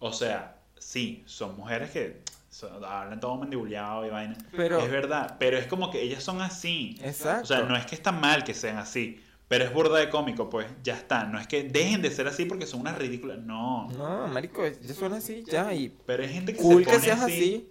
O 0.00 0.12
sea, 0.12 0.58
sí, 0.76 1.22
son 1.26 1.56
mujeres 1.56 1.90
que 1.92 2.22
son- 2.56 2.82
hablan 2.84 3.20
todo 3.20 3.36
mandibuleado 3.36 4.06
y 4.06 4.10
vaina. 4.10 4.36
Pero- 4.56 4.78
es 4.80 4.90
verdad, 4.90 5.36
pero 5.38 5.58
es 5.58 5.66
como 5.66 5.90
que 5.90 6.00
ellas 6.02 6.22
son 6.22 6.40
así. 6.40 6.96
Exacto. 7.02 7.42
O 7.42 7.46
sea, 7.46 7.60
no 7.62 7.76
es 7.76 7.84
que 7.86 7.94
está 7.94 8.12
mal 8.12 8.44
que 8.44 8.54
sean 8.54 8.78
así, 8.78 9.20
pero 9.48 9.64
es 9.64 9.72
burda 9.72 9.98
de 9.98 10.08
cómico, 10.08 10.48
pues 10.48 10.66
ya 10.82 10.94
está. 10.94 11.24
No 11.24 11.38
es 11.38 11.46
que 11.46 11.64
dejen 11.64 12.00
de 12.02 12.10
ser 12.10 12.26
así 12.28 12.46
porque 12.46 12.66
son 12.66 12.80
unas 12.80 12.96
ridículas. 12.98 13.38
No. 13.38 13.88
No, 13.90 14.26
marico, 14.28 14.66
ya 14.66 14.94
suena 14.94 15.16
así 15.16 15.44
ya 15.46 15.72
y 15.74 15.94
Pero 16.06 16.22
hay 16.22 16.30
gente 16.32 16.54
que 16.54 16.60
cool 16.62 16.84
se 16.84 16.90
que 16.90 16.96
pone 16.96 17.04
seas 17.04 17.20
así. 17.22 17.32
así. 17.32 17.70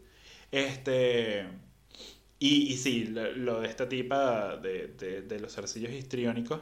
Este. 0.51 1.47
Y, 2.37 2.71
y 2.73 2.77
sí, 2.77 3.05
lo, 3.05 3.31
lo 3.31 3.61
de 3.61 3.67
esta 3.69 3.89
tipa 3.89 4.57
de, 4.57 4.87
de, 4.99 5.21
de 5.23 5.39
los 5.39 5.57
arcillos 5.57 5.91
histriónicos 5.91 6.59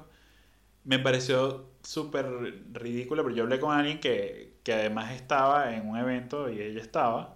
me 0.86 1.00
pareció 1.00 1.72
súper 1.84 2.26
ridículo, 2.74 3.24
pero 3.24 3.36
yo 3.36 3.44
hablé 3.44 3.60
con 3.60 3.76
alguien 3.76 4.00
que, 4.00 4.56
que 4.64 4.74
además 4.74 5.14
estaba 5.14 5.74
en 5.76 5.88
un 5.88 5.98
evento 5.98 6.50
y 6.50 6.62
ella 6.62 6.82
estaba. 6.82 7.33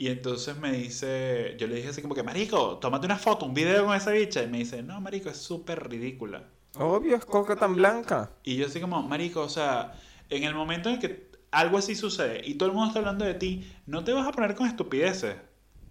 Y 0.00 0.08
entonces 0.08 0.56
me 0.56 0.72
dice, 0.72 1.56
yo 1.58 1.66
le 1.66 1.74
dije 1.74 1.90
así 1.90 2.00
como 2.00 2.14
que, 2.14 2.22
Marico, 2.22 2.78
tómate 2.78 3.04
una 3.04 3.18
foto, 3.18 3.44
un 3.44 3.52
video 3.52 3.84
con 3.84 3.94
esa 3.94 4.12
bicha. 4.12 4.42
Y 4.42 4.46
me 4.46 4.56
dice, 4.56 4.82
no, 4.82 4.98
Marico, 4.98 5.28
es 5.28 5.36
súper 5.36 5.90
ridícula. 5.90 6.42
Obvio, 6.78 7.16
es 7.16 7.26
coca 7.26 7.54
tan 7.54 7.74
blanca. 7.74 8.30
Y 8.42 8.56
yo 8.56 8.64
así 8.64 8.80
como, 8.80 9.02
marico, 9.02 9.42
o 9.42 9.50
sea, 9.50 9.92
en 10.30 10.44
el 10.44 10.54
momento 10.54 10.88
en 10.88 11.00
que 11.00 11.30
algo 11.50 11.76
así 11.76 11.94
sucede 11.94 12.40
y 12.46 12.54
todo 12.54 12.70
el 12.70 12.74
mundo 12.74 12.88
está 12.88 13.00
hablando 13.00 13.26
de 13.26 13.34
ti, 13.34 13.70
no 13.84 14.02
te 14.02 14.14
vas 14.14 14.26
a 14.26 14.32
poner 14.32 14.54
con 14.54 14.66
estupideces. 14.66 15.36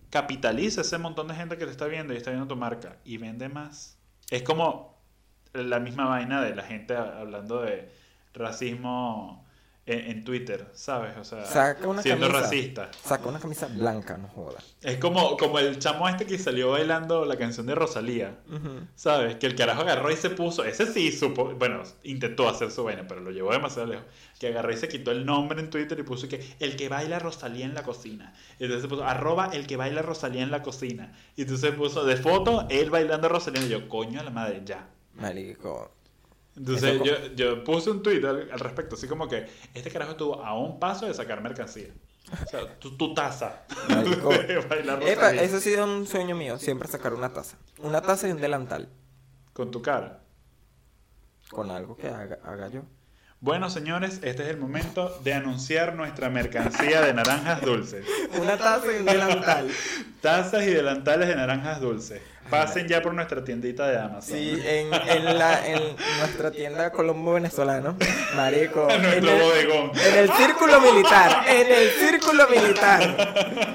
Capitaliza 0.10 0.82
ese 0.82 0.98
montón 0.98 1.28
de 1.28 1.36
gente 1.36 1.60
que 1.60 1.66
te 1.66 1.72
está 1.72 1.86
viendo 1.86 2.12
y 2.12 2.18
está 2.18 2.32
viendo 2.32 2.48
tu 2.48 2.56
marca 2.56 2.98
y 3.06 3.18
vende 3.18 3.48
más. 3.48 4.00
Es 4.32 4.42
como 4.42 5.04
la 5.54 5.80
misma 5.80 6.06
vaina 6.08 6.42
de 6.42 6.56
la 6.56 6.64
gente 6.64 6.96
hablando 6.96 7.62
de 7.62 7.92
racismo 8.34 9.46
en, 9.86 10.24
Twitter, 10.24 10.68
¿sabes? 10.74 11.18
O 11.18 11.24
sea, 11.24 11.46
Saca 11.46 11.88
una 11.88 12.04
siendo 12.04 12.28
camisa. 12.28 12.44
racista. 12.44 12.92
Saca 13.04 13.28
una 13.28 13.40
camisa 13.40 13.68
blanca, 13.68 14.18
no 14.18 14.28
joda. 14.28 14.60
Es 14.84 15.00
como, 15.00 15.36
como 15.36 15.58
el 15.58 15.80
chamo 15.80 16.08
este 16.08 16.28
que 16.28 16.38
salió 16.38 16.72
bailando 16.72 17.26
la 17.26 17.38
canción 17.38 17.66
de 17.66 17.74
Rosalía. 17.74 18.38
¿Sabes? 18.96 19.38
Que 19.38 19.48
el 19.48 19.56
carajo 19.56 19.82
agarró 19.82 20.12
y 20.12 20.16
se 20.16 20.30
puso. 20.30 20.64
Ese 20.64 20.86
sí 20.86 21.12
supo. 21.12 21.56
Bueno, 21.56 21.82
intentó 22.04 22.48
hacer 22.48 22.70
su 22.70 22.84
vaina, 22.84 23.08
pero 23.08 23.22
lo 23.22 23.32
llevó 23.32 23.52
demasiado 23.52 23.88
lejos. 23.88 24.06
Que 24.40 24.50
agarró 24.50 24.72
y 24.72 24.78
se 24.78 24.88
quitó 24.88 25.10
el 25.10 25.26
nombre 25.26 25.60
en 25.60 25.72
Twitter 25.72 25.98
y 25.98 26.04
puso 26.04 26.28
que 26.28 26.46
el 26.60 26.76
que 26.76 26.88
baila 26.88 27.18
Rosalía 27.18 27.66
en 27.66 27.74
la 27.74 27.82
cocina. 27.82 28.34
Y 28.60 28.66
entonces 28.66 28.84
se 28.84 28.88
puso 28.90 29.04
arroba 29.04 29.50
el 29.54 29.66
que 29.66 29.76
baila 29.76 30.04
Rosalía 30.04 30.44
en 30.44 30.52
la 30.52 30.62
cocina. 30.62 31.14
Y 31.36 31.44
entonces 31.44 31.72
puso 31.72 32.06
de 32.06 32.16
foto 32.16 32.68
él 32.70 32.92
bailando 32.92 33.28
Rosalía. 33.28 33.66
Y 33.66 33.70
yo, 33.70 33.90
coño 33.90 34.20
a 34.20 34.24
la 34.24 34.30
madre, 34.30 34.62
ya. 34.64 34.88
Marico. 35.16 35.99
Entonces 36.60 37.02
yo, 37.04 37.14
yo 37.36 37.64
puse 37.64 37.90
un 37.90 38.04
tweet 38.04 38.24
al, 38.26 38.52
al 38.52 38.60
respecto, 38.60 38.96
así 38.96 39.08
como 39.08 39.28
que 39.30 39.48
este 39.74 39.90
carajo 39.90 40.12
estuvo 40.12 40.44
a 40.44 40.60
un 40.60 40.78
paso 40.78 41.06
de 41.06 41.14
sacar 41.14 41.42
mercancía. 41.42 41.88
O 42.32 42.46
sea, 42.48 42.78
tu, 42.78 42.96
tu 42.96 43.14
taza 43.16 43.66
Epa, 45.02 45.32
eso 45.34 45.58
ha 45.58 45.60
sido 45.60 45.84
un 45.86 46.06
sueño 46.06 46.36
mío, 46.36 46.60
siempre 46.60 46.88
sacar 46.88 47.14
una 47.14 47.34
taza. 47.34 47.58
Una 47.80 48.02
taza 48.02 48.28
y 48.28 48.32
un 48.32 48.42
delantal. 48.42 48.90
con 49.54 49.72
tu 49.72 49.82
cara. 49.82 50.22
Con 51.50 51.72
algo 51.72 51.96
que 51.98 52.08
haga, 52.10 52.40
haga 52.44 52.68
yo. 52.68 52.84
Bueno, 53.42 53.70
señores, 53.70 54.20
este 54.24 54.44
es 54.44 54.50
el 54.50 54.58
momento 54.58 55.18
de 55.24 55.34
anunciar 55.34 55.96
nuestra 55.96 56.30
mercancía 56.30 57.00
de 57.02 57.14
naranjas 57.14 57.62
dulces. 57.62 58.06
Una 58.38 58.58
taza 58.58 58.88
y 58.94 59.00
un 59.00 59.06
delantal. 59.06 59.70
Tazas 60.22 60.64
y 60.64 60.72
delantales 60.72 61.30
de 61.30 61.36
naranjas 61.38 61.80
dulces. 61.80 62.22
Pasen 62.50 62.88
ya 62.88 63.02
por 63.02 63.14
nuestra 63.14 63.44
tiendita 63.46 63.88
de 63.88 63.98
Amazon. 64.00 64.36
Sí, 64.36 64.60
en, 64.66 64.92
en, 64.94 65.38
la, 65.38 65.66
en 65.68 65.80
nuestra 66.18 66.52
tienda 66.52 66.92
Colombo 66.92 67.34
Venezolano. 67.36 67.96
Marico. 68.36 68.88
En 68.92 69.06
En 69.06 69.14
el, 69.26 69.40
bodegón. 69.42 69.92
en 69.96 70.18
el 70.18 70.32
círculo 70.34 70.82
militar. 70.82 71.44
En 71.48 71.68
el 71.72 71.90
círculo 71.92 72.48
militar. 72.50 73.69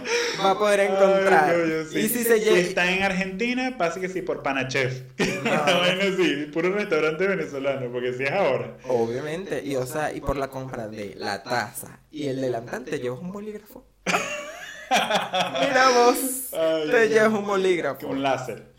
Va 0.45 0.51
a 0.53 0.59
poder 0.59 0.81
encontrar. 0.81 1.51
Ay, 1.55 1.87
sí. 1.91 1.99
Y 2.01 2.09
si 2.09 2.23
se 2.25 2.39
Si 2.39 2.45
llega. 2.45 2.59
está 2.59 2.91
en 2.91 3.03
Argentina, 3.03 3.75
pase 3.79 4.01
que 4.01 4.09
sí 4.09 4.23
por 4.23 4.43
Panachef. 4.43 5.03
No. 5.19 5.51
bueno, 5.79 6.17
sí, 6.17 6.49
puro 6.53 6.73
restaurante 6.73 7.27
venezolano, 7.27 7.91
porque 7.93 8.13
si 8.13 8.25
es 8.25 8.31
ahora. 8.33 8.77
Obviamente, 8.89 9.63
y 9.65 9.77
o 9.77 9.87
sea, 9.87 10.13
y 10.13 10.21
por 10.21 10.37
la 10.37 10.49
compra 10.49 10.89
de 10.89 11.15
la 11.17 11.43
taza 11.43 12.01
y 12.11 12.29
el 12.29 12.41
delantal 12.41 12.85
te 12.85 12.99
llevas 12.99 13.21
un 13.21 13.33
bolígrafo. 13.33 13.85
Mira 14.91 15.89
vos, 15.91 16.53
Ay, 16.53 16.91
te 16.91 17.09
llevas 17.09 17.33
un 17.33 17.47
bolígrafo. 17.47 18.07
Un 18.07 18.23
láser. 18.23 18.73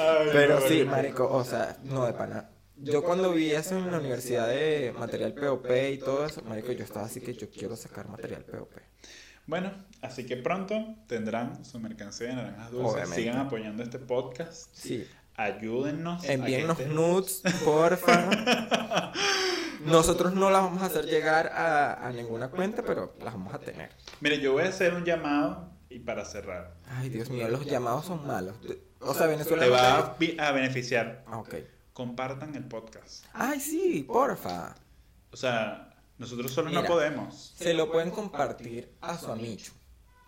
Ay, 0.00 0.28
pero 0.32 0.60
no, 0.60 0.66
sí, 0.66 0.84
marico. 0.84 0.90
marico, 0.90 1.28
o 1.30 1.44
sea, 1.44 1.76
no 1.84 2.06
de 2.06 2.12
pana. 2.12 2.50
Yo 2.80 3.02
cuando 3.02 3.32
vi 3.32 3.50
eso 3.50 3.76
en 3.76 3.90
la 3.90 3.98
universidad 3.98 4.48
de 4.48 4.94
material 4.98 5.34
POP 5.34 5.66
y 5.92 5.98
todo 5.98 6.24
eso, 6.24 6.42
marico, 6.42 6.72
yo 6.72 6.84
estaba 6.84 7.06
así 7.06 7.20
que 7.20 7.34
yo 7.34 7.50
quiero 7.50 7.76
sacar 7.76 8.08
material 8.08 8.44
POP. 8.44 8.70
Bueno, 9.46 9.72
así 10.02 10.26
que 10.26 10.36
pronto 10.36 10.74
tendrán 11.06 11.64
su 11.64 11.80
mercancía 11.80 12.28
de 12.28 12.34
naranjas 12.34 12.70
dulces. 12.70 12.92
Obviamente. 12.92 13.16
Sigan 13.16 13.38
apoyando 13.38 13.82
este 13.82 13.98
podcast. 13.98 14.68
Sí, 14.74 15.06
Ayúdennos. 15.36 16.24
envíennos 16.24 16.78
nudes, 16.86 17.42
porfa. 17.64 19.12
Nosotros 19.84 20.34
no 20.34 20.50
las 20.50 20.62
vamos 20.62 20.82
a 20.82 20.86
hacer 20.86 21.06
llegar 21.06 21.48
a, 21.48 22.06
a 22.06 22.12
ninguna 22.12 22.50
cuenta, 22.50 22.82
pero 22.82 23.14
las 23.20 23.34
vamos 23.34 23.54
a 23.54 23.58
tener. 23.58 23.90
Mire, 24.20 24.40
yo 24.40 24.52
voy 24.52 24.64
a 24.64 24.68
hacer 24.68 24.94
un 24.94 25.04
llamado 25.04 25.70
y 25.88 26.00
para 26.00 26.24
cerrar. 26.24 26.74
Ay, 26.86 27.08
Dios 27.08 27.30
mío, 27.30 27.48
los 27.48 27.64
llamados 27.64 28.06
son 28.06 28.26
malos. 28.26 28.56
O 29.00 29.14
sea, 29.14 29.26
Venezuela 29.26 29.64
Te 29.64 29.70
va 29.70 30.16
a 30.48 30.52
beneficiar. 30.52 31.24
Ah, 31.26 31.38
ok. 31.38 31.54
Compartan 31.98 32.54
el 32.54 32.62
podcast. 32.62 33.24
Ay, 33.32 33.58
sí, 33.58 34.04
porfa. 34.06 34.76
O 35.32 35.36
sea, 35.36 35.96
nosotros 36.16 36.52
solo 36.52 36.70
no 36.70 36.84
podemos. 36.84 37.54
Se 37.58 37.74
lo 37.74 37.90
pueden 37.90 38.12
compartir 38.12 38.94
a 39.00 39.18
su 39.18 39.32
amicho, 39.32 39.72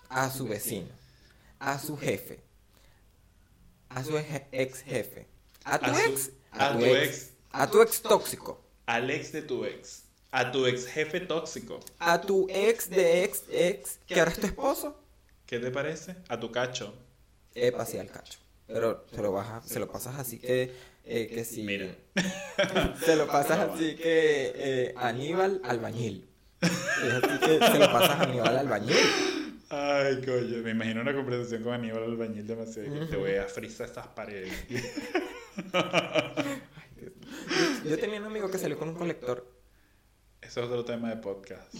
a 0.09 0.29
su 0.31 0.49
vecino, 0.49 0.89
a 1.61 1.79
su 1.79 1.97
jefe, 1.97 2.43
a 3.89 4.03
su 4.03 4.19
ex 4.19 4.83
jefe, 4.83 5.29
a 5.63 5.79
tu 5.79 5.91
ex, 5.93 6.33
a 6.51 6.73
tu 6.77 6.85
ex. 6.87 7.31
a 7.53 7.71
tu 7.71 7.83
ex 7.83 8.03
tóxico, 8.03 8.61
Al 8.87 9.09
ex 9.09 9.31
de 9.31 9.43
tu 9.43 9.65
ex. 9.65 10.07
A 10.33 10.51
tu 10.51 10.67
ex 10.67 10.89
jefe 10.89 11.21
tóxico. 11.21 11.79
a 12.01 12.21
tu 12.21 12.49
ex 12.51 12.91
de 12.91 13.23
ex 13.23 13.45
ex 13.49 14.01
que 14.09 14.19
ahora 14.19 14.33
es 14.33 14.41
tu 14.41 14.47
esposo. 14.49 15.01
¿Qué 15.47 15.61
te 15.61 15.71
parece? 15.71 16.17
A 16.29 16.41
tu 16.41 16.51
cacho. 16.51 16.93
Epa, 17.55 17.87
sí, 17.87 17.97
al 17.97 18.11
cacho. 18.11 18.41
Pero 18.73 19.05
se 19.15 19.23
lo, 19.23 19.33
bajas, 19.33 19.67
se 19.67 19.79
lo 19.81 19.91
pasas 19.91 20.19
así 20.19 20.39
que, 20.39 20.73
eh, 21.05 21.29
que 21.35 21.45
si... 21.45 21.63
Mira. 21.63 21.89
Se 23.05 23.17
lo 23.17 23.27
pasas 23.33 23.59
así 23.71 23.97
que 23.97 24.53
eh, 24.55 24.95
Aníbal 24.97 25.61
albañil. 25.65 26.29
Es 26.61 26.71
así 27.25 27.39
que 27.41 27.59
se 27.59 27.79
lo 27.79 27.91
pasas 27.93 28.21
a 28.21 28.23
Aníbal 28.25 28.59
albañil. 28.59 28.97
Ay, 29.71 30.21
coño. 30.25 30.63
Me 30.63 30.71
imagino 30.73 31.01
una 31.01 31.15
conversación 31.15 31.63
con 31.63 31.73
Aníbal 31.75 32.03
Albañil 32.03 32.47
demasiado. 32.47 32.93
que 32.93 33.07
Te 33.07 33.17
Ujú. 33.17 33.21
voy 33.21 33.37
a 33.37 33.45
frizar 33.47 33.87
estas 33.87 34.09
paredes. 34.09 34.53
Yo 37.85 37.99
tenía 37.99 38.21
un 38.21 38.27
amigo 38.27 38.51
que 38.51 38.59
salió 38.59 38.79
con 38.79 38.91
un 38.91 38.95
colector 38.95 39.47
Eso 40.43 40.61
es 40.61 40.67
otro 40.67 40.85
tema 40.85 41.09
de 41.11 41.17
podcast. 41.17 41.73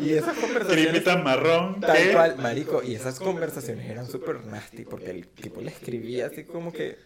Y 0.00 0.12
esas 0.14 0.36
conversaciones 0.38 1.04
tan 1.04 1.22
marrón. 1.24 1.80
tal 1.80 1.96
que- 1.96 2.12
cual, 2.12 2.36
marico, 2.38 2.82
y 2.82 2.94
esas 2.94 3.18
conversaciones 3.18 3.88
eran 3.90 4.06
súper 4.06 4.44
nasty 4.46 4.84
porque 4.84 5.10
el 5.10 5.28
tipo 5.28 5.60
le 5.60 5.70
escribía 5.70 6.26
así 6.26 6.44
como 6.44 6.72
que 6.72 6.98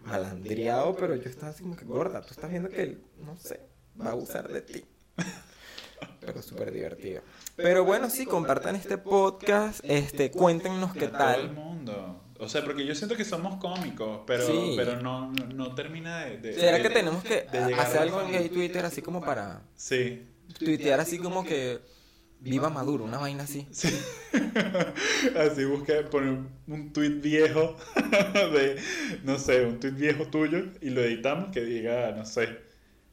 malandriado, 0.00 0.96
pero 0.96 1.14
yo 1.16 1.28
estaba 1.28 1.52
así 1.52 1.62
como 1.62 1.76
que 1.76 1.84
gorda, 1.84 2.20
tú 2.22 2.28
estás 2.30 2.50
viendo 2.50 2.68
que 2.68 2.82
él, 2.82 3.02
no 3.24 3.36
sé, 3.36 3.60
va 4.00 4.06
a 4.06 4.10
abusar 4.12 4.48
de 4.48 4.60
ti. 4.62 4.84
Pero 6.20 6.42
súper 6.42 6.72
divertido. 6.72 7.22
Pero 7.56 7.84
bueno, 7.84 8.10
sí, 8.10 8.26
compartan 8.26 8.74
este 8.74 8.98
podcast, 8.98 9.80
este, 9.84 10.30
cuéntenos 10.32 10.92
qué 10.92 11.06
todo 11.08 11.12
el 11.30 11.42
tal. 11.46 11.52
mundo. 11.52 12.18
O 12.40 12.48
sea, 12.48 12.64
porque 12.64 12.84
yo 12.84 12.94
siento 12.96 13.16
que 13.16 13.24
somos 13.24 13.60
cómicos, 13.60 14.22
pero, 14.26 14.44
Sí. 14.44 14.74
pero 14.76 15.00
no, 15.00 15.30
no, 15.30 15.46
no 15.46 15.74
termina 15.76 16.24
de, 16.24 16.38
de- 16.38 16.54
¿Será 16.54 16.78
de- 16.78 16.82
que 16.82 16.90
tenemos 16.90 17.22
que 17.22 17.46
hacer 17.78 18.00
algo 18.02 18.20
en 18.20 18.32
gay 18.32 18.48
Twitter 18.48 18.84
así 18.84 19.00
como 19.00 19.20
para 19.20 19.62
Sí. 19.76 20.26
Tuitear 20.52 21.00
así 21.00 21.18
como 21.18 21.44
que 21.44 21.80
viva 22.42 22.70
Maduro, 22.70 23.04
una 23.04 23.18
vaina 23.18 23.44
así? 23.44 23.66
Sí. 23.70 23.88
Así 25.38 25.64
busqué 25.64 26.02
poner 26.02 26.38
un 26.66 26.92
tweet 26.92 27.20
viejo 27.20 27.76
de, 28.34 28.80
no 29.22 29.38
sé, 29.38 29.64
un 29.64 29.78
tweet 29.78 29.92
viejo 29.92 30.26
tuyo 30.26 30.64
y 30.80 30.90
lo 30.90 31.02
editamos 31.02 31.50
que 31.52 31.60
diga, 31.60 32.10
no 32.12 32.24
sé, 32.24 32.58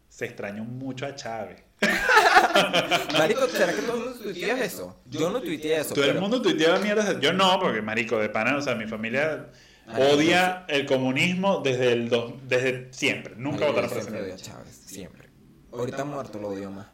se 0.10 0.26
extrañó 0.26 0.64
mucho 0.64 1.06
a 1.06 1.16
Chávez. 1.16 1.62
Marico, 3.14 3.48
¿será 3.48 3.74
que 3.74 3.82
todo 3.84 3.98
el 3.98 4.04
mundo 4.04 4.20
tuitea 4.20 4.64
eso? 4.64 5.00
Yo 5.06 5.30
no 5.30 5.42
tuiteé 5.42 5.80
eso. 5.80 5.94
Todo 5.94 6.06
el 6.06 6.20
mundo 6.20 6.42
tuiteaba 6.42 6.80
mierda. 6.80 7.20
Yo 7.20 7.32
no, 7.32 7.58
porque 7.60 7.82
marico, 7.82 8.18
de 8.18 8.28
pana, 8.30 8.58
o 8.58 8.62
sea, 8.62 8.76
mi 8.76 8.86
familia 8.86 9.50
Marico, 9.88 10.14
odia 10.14 10.66
el 10.68 10.86
comunismo 10.86 11.62
desde 11.62 11.94
el 11.94 12.10
dos, 12.10 12.34
desde 12.48 12.92
siempre. 12.92 13.36
Nunca 13.38 13.68
votaron 13.68 13.90
por 13.90 14.00
ese 14.00 14.36
Chávez, 14.36 14.82
siempre. 14.86 15.30
Ahorita 15.72 16.04
muerto 16.04 16.40
lo 16.40 16.50
odio 16.50 16.70
más. 16.72 16.88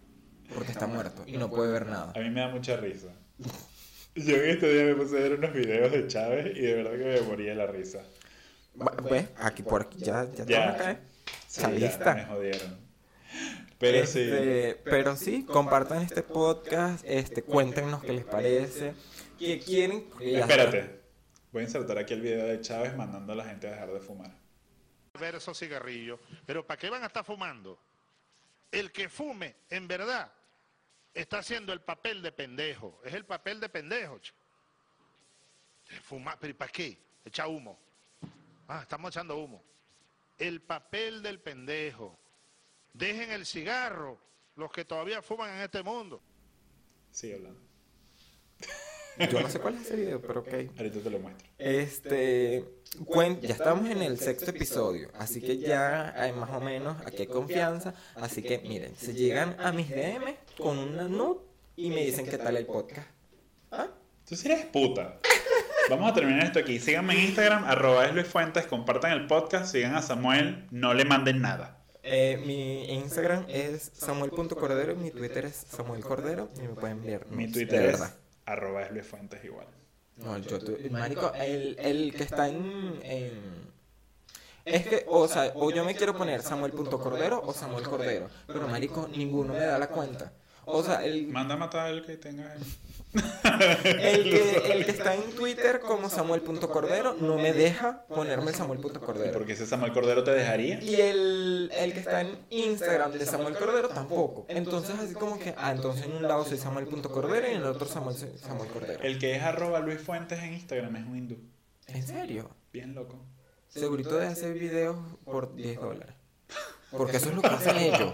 Porque 0.54 0.72
está 0.72 0.88
muerto 0.88 1.24
y 1.26 1.38
no 1.38 1.50
puede 1.50 1.72
ver 1.72 1.86
nada. 1.88 2.14
A 2.16 2.20
mí 2.20 2.30
me 2.30 2.41
da 2.41 2.48
mucha 2.50 2.78
risa. 2.78 3.08
Yo 4.16 4.36
en 4.36 4.50
este 4.52 4.72
día 4.74 4.84
me 4.86 4.96
puse 4.96 5.18
a 5.18 5.22
ver 5.22 5.34
unos 5.34 5.54
videos 5.54 5.91
de 5.91 6.08
Chávez 6.08 6.56
y 6.56 6.62
de 6.62 6.74
verdad 6.76 6.91
que 6.91 7.22
me 7.22 7.28
moría 7.28 7.50
de 7.52 7.56
la 7.56 7.68
risa. 7.68 8.04
¿Ves? 9.10 9.30
Aquí 9.38 9.64
por 9.64 9.82
aquí 9.84 10.00
ya, 10.00 10.26
ya, 10.34 10.46
Ya. 10.46 10.78
caer. 10.78 11.00
Sí, 11.48 11.62
Chavista. 11.62 12.06
ya, 12.06 12.16
me 12.16 12.26
jodieron. 12.26 12.78
Pero 13.78 14.06
sí. 14.08 14.22
Este, 14.22 14.82
Pero 14.86 15.16
sí, 15.18 15.43
compartan 15.43 16.02
este 16.02 16.24
podcast, 16.24 17.04
este, 17.08 17.43
cuéntenos 17.43 18.04
qué 18.04 18.14
les 18.14 18.24
parece. 18.26 18.93
¿Qué 19.38 19.60
quieren? 19.60 20.06
Está. 20.22 20.39
Espérate. 20.39 21.00
Voy 21.52 21.62
a 21.62 21.66
insertar 21.66 21.98
aquí 21.98 22.14
el 22.14 22.22
video 22.22 22.46
de 22.48 22.62
Chávez 22.62 22.96
mandando 22.96 23.34
a 23.34 23.36
la 23.36 23.43
gente 23.46 23.68
a 23.68 23.72
dejar 23.72 23.91
de 23.91 24.00
fumar. 24.00 24.32
ver 25.20 25.36
esos 25.36 25.58
cigarrillos. 25.58 26.20
Pero 26.46 26.66
¿para 26.66 26.78
qué 26.78 26.89
van 26.89 27.04
a 27.04 27.08
estar 27.08 27.24
fumando? 27.26 27.78
El 28.76 28.91
que 28.91 29.07
fume, 29.07 29.55
en 29.69 29.88
verdad, 29.88 30.30
está 31.13 31.38
haciendo 31.38 31.71
el 31.71 31.80
papel 31.80 32.21
de 32.21 32.34
pendejo. 32.34 32.99
Es 33.05 33.13
el 33.13 33.23
papel 33.26 33.61
de 33.61 33.69
pendejo. 33.69 34.19
Fumar, 36.03 36.38
pero 36.38 36.51
¿y 36.51 36.55
para 36.55 36.69
qué? 36.73 37.01
Echa 37.23 37.47
humo. 37.47 37.80
Ah, 38.67 38.82
estamos 38.82 39.15
echando 39.15 39.38
humo. 39.38 39.63
El 40.38 40.61
papel 40.61 41.23
del 41.23 41.39
pendejo. 41.39 42.19
Dejen 42.91 43.32
el 43.32 43.45
cigarro, 43.45 44.19
los 44.57 44.69
que 44.73 44.84
todavía 44.84 45.21
fuman 45.21 45.51
en 45.51 45.61
este 45.61 45.82
mundo. 45.82 46.21
Sigue 47.11 47.36
hablando. 47.36 47.61
Yo 49.32 49.41
no 49.41 49.49
sé 49.49 49.59
cuál 49.59 49.76
es 49.76 49.82
ese 49.82 49.95
video, 49.95 50.22
pero 50.22 50.41
ok. 50.41 50.53
Ahorita 50.78 50.99
te 50.99 51.09
lo 51.09 51.20
muestro. 51.20 51.47
Este, 51.57 52.66
cuen- 53.05 53.39
ya 53.41 53.53
estamos 53.53 53.89
en 53.89 54.01
el 54.01 54.20
sexto 54.20 54.49
episodio, 54.51 55.09
así 55.18 55.41
que 55.41 55.57
ya 55.57 56.13
hay 56.22 56.32
más 56.34 56.49
o 56.51 56.59
menos, 56.61 56.97
aquí 57.05 57.24
hay 57.24 57.28
confianza, 57.28 57.93
así 58.16 58.41
que 58.41 58.59
miren, 58.59 58.95
se 58.95 59.13
llegan 59.13 59.55
a 59.59 59.72
mis 59.72 59.89
DM 59.89 60.36
con 60.57 60.78
una 60.78 61.03
note 61.07 61.41
y 61.76 61.89
me 61.89 62.05
dicen 62.05 62.26
qué 62.26 62.38
tal 62.38 62.57
el 62.57 62.66
podcast. 62.66 63.07
¿Ah? 63.72 63.88
Tú 64.28 64.36
sí 64.36 64.47
eres 64.51 64.66
puta. 64.66 65.20
Vamos 65.89 66.11
a 66.11 66.16
terminar 66.16 66.43
esto 66.45 66.57
aquí. 66.59 66.80
Síganme 66.80 67.13
en 67.13 67.26
Instagram, 67.26 67.63
arroba 67.66 68.05
es 68.07 68.13
Luis 68.13 68.28
Fuentes, 68.28 68.66
compartan 68.66 69.11
el 69.11 69.28
podcast, 69.28 69.72
sigan 69.72 69.95
a 69.95 70.01
Samuel, 70.01 70.66
no 70.72 70.93
le 70.93 71.05
manden 71.05 71.41
nada. 71.41 71.84
Eh, 72.01 72.41
mi 72.45 72.86
Instagram 72.93 73.45
es 73.47 73.91
samuel.cordero 73.93 74.93
y 74.93 74.95
mi 74.95 75.11
Twitter 75.11 75.45
es 75.45 75.55
Samuel 75.70 76.01
Cordero 76.03 76.49
y 76.57 76.61
me 76.61 76.70
pueden 76.70 77.03
ver. 77.03 77.26
Mi 77.32 77.51
Twitter 77.51 77.80
de 77.82 77.86
es 77.89 77.91
verdad. 77.99 78.16
Arroba 78.46 78.84
es 78.84 78.91
Luis 78.91 79.06
Fuentes 79.06 79.43
igual. 79.43 79.68
No, 80.18 80.38
yo 80.38 80.60
tu- 80.60 80.78
marico, 80.91 81.32
el, 81.34 81.76
el 81.80 82.14
que 82.16 82.24
está 82.24 82.48
en, 82.48 83.00
en- 83.04 83.66
es 84.64 84.88
que, 84.88 85.06
o 85.08 85.28
sea, 85.28 85.52
o 85.56 85.70
yo 85.72 85.84
me 85.86 85.93
quiero 85.96 86.16
poner 86.16 86.41
Samuel.cordero 86.41 87.41
o 87.46 87.54
Samuel 87.54 87.84
Cordero, 87.88 88.30
pero 88.48 88.68
marico, 88.68 89.08
ninguno 89.16 89.54
me 89.54 89.60
da 89.60 89.78
la 89.78 89.88
cuenta. 89.88 90.32
O 90.66 90.84
sea, 90.84 91.05
el, 91.05 91.28
Manda 91.28 91.55
a 91.55 91.57
matar 91.57 91.88
al 91.88 92.05
que 92.05 92.18
tenga. 92.18 92.53
el 92.53 92.63
que, 94.24 94.72
el 94.74 94.86
que 94.86 94.91
está 94.91 95.16
en 95.16 95.32
Twitter 95.36 95.80
como 95.80 96.09
Samuel.cordero 96.09 97.16
no 97.20 97.38
me 97.38 97.53
deja 97.53 98.05
ponerme 98.07 98.51
el 98.51 98.55
Samuel.cordero. 98.55 99.32
Porque 99.34 99.53
ese 99.53 99.66
Samuel 99.66 99.93
Cordero 99.93 100.24
te 100.24 100.32
dejaría. 100.32 100.82
Y 100.82 100.95
el, 100.95 101.72
el 101.74 101.93
que 101.93 101.99
está 101.99 102.22
en 102.22 102.38
Instagram 102.49 103.11
de 103.11 103.26
Samuel 103.26 103.55
Cordero 103.55 103.89
tampoco. 103.89 104.45
Entonces 104.49 104.97
así 104.99 105.13
como 105.13 105.39
que, 105.39 105.53
ah, 105.57 105.72
entonces 105.72 106.05
en 106.05 106.13
un 106.13 106.24
lado 106.24 106.45
soy 106.45 106.57
Samuel.cordero 106.57 107.47
y 107.47 107.51
en 107.51 107.57
el 107.57 107.66
otro 107.66 107.88
Samuel, 107.88 108.16
Samuel 108.16 108.70
Cordero. 108.70 109.03
El 109.03 109.20
que 109.20 109.36
es 109.36 109.43
arroba 109.43 109.80
Luis 109.80 110.01
Fuentes 110.01 110.39
en 110.39 110.53
Instagram 110.53 110.95
es 110.95 111.05
un 111.05 111.18
hindú. 111.18 111.38
¿En 111.88 112.05
serio? 112.05 112.49
Bien 112.74 112.95
loco. 112.95 113.20
Segurito 113.68 114.18
de 114.18 114.28
hacer 114.28 114.57
videos 114.57 114.97
por 115.26 115.53
10 115.53 115.80
dólares. 115.80 116.14
Porque 116.98 117.18
eso 117.18 117.30
es 117.30 117.36
lo 117.36 117.41
que 117.41 117.48
hacen 117.48 117.78
ellos. 117.78 118.14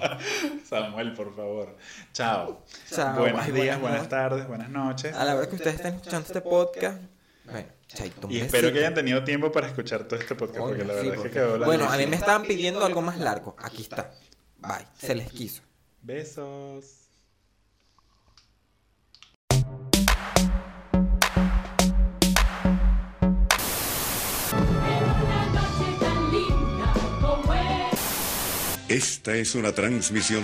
Samuel, 0.67 1.13
por 1.13 1.35
favor. 1.35 1.77
Chao. 2.13 2.63
Chao. 2.89 3.19
Buenos 3.19 3.53
días, 3.53 3.79
buenas 3.79 4.09
tardes, 4.09 4.47
buenas 4.47 4.69
noches. 4.69 5.15
A 5.15 5.23
la 5.25 5.35
hora 5.35 5.47
que 5.47 5.55
ustedes 5.55 5.75
estén 5.75 5.95
escuchando 5.95 6.27
este 6.27 6.41
podcast, 6.41 7.01
bueno, 7.45 7.67
chaito. 7.87 8.27
Y 8.29 8.39
espero 8.39 8.71
que 8.71 8.79
hayan 8.79 8.93
tenido 8.93 9.23
tiempo 9.23 9.51
para 9.51 9.67
escuchar 9.67 10.03
todo 10.05 10.19
este 10.19 10.35
podcast, 10.35 10.59
porque 10.59 10.83
la 10.85 10.93
verdad 10.93 11.15
es 11.15 11.21
que 11.21 11.31
quedó 11.31 11.57
la 11.57 11.65
Bueno, 11.65 11.89
a 11.89 11.97
mí 11.97 12.07
me 12.07 12.15
estaban 12.15 12.43
pidiendo 12.43 12.83
algo 12.85 13.01
más 13.01 13.17
largo. 13.19 13.55
Aquí 13.59 13.81
está. 13.81 14.11
Bye. 14.57 14.87
Se 14.97 15.15
les 15.15 15.29
quiso. 15.31 15.61
Besos. 16.01 17.00
Esta 28.91 29.33
es 29.37 29.55
una 29.55 29.71
transmisión 29.71 30.43